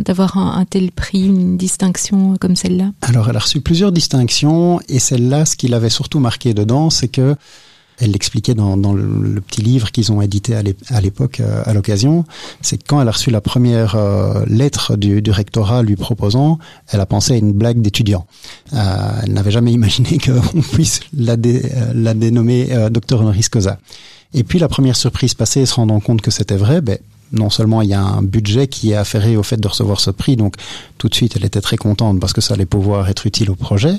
d'avoir 0.07 0.37
un, 0.37 0.59
un, 0.59 0.65
tel 0.65 0.91
prix, 0.91 1.25
une 1.25 1.57
distinction 1.57 2.37
comme 2.41 2.55
celle-là? 2.55 2.91
Alors 3.01 3.29
elle 3.29 3.35
a 3.35 3.39
reçu 3.47 3.61
plusieurs 3.61 3.91
distinctions 3.91 4.79
et 4.89 4.99
celle-là, 4.99 5.45
ce 5.45 5.55
qui 5.55 5.67
l'avait 5.67 5.89
surtout 5.99 6.19
marqué 6.19 6.53
dedans, 6.53 6.89
c'est 6.89 7.07
que 7.17 7.35
elle 7.99 8.11
l'expliquait 8.11 8.53
dans, 8.53 8.77
dans 8.77 8.93
le, 8.93 9.41
petit 9.41 9.61
livre 9.61 9.91
qu'ils 9.91 10.11
ont 10.11 10.21
édité 10.21 10.55
à 10.55 11.01
l'époque 11.01 11.39
euh, 11.39 11.63
à 11.65 11.73
l'occasion, 11.73 12.25
c'est 12.61 12.77
que 12.77 12.83
quand 12.87 13.01
elle 13.01 13.07
a 13.07 13.11
reçu 13.11 13.31
la 13.31 13.41
première 13.41 13.95
euh, 13.95 14.43
lettre 14.47 14.95
du, 14.95 15.21
du, 15.21 15.31
rectorat 15.31 15.83
lui 15.83 15.95
proposant, 15.95 16.59
elle 16.91 16.99
a 16.99 17.05
pensé 17.05 17.33
à 17.33 17.37
une 17.37 17.53
blague 17.53 17.81
d'étudiant. 17.81 18.25
Euh, 18.73 19.21
elle 19.23 19.33
n'avait 19.33 19.51
jamais 19.51 19.71
imaginé 19.71 20.17
qu'on 20.25 20.61
puisse 20.61 20.99
la, 21.15 21.37
dé, 21.37 21.63
la 21.93 22.13
dénommer 22.13 22.69
docteur 22.91 23.21
honoris 23.21 23.49
causa. 23.49 23.79
Et 24.33 24.43
puis 24.43 24.59
la 24.59 24.67
première 24.67 24.95
surprise 24.95 25.33
passée, 25.33 25.65
se 25.65 25.75
rendant 25.75 25.99
compte 25.99 26.21
que 26.21 26.31
c'était 26.31 26.57
vrai, 26.57 26.81
ben, 26.81 26.97
non 27.31 27.49
seulement 27.49 27.81
il 27.81 27.89
y 27.89 27.93
a 27.93 28.01
un 28.01 28.21
budget 28.21 28.67
qui 28.67 28.91
est 28.91 28.95
affairé 28.95 29.37
au 29.37 29.43
fait 29.43 29.57
de 29.57 29.67
recevoir 29.67 29.99
ce 29.99 30.11
prix, 30.11 30.35
donc 30.35 30.55
tout 30.97 31.09
de 31.09 31.15
suite 31.15 31.35
elle 31.35 31.45
était 31.45 31.61
très 31.61 31.77
contente 31.77 32.19
parce 32.19 32.33
que 32.33 32.41
ça 32.41 32.53
allait 32.53 32.65
pouvoir 32.65 33.09
être 33.09 33.25
utile 33.25 33.49
au 33.49 33.55
projet, 33.55 33.95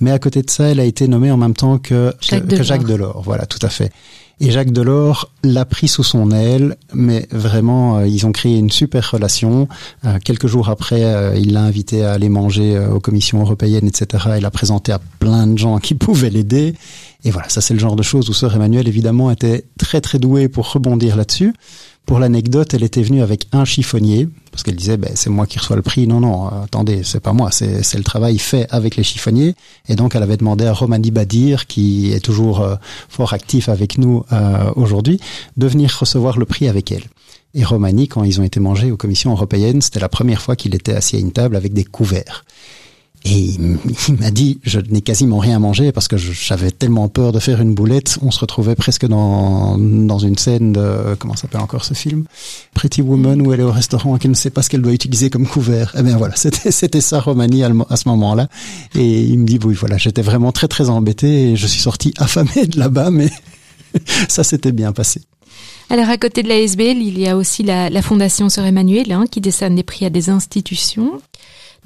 mais 0.00 0.10
à 0.10 0.18
côté 0.18 0.42
de 0.42 0.50
ça, 0.50 0.64
elle 0.64 0.80
a 0.80 0.84
été 0.84 1.08
nommée 1.08 1.30
en 1.30 1.36
même 1.36 1.54
temps 1.54 1.78
que 1.78 2.12
Jacques, 2.20 2.42
que, 2.42 2.46
Delors. 2.46 2.58
que 2.58 2.64
Jacques 2.64 2.84
Delors. 2.84 3.22
Voilà, 3.22 3.46
tout 3.46 3.58
à 3.62 3.68
fait. 3.68 3.92
Et 4.38 4.50
Jacques 4.50 4.70
Delors 4.70 5.32
l'a 5.42 5.64
pris 5.64 5.88
sous 5.88 6.02
son 6.02 6.30
aile, 6.30 6.76
mais 6.92 7.26
vraiment, 7.30 7.98
euh, 7.98 8.06
ils 8.06 8.26
ont 8.26 8.32
créé 8.32 8.58
une 8.58 8.70
super 8.70 9.10
relation. 9.10 9.66
Euh, 10.04 10.18
quelques 10.22 10.46
jours 10.46 10.68
après, 10.68 11.04
euh, 11.04 11.34
il 11.36 11.54
l'a 11.54 11.62
invité 11.62 12.04
à 12.04 12.12
aller 12.12 12.28
manger 12.28 12.78
aux 12.78 13.00
commissions 13.00 13.40
européennes, 13.40 13.86
etc. 13.86 14.24
Il 14.36 14.42
l'a 14.42 14.50
présenté 14.50 14.92
à 14.92 15.00
plein 15.20 15.46
de 15.46 15.56
gens 15.56 15.78
qui 15.78 15.94
pouvaient 15.94 16.28
l'aider. 16.28 16.74
Et 17.24 17.30
voilà, 17.30 17.48
ça 17.48 17.62
c'est 17.62 17.72
le 17.72 17.80
genre 17.80 17.96
de 17.96 18.02
choses 18.02 18.28
où 18.28 18.34
Sœur 18.34 18.54
Emmanuel, 18.54 18.86
évidemment, 18.88 19.30
était 19.30 19.64
très 19.78 20.02
très 20.02 20.18
douée 20.18 20.48
pour 20.48 20.70
rebondir 20.70 21.16
là-dessus. 21.16 21.54
Pour 22.06 22.20
l'anecdote, 22.20 22.72
elle 22.72 22.84
était 22.84 23.02
venue 23.02 23.20
avec 23.20 23.48
un 23.50 23.64
chiffonnier 23.64 24.28
parce 24.52 24.62
qu'elle 24.62 24.76
disait 24.76 24.96
ben, 24.96 25.10
c'est 25.16 25.28
moi 25.28 25.46
qui 25.46 25.58
reçois 25.58 25.74
le 25.74 25.82
prix. 25.82 26.06
Non 26.06 26.20
non, 26.20 26.46
attendez, 26.46 27.02
c'est 27.02 27.20
pas 27.20 27.32
moi, 27.32 27.50
c'est 27.50 27.82
c'est 27.82 27.98
le 27.98 28.04
travail 28.04 28.38
fait 28.38 28.68
avec 28.70 28.94
les 28.94 29.02
chiffonniers. 29.02 29.56
Et 29.88 29.96
donc 29.96 30.14
elle 30.14 30.22
avait 30.22 30.36
demandé 30.36 30.64
à 30.64 30.72
Romani 30.72 31.10
Badir, 31.10 31.66
qui 31.66 32.12
est 32.12 32.24
toujours 32.24 32.60
euh, 32.60 32.76
fort 33.08 33.32
actif 33.32 33.68
avec 33.68 33.98
nous 33.98 34.24
euh, 34.32 34.70
aujourd'hui, 34.76 35.20
de 35.56 35.66
venir 35.66 35.94
recevoir 35.98 36.38
le 36.38 36.46
prix 36.46 36.68
avec 36.68 36.92
elle. 36.92 37.04
Et 37.54 37.64
Romani, 37.64 38.06
quand 38.06 38.22
ils 38.22 38.40
ont 38.40 38.44
été 38.44 38.60
mangés 38.60 38.92
aux 38.92 38.96
commissions 38.96 39.32
européennes, 39.32 39.82
c'était 39.82 40.00
la 40.00 40.08
première 40.08 40.40
fois 40.40 40.54
qu'il 40.54 40.74
était 40.76 40.94
assis 40.94 41.16
à 41.16 41.18
une 41.18 41.32
table 41.32 41.56
avec 41.56 41.72
des 41.72 41.84
couverts. 41.84 42.44
Et 43.24 43.56
il, 44.08 44.14
m'a 44.20 44.30
dit, 44.30 44.60
je 44.62 44.78
n'ai 44.78 45.00
quasiment 45.00 45.38
rien 45.38 45.58
mangé 45.58 45.90
parce 45.90 46.06
que 46.06 46.16
j'avais 46.16 46.70
tellement 46.70 47.08
peur 47.08 47.32
de 47.32 47.40
faire 47.40 47.60
une 47.60 47.74
boulette. 47.74 48.18
On 48.22 48.30
se 48.30 48.38
retrouvait 48.38 48.76
presque 48.76 49.06
dans, 49.06 49.76
dans 49.78 50.18
une 50.18 50.38
scène 50.38 50.72
de, 50.72 51.16
comment 51.18 51.34
s'appelle 51.34 51.60
encore 51.60 51.84
ce 51.84 51.94
film? 51.94 52.24
Pretty 52.74 53.02
Woman 53.02 53.44
où 53.44 53.52
elle 53.52 53.60
est 53.60 53.64
au 53.64 53.72
restaurant 53.72 54.14
et 54.14 54.20
qu'elle 54.20 54.30
ne 54.30 54.36
sait 54.36 54.50
pas 54.50 54.62
ce 54.62 54.70
qu'elle 54.70 54.82
doit 54.82 54.92
utiliser 54.92 55.28
comme 55.28 55.46
couvert. 55.46 55.92
Eh 55.98 56.02
bien 56.02 56.16
voilà, 56.16 56.36
c'était, 56.36 56.70
c'était 56.70 57.00
ça 57.00 57.18
Romani 57.18 57.64
à, 57.64 57.96
ce 57.96 58.08
moment-là. 58.08 58.48
Et 58.94 59.22
il 59.22 59.40
me 59.40 59.46
dit, 59.46 59.58
oui, 59.64 59.74
voilà, 59.74 59.96
j'étais 59.96 60.22
vraiment 60.22 60.52
très 60.52 60.68
très 60.68 60.88
embêté 60.88 61.50
et 61.50 61.56
je 61.56 61.66
suis 61.66 61.80
sorti 61.80 62.14
affamé 62.18 62.66
de 62.66 62.78
là-bas, 62.78 63.10
mais 63.10 63.30
ça 64.28 64.44
s'était 64.44 64.72
bien 64.72 64.92
passé. 64.92 65.22
Alors 65.90 66.10
à 66.10 66.16
côté 66.16 66.44
de 66.44 66.48
la 66.48 66.58
SBL, 66.58 66.98
il 66.98 67.18
y 67.18 67.26
a 67.26 67.36
aussi 67.36 67.64
la, 67.64 67.90
la 67.90 68.02
Fondation 68.02 68.48
Sœur 68.48 68.66
Emmanuel 68.66 69.10
hein, 69.10 69.24
qui 69.28 69.40
décerne 69.40 69.74
des 69.74 69.84
prix 69.84 70.06
à 70.06 70.10
des 70.10 70.30
institutions 70.30 71.20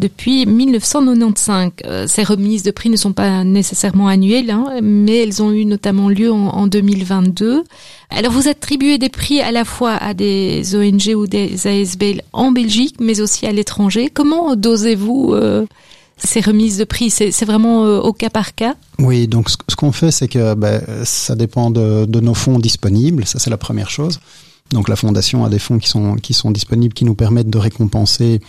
depuis 0.01 0.46
1995. 0.46 1.70
Euh, 1.84 2.07
ces 2.09 2.24
remises 2.24 2.62
de 2.62 2.70
prix 2.70 2.90
ne 2.90 2.96
sont 2.96 3.12
pas 3.12 3.44
nécessairement 3.44 4.09
annuelles, 4.09 4.51
hein, 4.51 4.80
mais 4.82 5.22
elles 5.22 5.42
ont 5.42 5.53
eu 5.53 5.64
notamment 5.64 6.09
lieu 6.09 6.32
en, 6.32 6.48
en, 6.48 6.66
2022. 6.66 7.62
Alors 8.09 8.32
vous 8.32 8.48
attribuez 8.48 8.98
des 8.98 9.11
prix 9.11 9.40
à 9.40 9.53
la 9.53 9.64
fois 9.64 9.92
à 9.92 10.14
des 10.14 10.74
ONG 10.74 11.14
ou 11.14 11.26
des 11.26 11.66
ASBL 11.66 12.22
en 12.32 12.51
Belgique, 12.51 12.96
mais 12.98 13.20
aussi 13.20 13.46
à 13.46 13.53
l'étranger. 13.53 14.11
Comment 14.12 14.57
dosez-vous 14.57 15.34
euh, 15.34 15.66
ces 16.16 16.40
remises 16.40 16.78
de 16.78 16.84
prix? 16.84 17.11
C'est 17.11 17.44
vraiment 17.44 17.84
euh, 17.84 18.01
au 18.01 18.12
cas 18.12 18.30
par 18.30 18.55
cas? 18.55 18.74
Oui, 18.98 19.28
donc 19.28 19.51
ce, 19.51 19.76
qu'on 19.76 19.92
fait, 19.92 20.11
c'est 20.11 20.28
que 20.28 20.55
ben, 20.55 20.82
ça 21.05 21.36
dépend 21.36 21.70
de, 21.70 22.20
nos 22.20 22.34
fonds 22.34 22.59
disponibles, 22.59 23.26
ça 23.26 23.38
c'est 23.38 23.51
la 23.51 23.59
première 23.59 23.90
chose. 23.90 24.18
Donc 24.72 24.88
la 24.88 24.96
fondation 24.96 25.44
a 25.44 25.48
des 25.48 25.59
fonds 25.59 25.78
qui 25.78 26.32
sont 26.32 26.51
disponibles 26.51 26.94
qui 26.94 27.05
nous 27.05 27.16
permettent 27.16 27.51
de 27.51 27.59
récompenser 27.59 28.40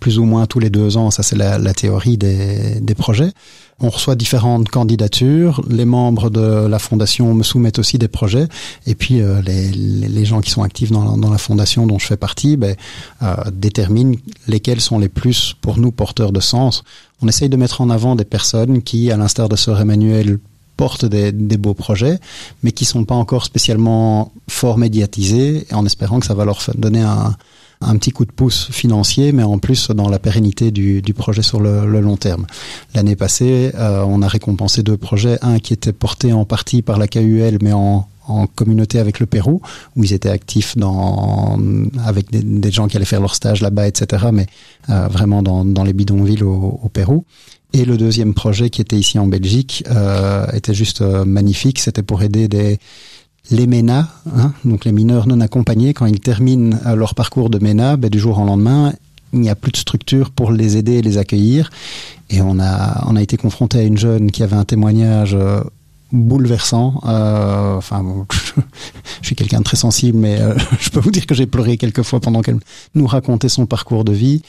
plus 0.00 0.18
ou 0.18 0.24
moins 0.24 0.46
tous 0.46 0.58
les 0.58 0.70
deux 0.70 0.96
ans, 0.96 1.10
ça 1.10 1.22
c'est 1.22 1.36
la, 1.36 1.58
la, 1.58 1.74
théorie 1.74 2.16
des, 2.16 2.80
des, 2.80 2.94
projets. 2.94 3.32
On 3.78 3.90
reçoit 3.90 4.14
différentes 4.14 4.68
candidatures, 4.68 5.62
les 5.68 5.84
membres 5.84 6.30
de 6.30 6.66
la 6.66 6.78
fondation 6.78 7.32
me 7.34 7.42
soumettent 7.42 7.78
aussi 7.78 7.98
des 7.98 8.08
projets, 8.08 8.48
et 8.86 8.94
puis 8.94 9.20
euh, 9.20 9.40
les, 9.42 9.70
les, 9.70 10.24
gens 10.24 10.40
qui 10.40 10.50
sont 10.50 10.62
actifs 10.62 10.90
dans, 10.90 11.16
dans, 11.16 11.30
la 11.30 11.38
fondation 11.38 11.86
dont 11.86 11.98
je 11.98 12.06
fais 12.06 12.16
partie 12.16 12.56
ben, 12.56 12.74
euh, 13.22 13.34
déterminent 13.52 14.16
lesquels 14.48 14.80
sont 14.80 14.98
les 14.98 15.08
plus 15.08 15.54
pour 15.60 15.78
nous 15.78 15.92
porteurs 15.92 16.32
de 16.32 16.40
sens. 16.40 16.82
On 17.22 17.28
essaye 17.28 17.50
de 17.50 17.56
mettre 17.56 17.80
en 17.82 17.90
avant 17.90 18.16
des 18.16 18.24
personnes 18.24 18.82
qui, 18.82 19.10
à 19.10 19.16
l'instar 19.16 19.48
de 19.48 19.56
Sœur 19.56 19.80
Emmanuel, 19.80 20.38
portent 20.78 21.04
des, 21.04 21.30
des, 21.30 21.58
beaux 21.58 21.74
projets, 21.74 22.18
mais 22.62 22.72
qui 22.72 22.86
sont 22.86 23.04
pas 23.04 23.14
encore 23.14 23.44
spécialement 23.44 24.32
fort 24.48 24.78
médiatisés, 24.78 25.66
en 25.72 25.84
espérant 25.84 26.20
que 26.20 26.26
ça 26.26 26.32
va 26.32 26.46
leur 26.46 26.58
donner 26.78 27.02
un, 27.02 27.36
un 27.80 27.96
petit 27.96 28.10
coup 28.10 28.24
de 28.24 28.32
pouce 28.32 28.68
financier, 28.70 29.32
mais 29.32 29.42
en 29.42 29.58
plus 29.58 29.90
dans 29.90 30.08
la 30.08 30.18
pérennité 30.18 30.70
du, 30.70 31.00
du 31.00 31.14
projet 31.14 31.42
sur 31.42 31.60
le, 31.60 31.86
le, 31.86 32.00
long 32.00 32.16
terme. 32.16 32.46
L'année 32.94 33.16
passée, 33.16 33.72
euh, 33.74 34.04
on 34.06 34.22
a 34.22 34.28
récompensé 34.28 34.82
deux 34.82 34.96
projets, 34.96 35.38
un 35.42 35.58
qui 35.58 35.72
était 35.72 35.92
porté 35.92 36.32
en 36.32 36.44
partie 36.44 36.82
par 36.82 36.98
la 36.98 37.08
KUL, 37.08 37.58
mais 37.62 37.72
en, 37.72 38.06
en 38.30 38.46
communauté 38.46 38.98
avec 38.98 39.20
le 39.20 39.26
Pérou, 39.26 39.60
où 39.96 40.04
ils 40.04 40.12
étaient 40.12 40.30
actifs 40.30 40.76
dans, 40.76 41.58
avec 42.04 42.30
des, 42.30 42.42
des 42.42 42.70
gens 42.70 42.86
qui 42.88 42.96
allaient 42.96 43.06
faire 43.06 43.20
leur 43.20 43.34
stage 43.34 43.60
là-bas, 43.60 43.88
etc., 43.88 44.26
mais 44.32 44.46
euh, 44.88 45.08
vraiment 45.08 45.42
dans, 45.42 45.64
dans, 45.64 45.84
les 45.84 45.92
bidonvilles 45.92 46.42
au, 46.42 46.80
au, 46.82 46.88
Pérou. 46.88 47.24
Et 47.72 47.84
le 47.84 47.96
deuxième 47.96 48.34
projet 48.34 48.68
qui 48.68 48.80
était 48.80 48.96
ici 48.96 49.18
en 49.18 49.26
Belgique 49.26 49.84
euh, 49.90 50.46
était 50.52 50.74
juste 50.74 51.02
euh, 51.02 51.24
magnifique. 51.24 51.78
C'était 51.78 52.02
pour 52.02 52.22
aider 52.22 52.48
des, 52.48 52.78
les 53.50 53.66
MENA, 53.66 54.08
hein, 54.36 54.52
donc 54.64 54.84
les 54.84 54.92
mineurs 54.92 55.26
non 55.26 55.40
accompagnés, 55.40 55.92
quand 55.94 56.06
ils 56.06 56.20
terminent 56.20 56.76
euh, 56.86 56.94
leur 56.94 57.14
parcours 57.14 57.50
de 57.50 57.58
MENA, 57.58 57.96
ben, 57.96 58.10
du 58.10 58.18
jour 58.18 58.38
au 58.38 58.44
lendemain, 58.44 58.92
il 59.32 59.40
n'y 59.40 59.50
a 59.50 59.54
plus 59.54 59.72
de 59.72 59.76
structure 59.76 60.30
pour 60.30 60.52
les 60.52 60.76
aider 60.76 60.94
et 60.94 61.02
les 61.02 61.18
accueillir. 61.18 61.70
Et 62.30 62.40
on 62.40 62.58
a, 62.60 63.04
on 63.06 63.16
a 63.16 63.22
été 63.22 63.36
confronté 63.36 63.78
à 63.78 63.82
une 63.82 63.98
jeune 63.98 64.30
qui 64.30 64.42
avait 64.42 64.56
un 64.56 64.64
témoignage 64.64 65.34
euh, 65.34 65.62
bouleversant. 66.12 67.00
Euh, 67.06 67.76
enfin, 67.76 68.04
je 69.20 69.26
suis 69.26 69.36
quelqu'un 69.36 69.58
de 69.58 69.64
très 69.64 69.76
sensible, 69.76 70.18
mais 70.18 70.38
je 70.80 70.90
peux 70.90 71.00
vous 71.00 71.10
dire 71.10 71.26
que 71.26 71.34
j'ai 71.34 71.46
pleuré 71.46 71.76
quelques 71.76 72.02
fois 72.02 72.20
pendant 72.20 72.42
qu'elle 72.42 72.58
nous 72.94 73.06
racontait 73.06 73.48
son 73.48 73.66
parcours 73.66 74.04
de 74.04 74.12
vie. 74.12 74.42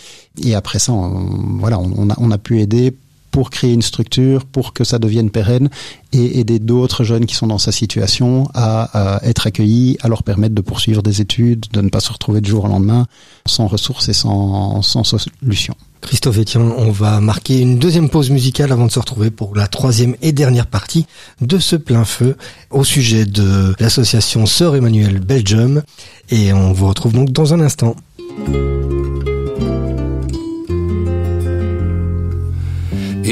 Et 0.43 0.56
après 0.56 0.80
ça, 0.80 0.93
voilà, 0.93 1.80
on, 1.80 2.10
a, 2.10 2.16
on 2.18 2.32
a 2.32 2.38
pu 2.38 2.60
aider 2.60 2.95
pour 3.32 3.50
créer 3.50 3.74
une 3.74 3.82
structure, 3.82 4.46
pour 4.46 4.74
que 4.74 4.84
ça 4.84 5.00
devienne 5.00 5.32
pérenne 5.32 5.70
et 6.14 6.40
aider 6.40 6.60
d'autres 6.60 7.04
jeunes 7.04 7.26
qui 7.26 7.36
sont 7.36 7.48
dans 7.48 7.58
sa 7.58 7.72
situation 7.72 8.50
à, 8.54 9.20
être 9.24 9.48
accueillis, 9.48 9.98
à 10.02 10.10
leur 10.10 10.24
permettre 10.24 10.54
de 10.54 10.62
poursuivre 10.62 11.02
des 11.02 11.22
études, 11.22 11.66
de 11.72 11.82
ne 11.82 11.90
pas 11.90 12.02
se 12.02 12.12
retrouver 12.12 12.42
du 12.42 12.50
jour 12.50 12.66
au 12.66 12.68
lendemain 12.68 13.08
sans 13.48 13.68
ressources 13.68 14.10
et 14.10 14.14
sans, 14.14 14.82
sans 14.82 15.04
solution. 15.04 15.76
Christophe 16.02 16.40
Etienne, 16.40 16.72
on 16.78 16.92
va 16.92 17.22
marquer 17.22 17.60
une 17.60 17.78
deuxième 17.78 18.10
pause 18.10 18.32
musicale 18.32 18.72
avant 18.72 18.88
de 18.88 18.92
se 18.92 19.00
retrouver 19.00 19.30
pour 19.30 19.56
la 19.56 19.68
troisième 19.68 20.16
et 20.22 20.32
dernière 20.32 20.66
partie 20.66 21.06
de 21.42 21.60
ce 21.60 21.76
plein 21.76 22.06
feu 22.06 22.36
au 22.72 22.84
sujet 22.84 23.26
de 23.26 23.76
l'association 23.80 24.46
Sœur 24.46 24.76
Emmanuel 24.76 25.20
Belgium 25.20 25.84
et 26.30 26.54
on 26.54 26.74
vous 26.74 26.88
retrouve 26.88 27.14
donc 27.14 27.32
dans 27.32 27.54
un 27.54 27.62
instant. 27.62 27.96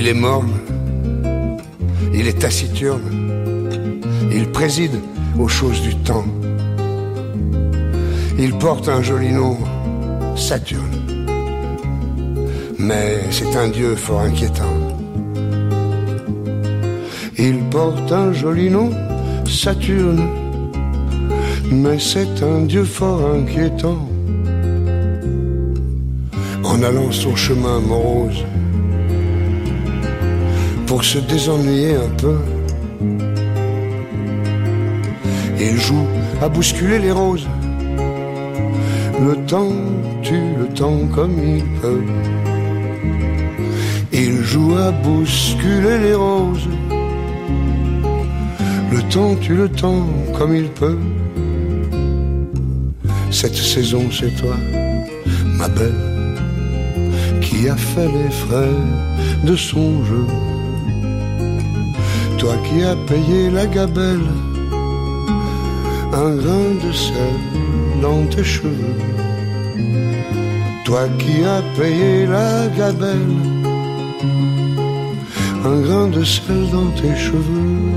Il 0.02 0.08
est 0.08 0.14
morne, 0.14 0.54
il 2.14 2.26
est 2.26 2.40
taciturne, 2.40 4.00
il 4.32 4.50
préside 4.50 4.98
aux 5.38 5.50
choses 5.50 5.82
du 5.82 5.94
temps. 5.94 6.24
Il 8.38 8.58
porte 8.58 8.88
un 8.88 9.02
joli 9.02 9.34
nom, 9.34 9.58
Saturne. 10.38 10.96
Mais 12.78 13.20
c'est 13.30 13.54
un 13.58 13.68
dieu 13.68 13.94
fort 13.98 14.22
inquiétant. 14.22 14.78
Il 17.38 17.58
porte 17.70 18.10
un 18.14 18.32
joli 18.32 18.70
nom, 18.70 18.92
Saturne. 19.46 20.26
Mais 21.74 22.00
c'est 22.00 22.42
un 22.42 22.62
dieu 22.62 22.86
fort 22.86 23.32
inquiétant. 23.36 24.08
En 26.64 26.84
allant 26.84 27.12
son 27.12 27.36
chemin 27.36 27.82
morose, 27.82 28.46
pour 30.90 31.04
se 31.04 31.20
désennuyer 31.20 31.94
un 31.94 32.10
peu. 32.18 32.38
Il 35.60 35.78
joue 35.78 36.08
à 36.42 36.50
bousculer 36.50 36.98
les 36.98 37.12
roses. 37.12 37.48
Le 39.28 39.36
temps 39.46 39.76
tue 40.24 40.56
le 40.58 40.68
temps 40.74 41.02
comme 41.14 41.36
il 41.56 41.64
peut. 41.80 42.04
Il 44.12 44.42
joue 44.42 44.76
à 44.78 44.90
bousculer 44.90 46.00
les 46.06 46.16
roses. 46.16 46.68
Le 48.92 49.02
temps 49.14 49.36
tue 49.36 49.58
le 49.58 49.70
temps 49.70 50.08
comme 50.36 50.56
il 50.56 50.70
peut. 50.70 50.98
Cette 53.30 53.56
saison, 53.74 54.06
c'est 54.12 54.36
toi, 54.42 54.56
ma 55.60 55.68
belle, 55.68 56.02
qui 57.42 57.70
a 57.70 57.76
fait 57.76 58.08
les 58.08 58.32
frais 58.32 58.76
de 59.44 59.56
son 59.56 60.04
jeu 60.04 60.26
toi 62.50 62.58
qui 62.68 62.84
as 62.84 62.96
payé 63.08 63.52
la 63.52 63.68
gabelle, 63.68 64.30
un 66.14 66.32
grain 66.42 66.70
de 66.84 66.92
sel 66.92 67.36
dans 68.02 68.24
tes 68.34 68.44
cheveux. 68.44 68.96
Toi 70.84 71.04
qui 71.20 71.44
as 71.44 71.62
payé 71.80 72.26
la 72.26 72.68
gabelle, 72.76 73.36
un 75.64 75.80
grain 75.86 76.08
de 76.08 76.24
sel 76.24 76.64
dans 76.72 76.90
tes 77.00 77.16
cheveux. 77.16 77.92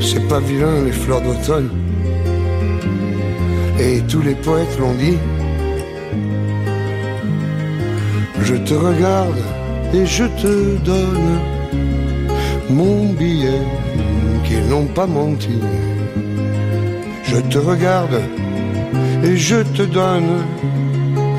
C'est 0.00 0.26
pas 0.26 0.40
vilain 0.40 0.84
les 0.86 0.92
fleurs 0.92 1.20
d'automne, 1.20 1.70
et 3.78 4.00
tous 4.08 4.22
les 4.22 4.36
poètes 4.36 4.78
l'ont 4.80 4.94
dit. 5.04 5.18
Je 8.42 8.54
te 8.54 8.74
regarde 8.74 9.42
et 9.92 10.06
je 10.06 10.24
te 10.24 10.78
donne 10.78 11.55
mon 12.70 13.12
billet 13.12 13.62
qu'ils 14.44 14.66
n'ont 14.68 14.86
pas 14.86 15.06
menti. 15.06 15.58
Je 17.24 17.36
te 17.36 17.58
regarde 17.58 18.20
et 19.24 19.36
je 19.36 19.62
te 19.76 19.82
donne 19.82 20.44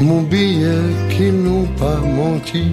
mon 0.02 0.22
billet 0.22 0.84
qu'ils 1.10 1.42
n'ont 1.44 1.68
pas 1.78 1.98
menti. 1.98 2.72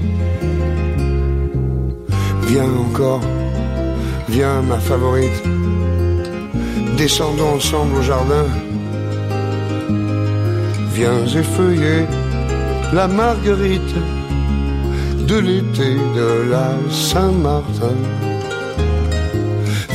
Viens 2.49 2.73
encore, 2.87 3.23
viens 4.29 4.63
ma 4.63 4.79
favorite, 4.79 5.43
descendons 6.97 7.55
ensemble 7.57 7.97
au 7.97 8.03
jardin. 8.03 8.47
Viens 10.95 11.27
effeuiller 11.27 12.07
la 12.93 13.09
marguerite 13.09 13.95
de 15.27 15.39
l'été 15.39 15.95
de 16.15 16.51
la 16.51 16.71
Saint-Martin. 16.91 17.97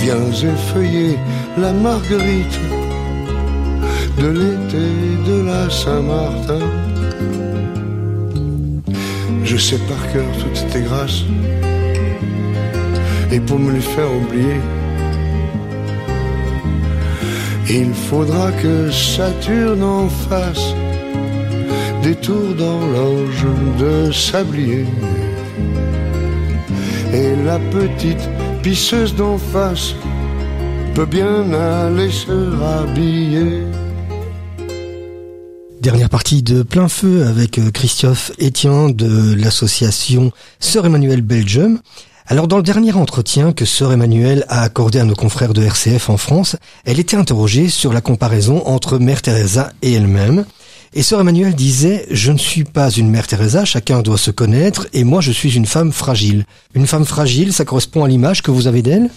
Viens 0.01 0.31
effeuiller 0.31 1.17
la 1.57 1.71
marguerite 1.73 2.59
de 4.17 4.27
l'été 4.27 4.87
de 5.27 5.45
la 5.45 5.69
Saint-Martin. 5.69 6.65
Je 9.43 9.57
sais 9.57 9.79
par 9.89 10.11
cœur 10.11 10.25
toutes 10.41 10.67
tes 10.71 10.81
grâces, 10.81 11.23
et 13.31 13.39
pour 13.39 13.59
me 13.59 13.71
les 13.73 13.81
faire 13.81 14.11
oublier, 14.21 14.59
il 17.69 17.93
faudra 17.93 18.51
que 18.51 18.89
Saturne 18.91 19.83
en 19.83 20.07
fasse 20.07 20.73
des 22.03 22.15
tours 22.15 22.53
d'horloge 22.57 23.45
de 23.77 24.11
sablier. 24.11 24.85
Et 27.13 27.35
la 27.45 27.59
petite 27.71 28.29
pisseuse 28.61 29.15
d'en 29.15 29.37
face 29.37 29.93
peut 30.93 31.05
bien 31.05 31.53
aller 31.53 32.11
se. 32.11 32.49
Dernière 35.81 36.09
partie 36.09 36.43
de 36.43 36.61
plein 36.61 36.89
feu 36.89 37.25
avec 37.25 37.57
euh, 37.57 37.71
Christophe 37.71 38.31
Etienne 38.41 38.93
de 38.93 39.33
l'association 39.33 40.31
Sœur 40.59 40.85
Emmanuel 40.85 41.21
Belgium. 41.21 41.79
Alors 42.27 42.47
dans 42.47 42.57
le 42.57 42.63
dernier 42.63 42.91
entretien 42.91 43.53
que 43.53 43.63
Sœur 43.63 43.93
Emmanuel 43.93 44.45
a 44.49 44.61
accordé 44.61 44.99
à 44.99 45.05
nos 45.05 45.15
confrères 45.15 45.53
de 45.53 45.63
RCF 45.63 46.09
en 46.09 46.17
France, 46.17 46.57
elle 46.83 46.99
était 46.99 47.15
interrogée 47.15 47.69
sur 47.69 47.93
la 47.93 48.01
comparaison 48.01 48.61
entre 48.67 48.97
Mère 48.99 49.21
Teresa 49.21 49.71
et 49.81 49.93
elle-même. 49.93 50.45
Et 50.93 51.03
Sœur 51.03 51.21
Emmanuel 51.21 51.53
disait, 51.53 52.07
je 52.09 52.31
ne 52.31 52.37
suis 52.39 52.63
pas 52.63 52.89
une 52.89 53.11
mère 53.11 53.27
Teresa, 53.27 53.63
chacun 53.63 54.01
doit 54.01 54.17
se 54.17 54.31
connaître, 54.31 54.87
et 54.91 55.03
moi 55.03 55.21
je 55.21 55.31
suis 55.31 55.55
une 55.55 55.67
femme 55.67 55.91
fragile. 55.91 56.45
Une 56.73 56.87
femme 56.87 57.05
fragile, 57.05 57.53
ça 57.53 57.63
correspond 57.63 58.03
à 58.03 58.07
l'image 58.07 58.41
que 58.41 58.49
vous 58.49 58.65
avez 58.65 58.81
d'elle? 58.81 59.11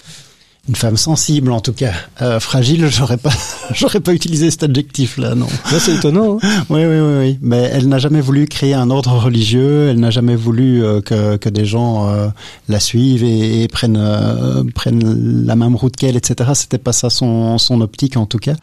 Une 0.68 0.76
femme 0.76 0.96
sensible 0.96 1.50
en 1.50 1.60
tout 1.60 1.72
cas. 1.72 1.92
Euh, 2.20 2.38
fragile, 2.38 2.86
j'aurais 2.88 3.16
pas, 3.16 3.32
j'aurais 3.74 3.98
pas 4.00 4.12
utilisé 4.12 4.50
cet 4.50 4.64
adjectif-là, 4.64 5.34
non. 5.34 5.48
Là, 5.72 5.80
c'est 5.80 5.96
étonnant. 5.96 6.38
Hein 6.42 6.64
oui, 6.70 6.84
oui, 6.84 7.00
oui, 7.00 7.14
oui. 7.18 7.38
Mais 7.40 7.68
elle 7.72 7.88
n'a 7.88 7.98
jamais 7.98 8.20
voulu 8.20 8.46
créer 8.46 8.74
un 8.74 8.88
ordre 8.90 9.10
religieux. 9.12 9.88
Elle 9.88 9.98
n'a 9.98 10.10
jamais 10.10 10.36
voulu 10.36 10.84
euh, 10.84 11.00
que, 11.00 11.36
que 11.36 11.48
des 11.48 11.64
gens 11.64 12.08
euh, 12.10 12.28
la 12.68 12.78
suivent 12.78 13.24
et, 13.24 13.64
et 13.64 13.68
prennent 13.68 13.96
euh, 13.98 14.62
prennent 14.72 15.44
la 15.44 15.56
même 15.56 15.74
route 15.74 15.96
qu'elle, 15.96 16.16
etc. 16.16 16.50
C'était 16.54 16.78
pas 16.78 16.92
ça 16.92 17.10
son 17.10 17.58
son 17.58 17.80
optique 17.80 18.16
en 18.16 18.26
tout 18.26 18.38
cas. 18.38 18.54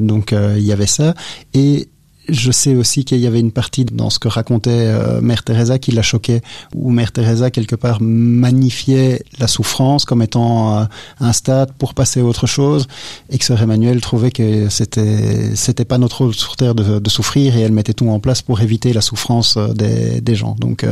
donc 0.00 0.32
il 0.34 0.62
y 0.62 0.72
avait 0.72 0.86
ça 0.86 1.14
et 1.54 1.88
je 2.28 2.50
sais 2.50 2.74
aussi 2.74 3.04
qu'il 3.04 3.18
y 3.18 3.26
avait 3.26 3.40
une 3.40 3.52
partie 3.52 3.84
dans 3.84 4.10
ce 4.10 4.18
que 4.18 4.28
racontait 4.28 4.70
euh, 4.70 5.20
Mère 5.20 5.42
Teresa 5.42 5.78
qui 5.78 5.92
la 5.92 6.02
choquait, 6.02 6.42
où 6.74 6.90
Mère 6.90 7.12
Teresa 7.12 7.50
quelque 7.50 7.76
part 7.76 7.98
magnifiait 8.00 9.22
la 9.38 9.46
souffrance 9.46 10.04
comme 10.04 10.22
étant 10.22 10.78
euh, 10.78 10.84
un 11.20 11.32
stade 11.32 11.72
pour 11.72 11.94
passer 11.94 12.20
à 12.20 12.24
autre 12.24 12.46
chose, 12.46 12.86
et 13.30 13.38
que 13.38 13.44
Sœur 13.44 13.60
Emmanuel 13.60 14.00
trouvait 14.00 14.30
que 14.30 14.68
c'était 14.68 15.54
c'était 15.54 15.84
pas 15.84 15.98
notre 15.98 16.22
rôle 16.22 16.34
sur 16.34 16.56
terre 16.56 16.74
de, 16.74 17.10
souffrir, 17.10 17.56
et 17.56 17.60
elle 17.60 17.72
mettait 17.72 17.94
tout 17.94 18.08
en 18.08 18.18
place 18.18 18.42
pour 18.42 18.60
éviter 18.60 18.92
la 18.92 19.00
souffrance 19.00 19.56
euh, 19.56 19.72
des, 19.72 20.34
gens. 20.34 20.56
Donc 20.58 20.84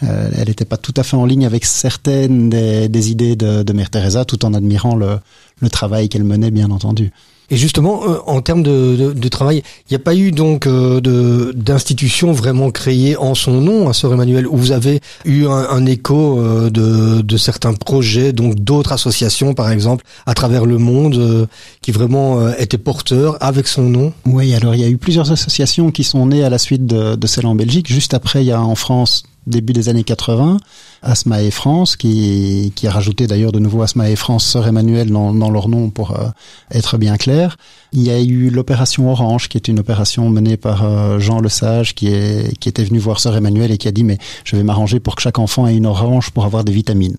elle 0.00 0.46
n'était 0.46 0.64
pas 0.64 0.76
tout 0.76 0.94
à 0.96 1.02
fait 1.02 1.16
en 1.16 1.24
ligne 1.24 1.44
avec 1.44 1.64
certaines 1.64 2.48
des, 2.50 3.10
idées 3.10 3.34
de, 3.34 3.72
Mère 3.72 3.90
Teresa, 3.90 4.24
tout 4.24 4.44
en 4.44 4.54
admirant 4.54 4.94
le 4.94 5.70
travail 5.70 6.08
qu'elle 6.08 6.24
menait, 6.24 6.50
bien 6.50 6.70
entendu. 6.70 7.10
Et 7.50 7.56
justement, 7.56 8.02
euh, 8.04 8.18
en 8.26 8.40
termes 8.40 8.62
de, 8.62 8.96
de, 8.96 9.12
de 9.12 9.28
travail, 9.28 9.62
il 9.88 9.92
n'y 9.92 9.96
a 9.96 9.98
pas 9.98 10.14
eu 10.14 10.30
donc 10.30 10.66
euh, 10.66 11.00
de 11.00 11.52
d'institution 11.54 12.32
vraiment 12.32 12.70
créée 12.70 13.16
en 13.16 13.34
son 13.34 13.60
nom, 13.60 13.88
à 13.88 13.92
Sœur 13.92 14.12
Emmanuel, 14.12 14.46
où 14.46 14.56
vous 14.56 14.72
avez 14.72 15.00
eu 15.24 15.46
un, 15.46 15.68
un 15.68 15.84
écho 15.86 16.38
euh, 16.38 16.70
de, 16.70 17.22
de 17.22 17.36
certains 17.36 17.74
projets, 17.74 18.32
donc 18.32 18.54
d'autres 18.54 18.92
associations, 18.92 19.54
par 19.54 19.70
exemple, 19.70 20.04
à 20.26 20.34
travers 20.34 20.64
le 20.64 20.78
monde, 20.78 21.48
qui 21.82 21.90
vraiment 21.92 22.48
étaient 22.54 22.78
porteurs 22.78 23.36
avec 23.40 23.66
son 23.66 23.82
nom? 23.82 24.12
Oui, 24.26 24.54
alors 24.54 24.74
il 24.74 24.80
y 24.80 24.84
a 24.84 24.88
eu 24.88 24.98
plusieurs 24.98 25.32
associations 25.32 25.90
qui 25.90 26.04
sont 26.04 26.26
nées 26.26 26.44
à 26.44 26.50
la 26.50 26.58
suite 26.58 26.86
de, 26.86 27.16
de 27.16 27.26
celle 27.26 27.46
en 27.46 27.54
Belgique. 27.54 27.90
Juste 27.90 28.14
après, 28.14 28.42
il 28.42 28.46
y 28.46 28.52
a 28.52 28.60
en 28.60 28.74
France 28.74 29.24
début 29.46 29.72
des 29.72 29.88
années 29.88 30.04
80, 30.04 30.58
Asma 31.02 31.42
et 31.42 31.50
France, 31.50 31.96
qui, 31.96 32.72
qui 32.74 32.86
a 32.86 32.90
rajouté 32.90 33.26
d'ailleurs 33.26 33.52
de 33.52 33.58
nouveau 33.58 33.82
Asma 33.82 34.10
et 34.10 34.16
France, 34.16 34.44
Sœur 34.44 34.66
Emmanuel 34.66 35.10
dans, 35.10 35.32
dans 35.32 35.50
leur 35.50 35.68
nom 35.68 35.90
pour 35.90 36.12
euh, 36.12 36.28
être 36.70 36.98
bien 36.98 37.16
clair. 37.16 37.56
Il 37.92 38.02
y 38.02 38.10
a 38.10 38.20
eu 38.20 38.50
l'opération 38.50 39.10
Orange, 39.10 39.48
qui 39.48 39.56
est 39.56 39.68
une 39.68 39.78
opération 39.78 40.28
menée 40.28 40.56
par 40.56 40.84
euh, 40.84 41.18
Jean 41.18 41.40
Lesage, 41.40 41.94
qui, 41.94 42.08
est, 42.08 42.56
qui 42.58 42.68
était 42.68 42.84
venu 42.84 42.98
voir 42.98 43.18
Sœur 43.20 43.36
Emmanuel 43.36 43.70
et 43.70 43.78
qui 43.78 43.88
a 43.88 43.92
dit 43.92 44.04
mais 44.04 44.18
je 44.44 44.56
vais 44.56 44.62
m'arranger 44.62 45.00
pour 45.00 45.16
que 45.16 45.22
chaque 45.22 45.38
enfant 45.38 45.66
ait 45.66 45.76
une 45.76 45.86
orange 45.86 46.30
pour 46.30 46.44
avoir 46.44 46.64
des 46.64 46.72
vitamines. 46.72 47.16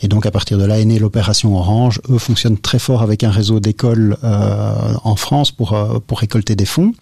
Et 0.00 0.08
donc 0.08 0.26
à 0.26 0.30
partir 0.30 0.58
de 0.58 0.64
là 0.64 0.78
est 0.78 0.84
née 0.84 0.98
l'opération 0.98 1.56
Orange. 1.56 2.00
Eux 2.08 2.18
fonctionnent 2.18 2.58
très 2.58 2.78
fort 2.78 3.02
avec 3.02 3.24
un 3.24 3.30
réseau 3.30 3.60
d'écoles 3.60 4.16
euh, 4.24 4.94
en 5.04 5.16
France 5.16 5.50
pour, 5.50 5.76
pour 6.06 6.20
récolter 6.20 6.56
des 6.56 6.66
fonds. 6.66 6.92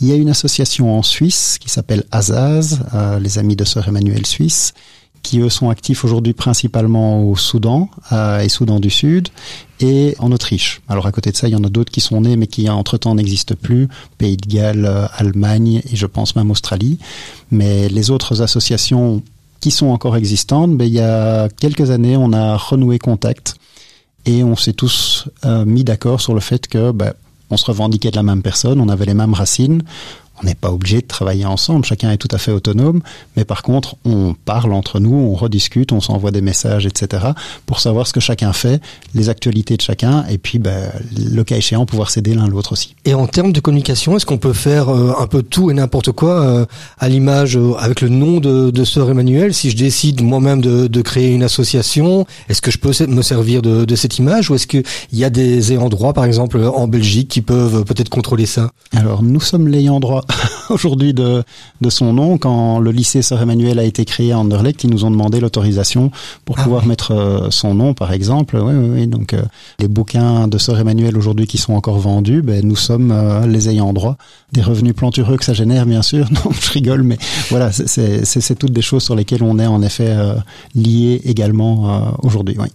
Il 0.00 0.08
y 0.08 0.12
a 0.12 0.14
une 0.14 0.30
association 0.30 0.96
en 0.96 1.02
Suisse 1.02 1.58
qui 1.60 1.68
s'appelle 1.68 2.04
Azaz, 2.10 2.80
euh, 2.94 3.18
les 3.18 3.38
amis 3.38 3.54
de 3.54 3.64
Sœur 3.64 3.86
Emmanuel 3.86 4.24
Suisse, 4.24 4.72
qui 5.22 5.40
eux 5.40 5.48
sont 5.48 5.70
actifs 5.70 6.04
aujourd'hui 6.04 6.32
principalement 6.32 7.22
au 7.24 7.36
Soudan 7.36 7.88
euh, 8.12 8.40
et 8.40 8.48
Soudan 8.48 8.80
du 8.80 8.90
Sud 8.90 9.28
et 9.80 10.14
en 10.18 10.32
Autriche. 10.32 10.80
Alors 10.88 11.06
à 11.06 11.12
côté 11.12 11.30
de 11.30 11.36
ça, 11.36 11.48
il 11.48 11.52
y 11.52 11.56
en 11.56 11.64
a 11.64 11.68
d'autres 11.68 11.92
qui 11.92 12.00
sont 12.00 12.20
nés 12.22 12.36
mais 12.36 12.46
qui 12.46 12.68
entre-temps 12.68 13.14
n'existent 13.14 13.54
plus, 13.60 13.88
Pays 14.18 14.36
de 14.36 14.48
Galles, 14.48 14.86
euh, 14.86 15.06
Allemagne 15.16 15.82
et 15.90 15.96
je 15.96 16.06
pense 16.06 16.36
même 16.36 16.50
Australie. 16.50 16.98
Mais 17.50 17.88
les 17.88 18.10
autres 18.10 18.42
associations 18.42 19.22
qui 19.60 19.70
sont 19.70 19.88
encore 19.88 20.16
existantes, 20.16 20.76
ben, 20.76 20.86
il 20.86 20.94
y 20.94 21.00
a 21.00 21.48
quelques 21.48 21.90
années, 21.90 22.16
on 22.16 22.32
a 22.32 22.56
renoué 22.56 22.98
contact 22.98 23.56
et 24.26 24.42
on 24.42 24.56
s'est 24.56 24.72
tous 24.72 25.28
euh, 25.44 25.64
mis 25.64 25.84
d'accord 25.84 26.20
sur 26.20 26.34
le 26.34 26.40
fait 26.40 26.66
que 26.66 26.92
ben, 26.92 27.12
on 27.50 27.56
se 27.56 27.66
revendiquait 27.66 28.10
de 28.10 28.16
la 28.16 28.22
même 28.22 28.42
personne, 28.42 28.80
on 28.80 28.88
avait 28.88 29.06
les 29.06 29.14
mêmes 29.14 29.34
racines, 29.34 29.82
on 30.42 30.46
n'est 30.46 30.54
pas 30.54 30.70
obligé 30.70 31.00
de 31.00 31.06
travailler 31.06 31.44
ensemble, 31.44 31.84
chacun 31.84 32.10
est 32.10 32.16
tout 32.16 32.28
à 32.30 32.38
fait 32.38 32.52
autonome, 32.52 33.00
mais 33.36 33.44
par 33.44 33.62
contre, 33.62 33.96
on 34.04 34.34
parle 34.34 34.72
entre 34.72 35.00
nous, 35.00 35.14
on 35.14 35.34
rediscute, 35.34 35.92
on 35.92 36.00
s'envoie 36.00 36.30
des 36.30 36.40
messages, 36.40 36.86
etc., 36.86 37.26
pour 37.66 37.80
savoir 37.80 38.06
ce 38.06 38.12
que 38.12 38.20
chacun 38.20 38.52
fait, 38.52 38.80
les 39.14 39.28
actualités 39.28 39.76
de 39.76 39.82
chacun, 39.82 40.24
et 40.28 40.38
puis, 40.38 40.58
ben, 40.58 40.90
le 41.16 41.44
cas 41.44 41.56
échéant, 41.56 41.86
pouvoir 41.86 42.10
s'aider 42.10 42.34
l'un 42.34 42.48
l'autre 42.48 42.72
aussi. 42.72 42.94
Et 43.04 43.14
en 43.14 43.26
termes 43.26 43.52
de 43.52 43.60
communication, 43.60 44.16
est-ce 44.16 44.26
qu'on 44.26 44.38
peut 44.38 44.52
faire 44.52 44.88
euh, 44.88 45.14
un 45.18 45.26
peu 45.26 45.42
tout 45.42 45.70
et 45.70 45.74
n'importe 45.74 46.12
quoi 46.12 46.40
euh, 46.40 46.66
à 46.98 47.08
l'image 47.08 47.56
euh, 47.56 47.74
avec 47.78 48.00
le 48.00 48.08
nom 48.08 48.40
de, 48.40 48.70
de 48.70 48.84
Sœur 48.84 49.10
Emmanuel 49.10 49.54
Si 49.54 49.70
je 49.70 49.76
décide 49.76 50.22
moi-même 50.22 50.60
de, 50.60 50.86
de, 50.86 51.02
créer 51.02 51.32
une 51.32 51.42
association, 51.42 52.26
est-ce 52.48 52.62
que 52.62 52.70
je 52.70 52.78
peux 52.78 52.92
me 53.06 53.22
servir 53.22 53.62
de, 53.62 53.84
de 53.84 53.96
cette 53.96 54.18
image, 54.18 54.50
ou 54.50 54.54
est-ce 54.54 54.66
qu'il 54.66 54.84
y 55.12 55.24
a 55.24 55.30
des 55.30 55.72
ayants 55.72 55.88
droit, 55.88 56.12
par 56.12 56.24
exemple, 56.24 56.58
en 56.62 56.88
Belgique, 56.88 57.28
qui 57.28 57.40
peuvent 57.40 57.84
peut-être 57.84 58.08
contrôler 58.10 58.46
ça? 58.46 58.70
Alors, 58.94 59.22
nous 59.22 59.40
sommes 59.40 59.68
l'ayant 59.68 60.00
droit 60.00 60.24
aujourd'hui 60.70 61.14
de, 61.14 61.42
de 61.80 61.90
son 61.90 62.12
nom. 62.12 62.38
Quand 62.38 62.78
le 62.78 62.90
lycée 62.90 63.22
Sœur 63.22 63.42
Emmanuel 63.42 63.78
a 63.78 63.84
été 63.84 64.04
créé 64.04 64.32
à 64.32 64.38
Anderlecht, 64.38 64.84
ils 64.84 64.90
nous 64.90 65.04
ont 65.04 65.10
demandé 65.10 65.40
l'autorisation 65.40 66.10
pour 66.44 66.58
ah 66.58 66.62
pouvoir 66.62 66.86
mettre 66.86 67.12
euh, 67.12 67.50
son 67.50 67.74
nom, 67.74 67.94
par 67.94 68.12
exemple. 68.12 68.56
Oui, 68.56 68.74
oui, 68.74 68.90
oui. 68.92 69.06
Donc, 69.06 69.34
euh, 69.34 69.42
les 69.78 69.88
bouquins 69.88 70.48
de 70.48 70.58
Sœur 70.58 70.78
Emmanuel 70.78 71.16
aujourd'hui 71.16 71.46
qui 71.46 71.58
sont 71.58 71.74
encore 71.74 71.98
vendus, 71.98 72.42
ben, 72.42 72.66
nous 72.66 72.76
sommes 72.76 73.10
euh, 73.12 73.46
les 73.46 73.68
ayants 73.68 73.92
droit. 73.92 74.16
Des 74.52 74.62
revenus 74.62 74.94
plantureux 74.94 75.36
que 75.36 75.44
ça 75.44 75.54
génère, 75.54 75.86
bien 75.86 76.02
sûr. 76.02 76.28
Non, 76.44 76.52
je 76.58 76.70
rigole, 76.70 77.02
mais 77.02 77.18
voilà, 77.50 77.70
c'est 77.72 78.58
toutes 78.58 78.72
des 78.72 78.82
choses 78.82 79.02
sur 79.02 79.14
lesquelles 79.14 79.42
on 79.42 79.58
est 79.58 79.66
en 79.66 79.82
effet 79.82 80.16
lié 80.74 81.20
également 81.24 82.14
aujourd'hui. 82.22 82.56
Oui. 82.58 82.68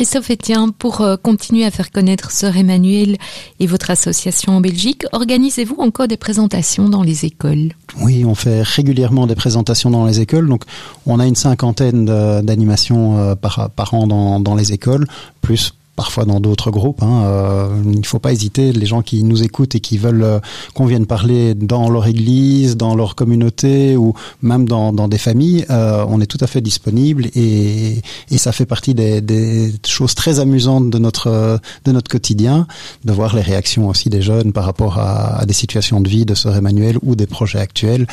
Christophe 0.00 0.30
Etienne, 0.30 0.72
pour 0.72 1.02
euh, 1.02 1.18
continuer 1.18 1.66
à 1.66 1.70
faire 1.70 1.90
connaître 1.90 2.30
Sœur 2.30 2.56
Emmanuel 2.56 3.18
et 3.58 3.66
votre 3.66 3.90
association 3.90 4.56
en 4.56 4.62
Belgique, 4.62 5.04
organisez-vous 5.12 5.76
encore 5.78 6.08
des 6.08 6.16
présentations 6.16 6.88
dans 6.88 7.02
les 7.02 7.26
écoles? 7.26 7.72
Oui, 8.00 8.24
on 8.24 8.34
fait 8.34 8.62
régulièrement 8.62 9.26
des 9.26 9.34
présentations 9.34 9.90
dans 9.90 10.06
les 10.06 10.20
écoles. 10.20 10.48
Donc, 10.48 10.62
on 11.04 11.20
a 11.20 11.26
une 11.26 11.34
cinquantaine 11.34 12.06
d'animations 12.06 13.18
euh, 13.18 13.34
par, 13.34 13.92
an 13.92 14.06
dans, 14.06 14.40
dans 14.40 14.54
les 14.54 14.72
écoles, 14.72 15.06
plus 15.42 15.74
parfois 16.00 16.24
dans 16.24 16.40
d'autres 16.40 16.70
groupes. 16.70 17.02
Hein. 17.02 17.24
Euh, 17.24 17.82
il 17.84 18.00
ne 18.00 18.06
faut 18.06 18.18
pas 18.18 18.32
hésiter, 18.32 18.72
les 18.72 18.86
gens 18.86 19.02
qui 19.02 19.22
nous 19.22 19.42
écoutent 19.42 19.74
et 19.74 19.80
qui 19.80 19.98
veulent 19.98 20.22
euh, 20.22 20.40
qu'on 20.72 20.86
vienne 20.86 21.04
parler 21.04 21.52
dans 21.52 21.90
leur 21.90 22.06
église, 22.06 22.78
dans 22.78 22.94
leur 22.94 23.16
communauté 23.16 23.98
ou 23.98 24.14
même 24.40 24.66
dans, 24.66 24.94
dans 24.94 25.08
des 25.08 25.18
familles, 25.18 25.66
euh, 25.68 26.02
on 26.08 26.22
est 26.22 26.26
tout 26.26 26.38
à 26.40 26.46
fait 26.46 26.62
disponible 26.62 27.26
et, 27.34 28.00
et 28.30 28.38
ça 28.38 28.50
fait 28.52 28.64
partie 28.64 28.94
des, 28.94 29.20
des, 29.20 29.74
choses 29.86 30.14
très 30.14 30.40
amusantes 30.40 30.88
de 30.88 30.96
notre 30.96 31.60
de 31.84 31.92
notre 31.92 32.10
quotidien, 32.10 32.66
de 33.04 33.12
voir 33.12 33.36
les 33.36 33.42
réactions 33.42 33.88
aussi 33.88 34.08
des 34.08 34.22
jeunes 34.22 34.54
par 34.54 34.64
rapport 34.64 34.96
à, 34.96 35.40
à 35.40 35.44
des 35.44 35.52
situations 35.52 36.00
de 36.00 36.08
vie 36.08 36.24
de 36.24 36.34
Sœur 36.34 36.56
Emmanuel 36.56 36.96
ou 37.02 37.14
des 37.14 37.26
projets 37.26 37.60
actuels. 37.60 38.06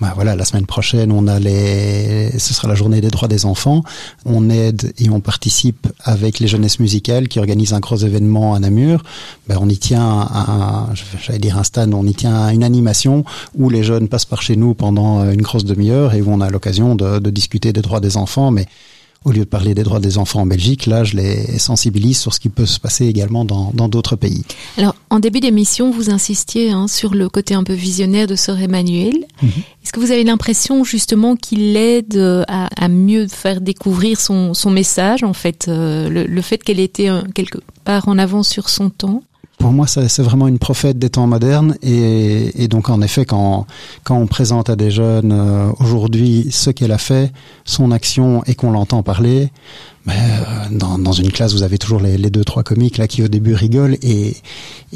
Ben 0.00 0.12
voilà, 0.14 0.34
la 0.34 0.46
semaine 0.46 0.64
prochaine, 0.64 1.12
on 1.12 1.26
a 1.26 1.38
les, 1.38 2.38
ce 2.38 2.54
sera 2.54 2.68
la 2.68 2.74
journée 2.74 3.02
des 3.02 3.10
droits 3.10 3.28
des 3.28 3.44
enfants. 3.44 3.82
On 4.24 4.48
aide 4.48 4.94
et 4.98 5.10
on 5.10 5.20
participe 5.20 5.86
avec 6.02 6.38
les 6.40 6.48
jeunesses 6.48 6.80
musicales 6.80 7.28
qui 7.34 7.40
organise 7.40 7.72
un 7.72 7.80
gros 7.80 7.96
événement 7.96 8.54
à 8.54 8.60
Namur, 8.60 9.02
ben 9.48 9.58
on 9.60 9.68
y 9.68 9.76
tient 9.76 10.06
un, 10.06 10.86
j'allais 11.20 11.40
dire 11.40 11.58
un 11.58 11.64
stand, 11.64 11.92
on 11.92 12.06
y 12.06 12.14
tient 12.14 12.50
une 12.50 12.62
animation 12.62 13.24
où 13.56 13.70
les 13.70 13.82
jeunes 13.82 14.06
passent 14.06 14.24
par 14.24 14.40
chez 14.40 14.54
nous 14.54 14.74
pendant 14.74 15.28
une 15.28 15.42
grosse 15.42 15.64
demi-heure 15.64 16.14
et 16.14 16.22
où 16.22 16.30
on 16.30 16.40
a 16.40 16.48
l'occasion 16.48 16.94
de, 16.94 17.18
de 17.18 17.30
discuter 17.30 17.72
des 17.72 17.82
droits 17.82 17.98
des 17.98 18.16
enfants, 18.16 18.52
mais 18.52 18.66
au 19.24 19.32
lieu 19.32 19.40
de 19.40 19.44
parler 19.44 19.74
des 19.74 19.82
droits 19.82 20.00
des 20.00 20.18
enfants 20.18 20.42
en 20.42 20.46
Belgique, 20.46 20.86
là, 20.86 21.02
je 21.04 21.16
les 21.16 21.58
sensibilise 21.58 22.18
sur 22.18 22.34
ce 22.34 22.40
qui 22.40 22.50
peut 22.50 22.66
se 22.66 22.78
passer 22.78 23.06
également 23.06 23.44
dans 23.44 23.88
d'autres 23.88 24.16
pays. 24.16 24.44
Alors, 24.76 24.94
en 25.10 25.18
début 25.18 25.40
d'émission, 25.40 25.90
vous 25.90 26.10
insistiez 26.10 26.70
hein, 26.70 26.88
sur 26.88 27.14
le 27.14 27.28
côté 27.28 27.54
un 27.54 27.64
peu 27.64 27.72
visionnaire 27.72 28.26
de 28.26 28.36
Sœur 28.36 28.60
Emmanuel. 28.60 29.14
Mm 29.42 29.46
-hmm. 29.46 29.62
Est-ce 29.82 29.92
que 29.92 30.00
vous 30.00 30.12
avez 30.12 30.24
l'impression 30.24 30.84
justement 30.84 31.36
qu'il 31.36 31.76
aide 31.76 32.16
à, 32.48 32.68
à, 32.84 32.88
mieux 32.88 33.26
faire 33.28 33.60
découvrir 33.60 34.20
son, 34.20 34.54
son 34.54 34.70
message, 34.70 35.22
en 35.22 35.34
fait, 35.34 35.66
euh, 35.68 36.08
le, 36.14 36.24
le, 36.36 36.42
fait 36.42 36.58
qu'elle 36.64 36.80
était 36.80 37.10
euh, 37.10 37.22
quelque 37.34 37.58
part 37.84 38.08
en 38.08 38.18
avance 38.18 38.48
sur 38.48 38.68
son 38.68 38.90
temps? 38.90 39.22
Pour 39.64 39.72
moi, 39.72 39.86
c'est 39.86 40.20
vraiment 40.20 40.46
une 40.46 40.58
prophète 40.58 40.98
des 40.98 41.08
temps 41.08 41.26
modernes. 41.26 41.74
Et, 41.82 42.68
donc, 42.68 42.90
en 42.90 43.00
effet, 43.00 43.24
quand, 43.24 43.66
on 44.10 44.26
présente 44.26 44.68
à 44.68 44.76
des 44.76 44.90
jeunes 44.90 45.32
euh, 45.32 45.70
aujourd'hui 45.80 46.48
ce 46.50 46.68
qu'elle 46.68 46.92
a 46.92 46.98
fait, 46.98 47.32
son 47.64 47.90
action, 47.90 48.44
et 48.44 48.54
qu'on 48.56 48.72
l'entend 48.72 49.02
parler, 49.02 49.48
ben, 50.04 50.12
euh, 50.12 50.98
dans, 50.98 51.12
une 51.12 51.32
classe, 51.32 51.54
vous 51.54 51.62
avez 51.62 51.78
toujours 51.78 51.98
les, 51.98 52.18
deux, 52.28 52.44
trois 52.44 52.62
comiques 52.62 52.98
là 52.98 53.08
qui 53.08 53.22
au 53.22 53.28
début 53.28 53.54
rigolent 53.54 53.96
et, 54.02 54.36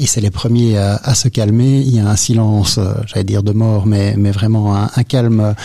c'est 0.05 0.21
les 0.21 0.29
premiers 0.29 0.77
à, 0.77 1.15
se 1.15 1.29
calmer. 1.29 1.79
Il 1.79 1.95
y 1.95 1.99
a 1.99 2.07
un 2.07 2.15
silence, 2.15 2.77
euh, 2.77 2.93
j'allais 3.07 3.23
dire 3.23 3.41
de 3.41 3.53
mort, 3.53 3.87
mais, 3.87 4.13
vraiment 4.29 4.75
un, 4.75 5.03
calme 5.03 5.55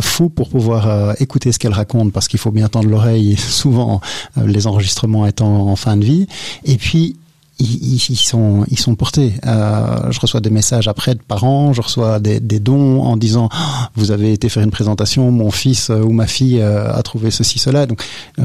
fou 0.00 0.28
pour 0.28 0.48
pouvoir 0.48 1.14
écouter 1.22 1.52
ce 1.52 1.60
qu'elle 1.60 1.72
raconte 1.72 2.12
parce 2.12 2.26
qu'il 2.26 2.40
faut 2.40 2.50
bien 2.50 2.66
tendre 2.66 2.88
l'oreille, 2.88 3.36
souvent 3.38 4.00
les 4.44 4.66
enregistrements 4.66 5.24
étant 5.24 5.68
en 5.68 5.76
fin 5.76 5.96
de 5.96 6.04
vie. 6.04 6.26
Et 6.64 6.76
puis, 6.78 7.14
ils, 7.60 8.78
sont 8.78 8.94
portés. 8.96 9.34
Euh, 9.46 10.10
je 10.10 10.20
reçois 10.20 10.40
des 10.40 10.50
messages 10.50 10.88
après 10.88 11.14
de 11.14 11.20
parents, 11.20 11.72
je 11.72 11.80
reçois 11.80 12.18
des, 12.18 12.40
dons 12.40 13.02
en 13.02 13.16
disant 13.16 13.48
Ah, 13.52 13.90
vous 13.94 14.10
avez 14.10 14.32
été 14.32 14.48
faire 14.48 14.62
une 14.62 14.70
présentation, 14.70 15.30
mon 15.30 15.50
fils 15.50 15.90
euh, 15.90 16.02
ou 16.02 16.12
ma 16.12 16.26
fille 16.26 16.60
euh, 16.60 16.92
a 16.92 17.02
trouvé 17.02 17.30
ceci 17.30 17.58
cela. 17.58 17.86
Donc 17.86 18.02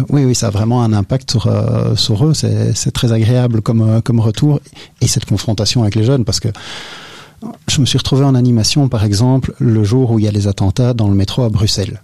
oui 0.10 0.26
oui 0.26 0.36
ça 0.36 0.48
a 0.48 0.50
vraiment 0.50 0.84
un 0.84 0.94
impact 0.94 1.38
sur 1.96 2.26
eux. 2.26 2.34
C'est 2.34 2.92
très 2.92 3.12
agréable 3.12 3.62
comme 3.62 4.20
retour 4.20 4.60
et 5.02 5.08
cette 5.08 5.26
confrontation 5.26 5.82
avec 5.84 5.96
les 5.96 6.04
jeunes 6.04 6.26
parce 6.26 6.40
que 6.40 6.50
je 7.68 7.82
me 7.82 7.86
suis 7.86 7.98
retrouvé 7.98 8.24
en 8.26 8.36
animation 8.36 8.88
par 8.90 9.04
exemple 9.04 9.54
le 9.60 9.84
jour 9.84 10.12
où 10.12 10.20
il 10.20 10.26
y 10.26 10.28
a 10.28 10.32
les 10.32 10.48
attentats 10.48 10.94
dans 10.94 11.08
le 11.08 11.16
métro 11.16 11.44
à 11.44 11.50
Bruxelles. 11.50 12.02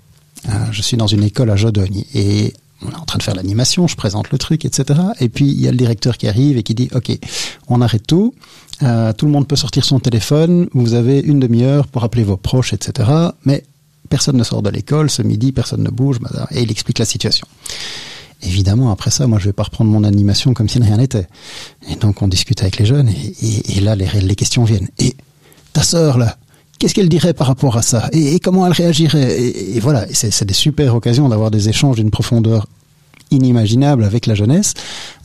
Je 0.71 0.81
suis 0.81 0.97
dans 0.97 1.07
une 1.07 1.23
école 1.23 1.51
à 1.51 1.55
Jodogne 1.55 2.03
et 2.15 2.53
on 2.85 2.91
est 2.91 2.95
en 2.95 3.05
train 3.05 3.17
de 3.17 3.23
faire 3.23 3.35
l'animation, 3.35 3.87
je 3.87 3.95
présente 3.95 4.31
le 4.31 4.37
truc, 4.37 4.65
etc. 4.65 4.99
Et 5.19 5.29
puis 5.29 5.45
il 5.45 5.59
y 5.61 5.67
a 5.67 5.71
le 5.71 5.77
directeur 5.77 6.17
qui 6.17 6.27
arrive 6.27 6.57
et 6.57 6.63
qui 6.63 6.75
dit 6.75 6.89
OK, 6.93 7.11
on 7.67 7.81
arrête 7.81 8.05
tout. 8.07 8.33
Euh, 8.83 9.13
tout 9.13 9.25
le 9.25 9.31
monde 9.31 9.47
peut 9.47 9.55
sortir 9.55 9.85
son 9.85 9.99
téléphone. 9.99 10.67
Vous 10.73 10.93
avez 10.93 11.19
une 11.19 11.39
demi-heure 11.39 11.87
pour 11.87 12.03
appeler 12.03 12.23
vos 12.23 12.37
proches, 12.37 12.73
etc. 12.73 13.09
Mais 13.45 13.63
personne 14.09 14.37
ne 14.37 14.43
sort 14.43 14.61
de 14.61 14.69
l'école 14.69 15.09
ce 15.09 15.21
midi, 15.21 15.51
personne 15.51 15.83
ne 15.83 15.89
bouge. 15.89 16.17
Et 16.51 16.63
il 16.63 16.71
explique 16.71 16.99
la 16.99 17.05
situation. 17.05 17.47
Évidemment, 18.43 18.91
après 18.91 19.11
ça, 19.11 19.27
moi, 19.27 19.37
je 19.37 19.45
vais 19.45 19.53
pas 19.53 19.63
reprendre 19.63 19.91
mon 19.91 20.03
animation 20.03 20.55
comme 20.55 20.67
si 20.67 20.79
rien 20.79 20.97
n'était. 20.97 21.27
Et 21.89 21.95
donc, 21.95 22.23
on 22.23 22.27
discute 22.27 22.61
avec 22.63 22.77
les 22.77 22.87
jeunes, 22.87 23.07
et 23.09 23.79
là, 23.81 23.95
les, 23.95 24.07
les 24.19 24.35
questions 24.35 24.63
viennent. 24.63 24.89
Et 24.97 25.15
ta 25.73 25.83
sœur, 25.83 26.17
là, 26.17 26.37
qu'est-ce 26.81 26.95
qu'elle 26.95 27.09
dirait 27.09 27.35
par 27.35 27.45
rapport 27.45 27.77
à 27.77 27.83
ça? 27.83 28.09
Et, 28.11 28.39
comment 28.39 28.65
elle 28.65 28.73
réagirait? 28.73 29.39
Et, 29.39 29.79
voilà, 29.79 30.07
c'est 30.11 30.45
des 30.45 30.53
super 30.53 30.95
occasions 30.95 31.29
d'avoir 31.29 31.51
des 31.51 31.69
échanges 31.69 31.97
d'une 31.97 32.09
profondeur 32.09 32.65
inimaginable 33.31 34.03
avec 34.03 34.25
la 34.27 34.35
jeunesse, 34.35 34.73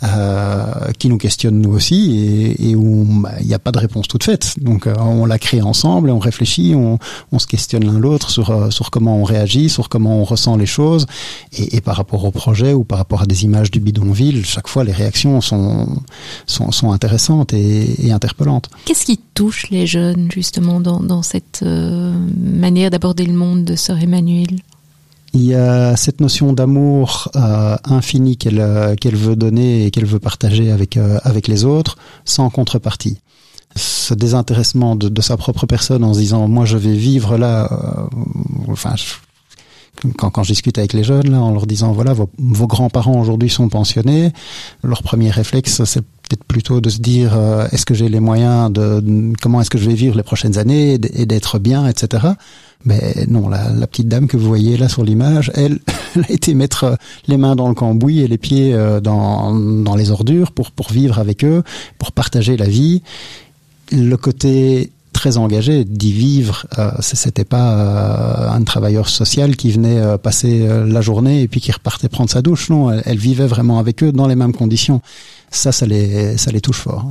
euh, 0.02 0.92
qui 0.98 1.09
nous 1.09 1.18
questionne 1.18 1.61
nous 1.61 1.72
aussi, 1.72 2.54
et, 2.59 2.70
et 2.70 2.76
où 2.76 3.04
bah, 3.04 3.32
il 3.40 3.46
n'y 3.46 3.54
a 3.54 3.59
pas 3.59 3.72
de 3.72 3.78
réponse 3.78 4.09
toute 4.09 4.24
faite. 4.24 4.54
Donc, 4.61 4.86
euh, 4.86 4.94
on 4.98 5.26
la 5.26 5.38
crée 5.38 5.62
ensemble, 5.62 6.09
et 6.09 6.12
on 6.12 6.18
réfléchit, 6.18 6.74
on, 6.74 6.98
on 7.32 7.38
se 7.38 7.46
questionne 7.46 7.84
l'un 7.84 7.98
l'autre 7.98 8.30
sur, 8.30 8.50
euh, 8.50 8.70
sur 8.70 8.90
comment 8.90 9.18
on 9.18 9.24
réagit, 9.24 9.68
sur 9.68 9.88
comment 9.88 10.20
on 10.20 10.24
ressent 10.24 10.57
les 10.57 10.66
choses, 10.66 11.07
et, 11.52 11.76
et 11.76 11.80
par 11.80 11.96
rapport 11.96 12.24
au 12.24 12.30
projet 12.30 12.72
ou 12.72 12.84
par 12.84 12.98
rapport 12.98 13.22
à 13.22 13.26
des 13.26 13.44
images 13.44 13.70
du 13.70 13.80
bidonville, 13.80 14.44
chaque 14.44 14.68
fois 14.68 14.84
les 14.84 14.92
réactions 14.92 15.40
sont, 15.40 15.88
sont, 16.46 16.70
sont 16.72 16.92
intéressantes 16.92 17.52
et, 17.52 18.07
et 18.07 18.12
interpellantes. 18.12 18.70
Qu'est-ce 18.84 19.04
qui 19.04 19.18
touche 19.34 19.70
les 19.70 19.86
jeunes 19.86 20.30
justement 20.32 20.80
dans, 20.80 21.00
dans 21.00 21.22
cette 21.22 21.61
euh, 21.62 22.14
manière 22.36 22.90
d'aborder 22.90 23.26
le 23.26 23.32
monde 23.32 23.64
de 23.64 23.76
Sœur 23.76 23.98
Emmanuel 23.98 24.46
Il 25.39 25.45
y 25.45 25.55
a 25.55 25.97
cette 25.97 26.22
notion 26.22 26.55
d'amour 26.55 27.30
euh, 27.37 27.76
infini 27.84 28.39
qu'elle 28.39 28.59
euh, 28.59 28.95
qu'elle 28.95 29.16
veut 29.16 29.37
donner 29.37 29.84
et 29.84 29.91
qu'elle 29.91 30.07
veut 30.07 30.18
partager 30.18 30.70
avec 30.72 30.97
euh, 30.97 31.18
avec 31.24 31.47
les 31.47 31.66
autres, 31.66 31.99
sans 32.24 32.49
contrepartie. 32.49 33.18
Ce 33.76 34.14
désintéressement 34.14 34.97
de, 34.97 35.11
de 35.11 35.20
sa 35.20 35.37
propre 35.37 35.66
personne 35.66 36.05
en 36.05 36.14
se 36.14 36.20
disant 36.20 36.49
moi 36.49 36.64
je 36.64 36.78
vais 36.78 36.95
vivre 36.95 37.37
là, 37.37 37.68
euh, 37.70 38.70
enfin 38.72 38.95
je- 38.97 39.05
quand, 40.16 40.30
quand 40.30 40.43
je 40.43 40.53
discute 40.53 40.78
avec 40.78 40.95
les 40.95 41.05
jeunes 41.05 41.30
là, 41.30 41.41
en 41.43 41.53
leur 41.53 41.66
disant 41.66 41.93
voilà 41.93 42.14
vos, 42.14 42.30
vos 42.39 42.66
grands-parents 42.66 43.20
aujourd'hui 43.20 43.51
sont 43.51 43.68
pensionnés, 43.68 44.32
leur 44.82 45.03
premier 45.03 45.30
réflexe 45.30 45.84
c'est 45.84 46.01
peut-être 46.03 46.45
plutôt 46.45 46.80
de 46.80 46.89
se 46.89 46.99
dire 46.99 47.32
euh, 47.37 47.66
est-ce 47.72 47.84
que 47.84 47.95
j'ai 47.95 48.09
les 48.09 48.20
moyens 48.20 48.72
de 48.72 49.01
de- 49.01 49.32
comment 49.43 49.61
est-ce 49.61 49.70
que 49.70 49.78
je 49.78 49.87
vais 49.91 49.95
vivre 49.95 50.16
les 50.16 50.22
prochaines 50.22 50.57
années 50.57 50.95
et 50.95 51.26
d'être 51.26 51.59
bien 51.59 51.87
etc. 51.87 52.28
Mais 52.87 53.26
non, 53.28 53.49
la, 53.49 53.70
la 53.70 53.87
petite 53.87 54.09
dame 54.09 54.26
que 54.28 54.37
vous 54.37 54.47
voyez 54.47 54.76
là 54.76 54.89
sur 54.89 55.05
l'image, 55.05 55.53
elle, 55.55 55.80
elle 56.16 56.24
a 56.28 56.32
été 56.32 56.55
mettre 56.55 56.84
euh, 56.84 56.95
les 57.28 57.37
mains 57.37 57.57
dans 57.57 57.68
le 57.68 57.74
cambouis 57.74 58.20
et 58.20 58.28
les 58.28 58.39
pieds 58.39 58.72
euh, 58.72 59.01
dans, 59.01 59.55
dans 59.55 59.95
les 59.95 60.11
ordures 60.11 60.53
pour, 60.53 60.70
pour 60.70 60.91
vivre 60.91 61.18
avec 61.18 61.45
eux, 61.45 61.62
pour 61.99 62.12
partager 62.12 62.57
la 62.57 62.66
vie. 62.66 63.03
Le 63.93 64.16
côté 64.16 64.91
très 65.16 65.39
engagé 65.39 65.84
d'y 65.84 66.12
vivre, 66.12 66.66
euh, 66.78 66.91
c'était 67.01 67.47
pas 67.47 67.72
euh, 67.72 68.51
un 68.51 68.62
travailleur 68.64 69.09
social 69.09 69.57
qui 69.57 69.70
venait 69.70 69.99
euh, 69.99 70.18
passer 70.18 70.66
euh, 70.68 70.87
la 70.87 71.01
journée 71.01 71.41
et 71.41 71.49
puis 71.49 71.61
qui 71.61 71.72
repartait 71.72 72.11
prendre 72.11 72.28
sa 72.28 72.43
douche. 72.43 72.68
Non, 72.68 72.91
elle, 72.93 73.16
vivait 73.16 73.47
vraiment 73.47 73.78
avec 73.78 74.03
eux 74.03 74.12
dans 74.12 74.28
les 74.28 74.37
mêmes 74.37 74.53
conditions. 74.53 75.01
Ça, 75.51 75.72
ça 75.72 75.87
les, 75.87 76.37
ça 76.37 76.51
les 76.51 76.61
touche 76.61 76.80
fort. 76.80 77.07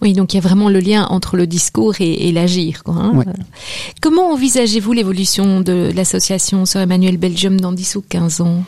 Oui, 0.00 0.12
donc 0.12 0.32
il 0.32 0.36
y 0.36 0.38
a 0.38 0.42
vraiment 0.42 0.68
le 0.68 0.80
lien 0.80 1.06
entre 1.06 1.36
le 1.36 1.46
discours 1.46 1.94
et, 2.00 2.28
et 2.28 2.32
l'agir. 2.32 2.84
quoi, 2.84 2.94
hein. 2.94 3.14
Ouais. 3.16 3.24
Comment 4.00 4.32
envisagez-vous 4.32 4.92
l'évolution 4.92 5.60
de 5.60 5.90
l'association 5.94 6.66
Sœur 6.66 6.82
Emmanuel 6.82 7.16
Belgium 7.16 7.60
dans 7.60 7.72
10 7.72 7.96
ou 7.96 8.04
15 8.08 8.40
ans? 8.40 8.62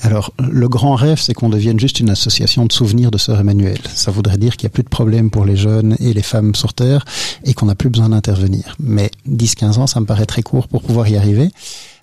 Alors, 0.00 0.32
le 0.38 0.68
grand 0.68 0.94
rêve, 0.94 1.18
c'est 1.18 1.34
qu'on 1.34 1.48
devienne 1.48 1.80
juste 1.80 1.98
une 1.98 2.10
association 2.10 2.66
de 2.66 2.72
souvenirs 2.72 3.10
de 3.10 3.18
Sœur 3.18 3.40
Emmanuel. 3.40 3.78
Ça 3.92 4.12
voudrait 4.12 4.38
dire 4.38 4.56
qu'il 4.56 4.66
n'y 4.66 4.70
a 4.70 4.74
plus 4.74 4.84
de 4.84 4.88
problème 4.88 5.28
pour 5.28 5.44
les 5.44 5.56
jeunes 5.56 5.96
et 5.98 6.12
les 6.12 6.22
femmes 6.22 6.54
sur 6.54 6.72
Terre 6.72 7.04
et 7.44 7.52
qu'on 7.52 7.66
n'a 7.66 7.74
plus 7.74 7.90
besoin 7.90 8.10
d'intervenir. 8.10 8.76
Mais 8.78 9.10
10-15 9.28 9.78
ans, 9.80 9.86
ça 9.88 9.98
me 9.98 10.06
paraît 10.06 10.26
très 10.26 10.42
court 10.42 10.68
pour 10.68 10.82
pouvoir 10.82 11.08
y 11.08 11.16
arriver. 11.16 11.48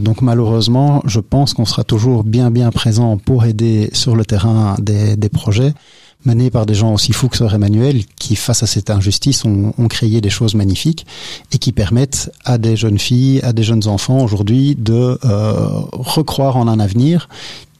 Donc 0.01 0.21
malheureusement, 0.21 1.01
je 1.05 1.21
pense 1.21 1.53
qu'on 1.53 1.63
sera 1.63 1.85
toujours 1.85 2.25
bien 2.25 2.51
bien 2.51 2.69
présent 2.69 3.17
pour 3.17 3.45
aider 3.45 3.89
sur 3.93 4.17
le 4.17 4.25
terrain 4.25 4.75
des, 4.81 5.15
des 5.15 5.29
projets 5.29 5.73
menés 6.25 6.49
par 6.49 6.65
des 6.65 6.73
gens 6.73 6.93
aussi 6.93 7.13
fous 7.13 7.29
que 7.29 7.37
Sœur 7.37 7.53
Emmanuel 7.53 8.03
qui, 8.17 8.35
face 8.35 8.63
à 8.63 8.67
cette 8.67 8.89
injustice, 8.89 9.45
ont, 9.45 9.73
créé 9.89 10.21
des 10.21 10.29
choses 10.29 10.55
magnifiques 10.55 11.05
et 11.51 11.57
qui 11.57 11.71
permettent 11.71 12.31
à 12.43 12.57
des 12.57 12.75
jeunes 12.75 12.99
filles, 12.99 13.39
à 13.43 13.53
des 13.53 13.63
jeunes 13.63 13.87
enfants 13.87 14.23
aujourd'hui 14.23 14.75
de 14.75 15.17
euh, 15.23 15.53
recroire 15.93 16.57
en 16.57 16.67
un 16.67 16.79
avenir 16.79 17.29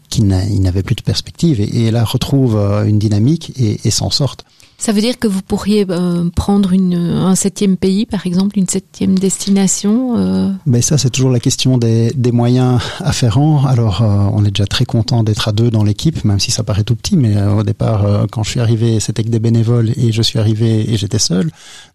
qui 0.09 0.21
n'a- 0.21 0.45
ils 0.45 0.61
n'avaient 0.61 0.83
plus 0.83 0.95
de 0.95 1.01
perspective 1.01 1.59
et, 1.59 1.91
là 1.91 2.03
retrouvent 2.05 2.57
euh, 2.57 2.85
une 2.85 2.99
dynamique 2.99 3.51
et 3.57 3.91
s'en 3.91 4.09
sortent. 4.11 4.45
Ça 4.78 4.91
veut 4.91 5.01
dire 5.01 5.17
que 5.17 5.28
vous 5.28 5.41
pourriez 5.41 5.86
euh, 5.89 6.30
prendre 6.36 6.73
une, 6.73 6.95
un 6.95 7.36
septième 7.36 7.78
pays, 7.78 8.05
par 8.05 8.28
exemple, 8.28 8.59
une 8.59 8.67
septième 8.67 9.17
destination 9.17 10.17
euh, 10.17 10.51
Mais 10.65 10.82
ça, 10.82 10.97
c'est 10.97 11.09
toujours 11.09 11.32
la 11.32 11.39
question 11.39 11.78
des, 11.78 12.11
des 12.13 12.32
moyens 12.32 12.82
afférents. 12.99 13.65
Alors, 13.65 14.01
euh, 14.01 14.30
on 14.34 14.43
est 14.43 14.51
déjà 14.51 14.67
très 14.67 14.86
content 14.86 15.23
d'être 15.23 15.47
à 15.47 15.53
deux 15.53 15.71
dans 15.71 15.84
l'équipe, 15.84 16.23
même 16.26 16.39
si 16.39 16.51
ça 16.51 16.63
paraît 16.63 16.84
tout 16.84 16.95
petit. 16.95 17.15
Mais 17.15 17.38
euh, 17.38 17.53
au 17.55 17.63
départ, 17.63 18.05
euh, 18.05 18.26
quand 18.30 18.43
je 18.43 18.51
suis 18.51 18.59
arrivé, 18.59 18.99
c'était 18.99 19.23
que 19.23 19.30
des 19.30 19.39
bénévoles 19.39 19.91
et 19.95 20.11
je 20.11 20.21
suis 20.21 20.39
arrivé 20.39 20.91
et 20.91 20.97
j'étais 20.97 21.19
seul. 21.19 21.51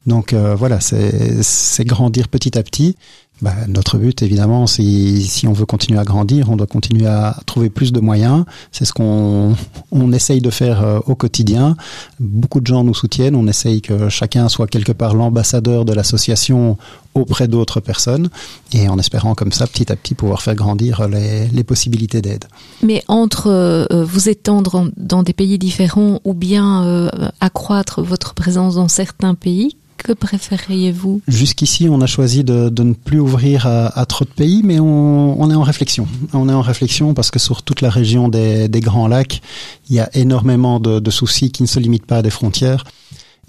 Donc 0.07 0.33
euh, 0.33 0.55
voilà, 0.55 0.81
c'est 0.81 1.85
grandir 1.85 2.28
petit 2.28 2.59
à 2.59 2.62
petit. 2.62 2.97
Bah, 3.43 3.55
notre 3.68 3.97
but, 3.97 4.20
évidemment, 4.22 4.66
si, 4.66 5.22
si 5.22 5.47
on 5.49 5.55
veut 5.55 5.64
continuer 5.64 5.99
à 5.99 6.05
grandir, 6.05 6.51
on 6.51 6.57
doit 6.57 6.66
continuer 6.66 7.07
à 7.07 7.36
trouver 7.47 7.70
plus 7.70 7.91
de 7.91 7.99
moyens. 8.01 8.45
C'est 8.70 8.84
ce 8.84 8.93
qu'on 8.93 9.55
on 9.93 10.12
essaye 10.12 10.41
de 10.43 10.51
faire 10.51 10.82
euh, 10.84 10.99
au 11.07 11.14
quotidien. 11.14 11.74
Beaucoup 12.18 12.61
de 12.61 12.66
gens 12.66 12.84
nous 12.84 12.95
soutiennent. 12.95 13.34
On 13.36 13.47
essaye 13.47 13.80
que 13.80 14.11
chacun 14.11 14.49
soit 14.51 14.66
quelque 14.66 14.93
part 14.93 15.14
l'ambassadeur 15.14 15.86
de 15.86 15.95
l'association 15.95 16.76
auprès 17.14 17.49
d'autres 17.49 17.80
personnes 17.80 18.28
et 18.72 18.88
en 18.88 18.97
espérant 18.99 19.34
comme 19.34 19.51
ça, 19.53 19.66
petit 19.66 19.91
à 19.91 19.97
petit, 19.97 20.14
pouvoir 20.14 20.43
faire 20.43 20.55
grandir 20.55 21.09
les, 21.09 21.49
les 21.49 21.64
possibilités 21.64 22.22
d'aide. 22.22 22.45
Mais 22.84 23.03
entre 23.09 23.49
euh, 23.49 24.05
vous 24.05 24.28
étendre 24.28 24.74
en- 24.76 24.88
dans 24.97 25.22
des 25.24 25.32
pays 25.32 25.59
différents 25.59 26.20
ou 26.24 26.34
bien 26.34 26.84
euh, 26.84 27.09
accroître 27.41 28.01
votre 28.03 28.34
présence 28.34 28.76
dans 28.76 28.86
certains 28.88 29.34
pays, 29.34 29.76
que 30.03 30.12
préféreriez-vous? 30.12 31.22
Jusqu'ici, 31.28 31.88
on 31.88 32.01
a 32.01 32.07
choisi 32.07 32.44
de, 32.44 32.70
ne 32.82 32.92
plus 32.92 33.20
ouvrir 33.20 33.66
à, 33.66 34.07
trop 34.07 34.24
de 34.24 34.30
pays, 34.30 34.62
mais 34.64 34.80
on, 34.80 35.51
est 35.51 35.55
en 35.55 35.62
réflexion. 35.62 36.07
On 36.32 36.48
est 36.48 36.53
en 36.53 36.62
réflexion 36.62 37.14
parce 37.14 37.30
que 37.30 37.38
sur 37.38 37.62
toute 37.62 37.80
la 37.80 37.90
région 37.90 38.28
des, 38.28 38.68
Grands 38.80 39.09
Lacs, 39.09 39.40
il 39.88 39.96
y 39.96 40.01
a 40.01 40.09
énormément 40.14 40.80
de 40.80 41.11
soucis 41.11 41.51
qui 41.51 41.62
ne 41.62 41.68
se 41.68 41.78
limitent 41.78 42.07
pas 42.07 42.18
à 42.18 42.22
des 42.22 42.30
frontières. 42.30 42.84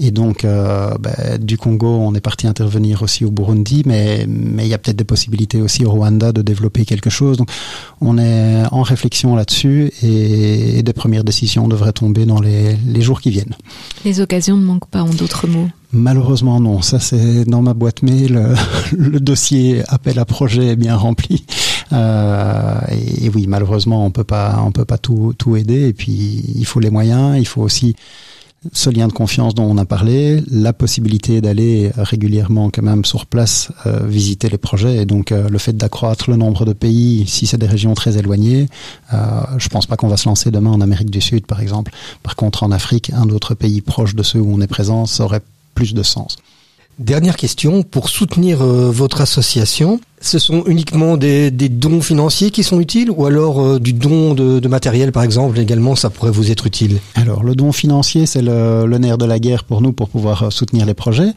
Et 0.03 0.09
donc, 0.09 0.45
euh, 0.45 0.97
ben, 0.99 1.37
du 1.37 1.59
Congo, 1.59 1.87
on 1.87 2.15
est 2.15 2.21
parti 2.21 2.47
intervenir 2.47 3.03
aussi 3.03 3.23
au 3.23 3.29
Burundi, 3.29 3.83
mais 3.85 4.25
mais 4.27 4.65
il 4.65 4.69
y 4.69 4.73
a 4.73 4.79
peut-être 4.79 4.97
des 4.97 5.03
possibilités 5.03 5.61
aussi 5.61 5.85
au 5.85 5.91
Rwanda 5.91 6.31
de 6.31 6.41
développer 6.41 6.85
quelque 6.85 7.11
chose. 7.11 7.37
Donc, 7.37 7.49
on 8.01 8.17
est 8.17 8.63
en 8.71 8.81
réflexion 8.81 9.35
là-dessus 9.35 9.91
et, 10.01 10.79
et 10.79 10.83
des 10.83 10.93
premières 10.93 11.23
décisions 11.23 11.67
devraient 11.67 11.93
tomber 11.93 12.25
dans 12.25 12.41
les, 12.41 12.75
les 12.77 13.01
jours 13.01 13.21
qui 13.21 13.29
viennent. 13.29 13.55
Les 14.03 14.21
occasions 14.21 14.57
ne 14.57 14.63
manquent 14.63 14.89
pas, 14.89 15.03
en 15.03 15.09
d'autres 15.09 15.45
mots. 15.45 15.69
Malheureusement 15.93 16.59
non, 16.59 16.81
ça 16.81 16.99
c'est 16.99 17.45
dans 17.45 17.61
ma 17.61 17.75
boîte 17.75 18.01
mail. 18.01 18.33
Le, 18.33 18.55
le 19.11 19.19
dossier 19.19 19.83
appel 19.87 20.17
à 20.17 20.25
projet 20.25 20.69
est 20.69 20.75
bien 20.75 20.95
rempli. 20.95 21.45
Euh, 21.93 22.79
et, 22.89 23.25
et 23.25 23.29
oui, 23.29 23.45
malheureusement 23.47 24.03
on 24.03 24.09
peut 24.09 24.23
pas, 24.23 24.63
on 24.65 24.71
peut 24.71 24.85
pas 24.85 24.97
tout, 24.97 25.35
tout 25.37 25.57
aider. 25.57 25.89
Et 25.89 25.93
puis 25.93 26.43
il 26.55 26.65
faut 26.65 26.79
les 26.79 26.89
moyens, 26.89 27.37
il 27.37 27.45
faut 27.45 27.61
aussi 27.61 27.95
ce 28.74 28.89
lien 28.91 29.07
de 29.07 29.14
confiance 29.14 29.55
dont 29.55 29.64
on 29.64 29.78
a 29.78 29.86
parlé, 29.86 30.43
la 30.51 30.72
possibilité 30.72 31.41
d'aller 31.41 31.91
régulièrement 31.95 32.70
quand 32.70 32.84
même 32.84 33.05
sur 33.05 33.26
place 33.26 33.72
euh, 33.88 34.05
visiter 34.05 34.49
les 34.49 34.59
projets 34.59 34.97
et 34.97 35.05
donc 35.05 35.32
euh, 35.32 35.49
le 35.49 35.57
fait 35.57 35.76
d'accroître 35.76 36.30
le 36.30 36.36
nombre 36.36 36.66
de 36.66 36.74
pays 36.74 37.26
si 37.28 37.47
c'est 37.47 37.57
des 37.57 37.68
régions 37.68 37.95
très 37.95 38.18
éloignées, 38.18 38.68
euh, 39.14 39.41
je 39.57 39.68
pense 39.70 39.88
pas 39.88 39.97
qu'on 39.97 40.09
va 40.09 40.18
se 40.18 40.30
lancer 40.30 40.51
demain 40.51 40.70
en 40.70 40.82
Amérique 40.82 41.09
du 41.09 41.22
Sud 41.22 41.47
par 41.47 41.59
exemple. 41.59 41.91
Par 42.22 42.36
contre 42.36 42.62
en 42.64 42.72
Afrique, 42.72 43.12
un 43.16 43.30
autre 43.30 43.55
pays 43.55 43.82
proche 43.82 44.14
de 44.14 44.22
ceux 44.22 44.39
où 44.39 44.53
on 44.53 44.62
est 44.62 44.68
présent, 44.68 45.07
ça 45.07 45.24
aurait 45.24 45.41
plus 45.74 45.93
de 45.93 46.03
sens. 46.03 46.38
Dernière 46.99 47.36
question, 47.36 47.82
pour 47.82 48.09
soutenir 48.09 48.62
euh, 48.62 48.91
votre 48.91 49.22
association, 49.22 49.99
Ce 50.22 50.38
sont 50.38 50.63
uniquement 50.67 51.17
des, 51.17 51.49
des, 51.49 51.67
dons 51.67 52.01
financiers 52.01 52.51
qui 52.51 52.63
sont 52.63 52.80
utiles 52.80 53.09
ou 53.09 53.26
alors 53.26 53.59
euh, 53.59 53.80
du 53.80 53.91
don 53.91 54.36
de, 54.36 54.59
de, 54.59 54.67
matériel 54.67 55.11
par 55.11 55.24
exemple 55.24 55.59
également 55.59 55.95
ça 55.95 56.11
pourrait 56.11 56.32
vous 56.32 56.51
être 56.51 56.67
utile? 56.67 56.99
Alors 57.15 57.43
le 57.43 57.55
don 57.55 57.72
financier 57.72 58.28
c'est 58.28 58.43
le, 58.43 58.86
le, 58.86 58.97
nerf 58.99 59.17
de 59.17 59.26
la 59.26 59.39
guerre 59.39 59.63
pour 59.63 59.82
nous 59.82 59.93
pour 59.93 60.09
pouvoir 60.09 60.43
euh, 60.43 60.49
soutenir 60.51 60.86
les 60.86 60.93
projets. 60.93 61.32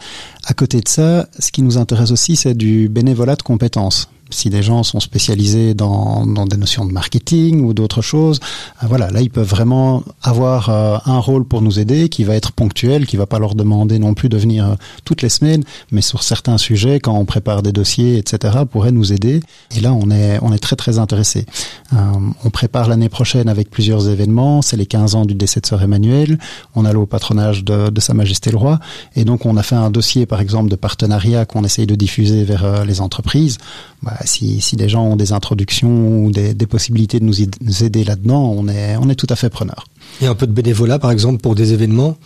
À 0.44 0.52
côté 0.52 0.80
de 0.82 0.88
ça, 0.88 1.26
ce 1.38 1.50
qui 1.50 1.62
nous 1.62 1.78
intéresse 1.78 2.10
aussi 2.10 2.36
c'est 2.36 2.54
du 2.54 2.90
bénévolat 2.90 3.36
de 3.36 3.42
compétences 3.42 4.10
si 4.30 4.50
des 4.50 4.62
gens 4.62 4.82
sont 4.82 5.00
spécialisés 5.00 5.74
dans, 5.74 6.26
dans 6.26 6.46
des 6.46 6.56
notions 6.56 6.84
de 6.84 6.92
marketing 6.92 7.60
ou 7.62 7.72
d'autres 7.72 8.02
choses, 8.02 8.40
euh, 8.82 8.86
voilà, 8.86 9.10
là 9.10 9.20
ils 9.20 9.30
peuvent 9.30 9.48
vraiment 9.48 10.02
avoir 10.22 10.70
un 10.70 11.18
rôle 11.18 11.44
pour 11.44 11.62
nous 11.62 11.78
aider 11.78 12.08
qui 12.08 12.24
va 12.24 12.34
être 12.34 12.52
ponctuel, 12.52 13.06
qui 13.06 13.16
va 13.16 13.26
pas 13.26 13.38
leur 13.38 13.54
demander 13.54 13.98
non 13.98 14.14
plus 14.14 14.28
de 14.28 14.36
venir 14.36 14.76
toutes 15.04 15.22
les 15.22 15.28
semaines, 15.28 15.62
mais 15.92 16.00
sur 16.00 16.22
certains 16.22 16.58
sujets, 16.58 17.00
quand 17.00 17.14
on 17.14 17.24
prépare 17.24 17.62
des 17.62 17.72
dossiers, 17.72 18.18
etc., 18.18 18.58
pourrait 18.74 18.90
nous 18.90 19.12
aider. 19.12 19.38
Et 19.76 19.78
là, 19.78 19.94
on 19.94 20.10
est 20.10 20.40
on 20.42 20.52
est 20.52 20.58
très 20.58 20.74
très 20.74 20.98
intéressé. 20.98 21.46
on 21.92 22.50
prépare 22.50 22.88
l'année 22.88 23.08
prochaine 23.08 23.48
avec 23.48 23.70
plusieurs 23.70 24.08
événements. 24.08 24.62
C'est 24.62 24.76
les 24.76 24.86
15 24.86 25.14
ans 25.14 25.24
du 25.24 25.36
décès 25.36 25.60
de 25.60 25.66
Sœur 25.66 25.80
Emmanuel. 25.80 26.40
On 26.74 26.84
a 26.84 26.92
au 26.92 27.06
patronage 27.06 27.62
de, 27.62 27.90
de 27.90 28.00
Sa 28.00 28.14
Majesté 28.14 28.50
le 28.50 28.56
Roi, 28.56 28.80
et 29.14 29.24
donc 29.24 29.46
on 29.46 29.56
a 29.56 29.62
fait 29.62 29.76
un 29.76 29.90
dossier, 29.90 30.26
par 30.26 30.40
exemple, 30.40 30.70
de 30.70 30.74
partenariat 30.74 31.46
qu'on 31.46 31.62
essaye 31.62 31.86
de 31.86 31.94
diffuser 31.94 32.42
vers 32.42 32.84
les 32.84 33.00
entreprises. 33.00 33.58
Bah, 34.02 34.18
si, 34.24 34.60
si 34.60 34.74
des 34.74 34.88
gens 34.88 35.04
ont 35.04 35.16
des 35.16 35.32
introductions 35.32 36.24
ou 36.24 36.32
des, 36.32 36.52
des 36.52 36.66
possibilités 36.66 37.20
de 37.20 37.24
nous, 37.24 37.36
nous 37.60 37.84
aider 37.84 38.02
là-dedans, 38.02 38.42
on 38.56 38.66
est, 38.66 38.96
on 38.96 39.08
est 39.08 39.14
tout 39.14 39.30
à 39.30 39.36
fait 39.36 39.50
preneur. 39.50 39.86
Il 40.20 40.24
y 40.24 40.26
a 40.26 40.30
un 40.30 40.34
peu 40.34 40.46
de 40.46 40.52
bénévolat, 40.52 40.98
par 40.98 41.10
exemple, 41.10 41.40
pour 41.40 41.54
des 41.54 41.72
événements 41.72 42.16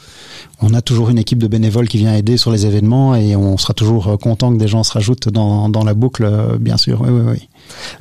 On 0.60 0.74
a 0.74 0.82
toujours 0.82 1.08
une 1.10 1.18
équipe 1.18 1.38
de 1.38 1.46
bénévoles 1.46 1.88
qui 1.88 1.98
vient 1.98 2.14
aider 2.14 2.36
sur 2.36 2.50
les 2.50 2.66
événements 2.66 3.14
et 3.14 3.34
on 3.36 3.56
sera 3.56 3.74
toujours 3.74 4.18
content 4.18 4.52
que 4.52 4.58
des 4.58 4.68
gens 4.68 4.82
se 4.82 4.92
rajoutent 4.92 5.28
dans, 5.28 5.68
dans 5.68 5.84
la 5.84 5.94
boucle, 5.94 6.28
bien 6.60 6.76
sûr. 6.76 7.00
Oui, 7.00 7.10
oui, 7.10 7.22
oui. 7.32 7.48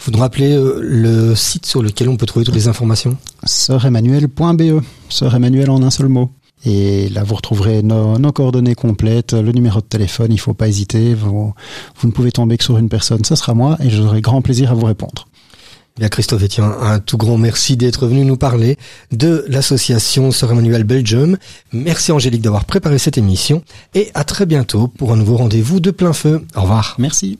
Vous 0.01 0.11
nous 0.11 0.19
rappelez 0.19 0.53
euh, 0.53 0.79
le 0.81 1.35
site 1.35 1.65
sur 1.65 1.81
lequel 1.81 2.09
on 2.09 2.17
peut 2.17 2.25
trouver 2.25 2.45
toutes 2.45 2.55
les 2.55 2.67
informations? 2.67 3.17
Sœur-Emmanuel.be. 3.43 4.81
Sœur 5.09 5.35
Emmanuel 5.35 5.69
en 5.69 5.81
un 5.83 5.89
seul 5.89 6.07
mot. 6.07 6.31
Et 6.65 7.09
là, 7.09 7.23
vous 7.23 7.35
retrouverez 7.35 7.83
nos, 7.83 8.17
nos, 8.17 8.31
coordonnées 8.31 8.75
complètes, 8.75 9.33
le 9.33 9.51
numéro 9.51 9.79
de 9.79 9.85
téléphone. 9.85 10.27
Il 10.29 10.35
ne 10.35 10.39
faut 10.39 10.53
pas 10.53 10.67
hésiter. 10.67 11.13
Vous, 11.13 11.53
vous 11.97 12.07
ne 12.07 12.11
pouvez 12.11 12.31
tomber 12.31 12.57
que 12.57 12.63
sur 12.63 12.77
une 12.77 12.89
personne. 12.89 13.23
Ce 13.23 13.35
sera 13.35 13.53
moi 13.53 13.77
et 13.79 13.89
j'aurai 13.89 14.21
grand 14.21 14.41
plaisir 14.41 14.71
à 14.71 14.73
vous 14.73 14.85
répondre. 14.85 15.27
Bien, 15.97 16.09
Christophe 16.09 16.43
Etienne, 16.43 16.71
un 16.79 16.99
tout 16.99 17.17
grand 17.17 17.39
merci 17.39 17.75
d'être 17.75 18.05
venu 18.05 18.23
nous 18.23 18.37
parler 18.37 18.77
de 19.11 19.43
l'association 19.47 20.31
Sœur 20.31 20.51
Emmanuel 20.51 20.83
Belgium. 20.83 21.37
Merci 21.73 22.11
Angélique 22.11 22.43
d'avoir 22.43 22.65
préparé 22.65 22.99
cette 22.99 23.17
émission 23.17 23.63
et 23.95 24.11
à 24.13 24.23
très 24.23 24.45
bientôt 24.45 24.87
pour 24.87 25.11
un 25.11 25.15
nouveau 25.15 25.37
rendez-vous 25.37 25.79
de 25.79 25.89
plein 25.89 26.13
feu. 26.13 26.45
Au 26.55 26.61
revoir. 26.61 26.95
Merci. 26.99 27.39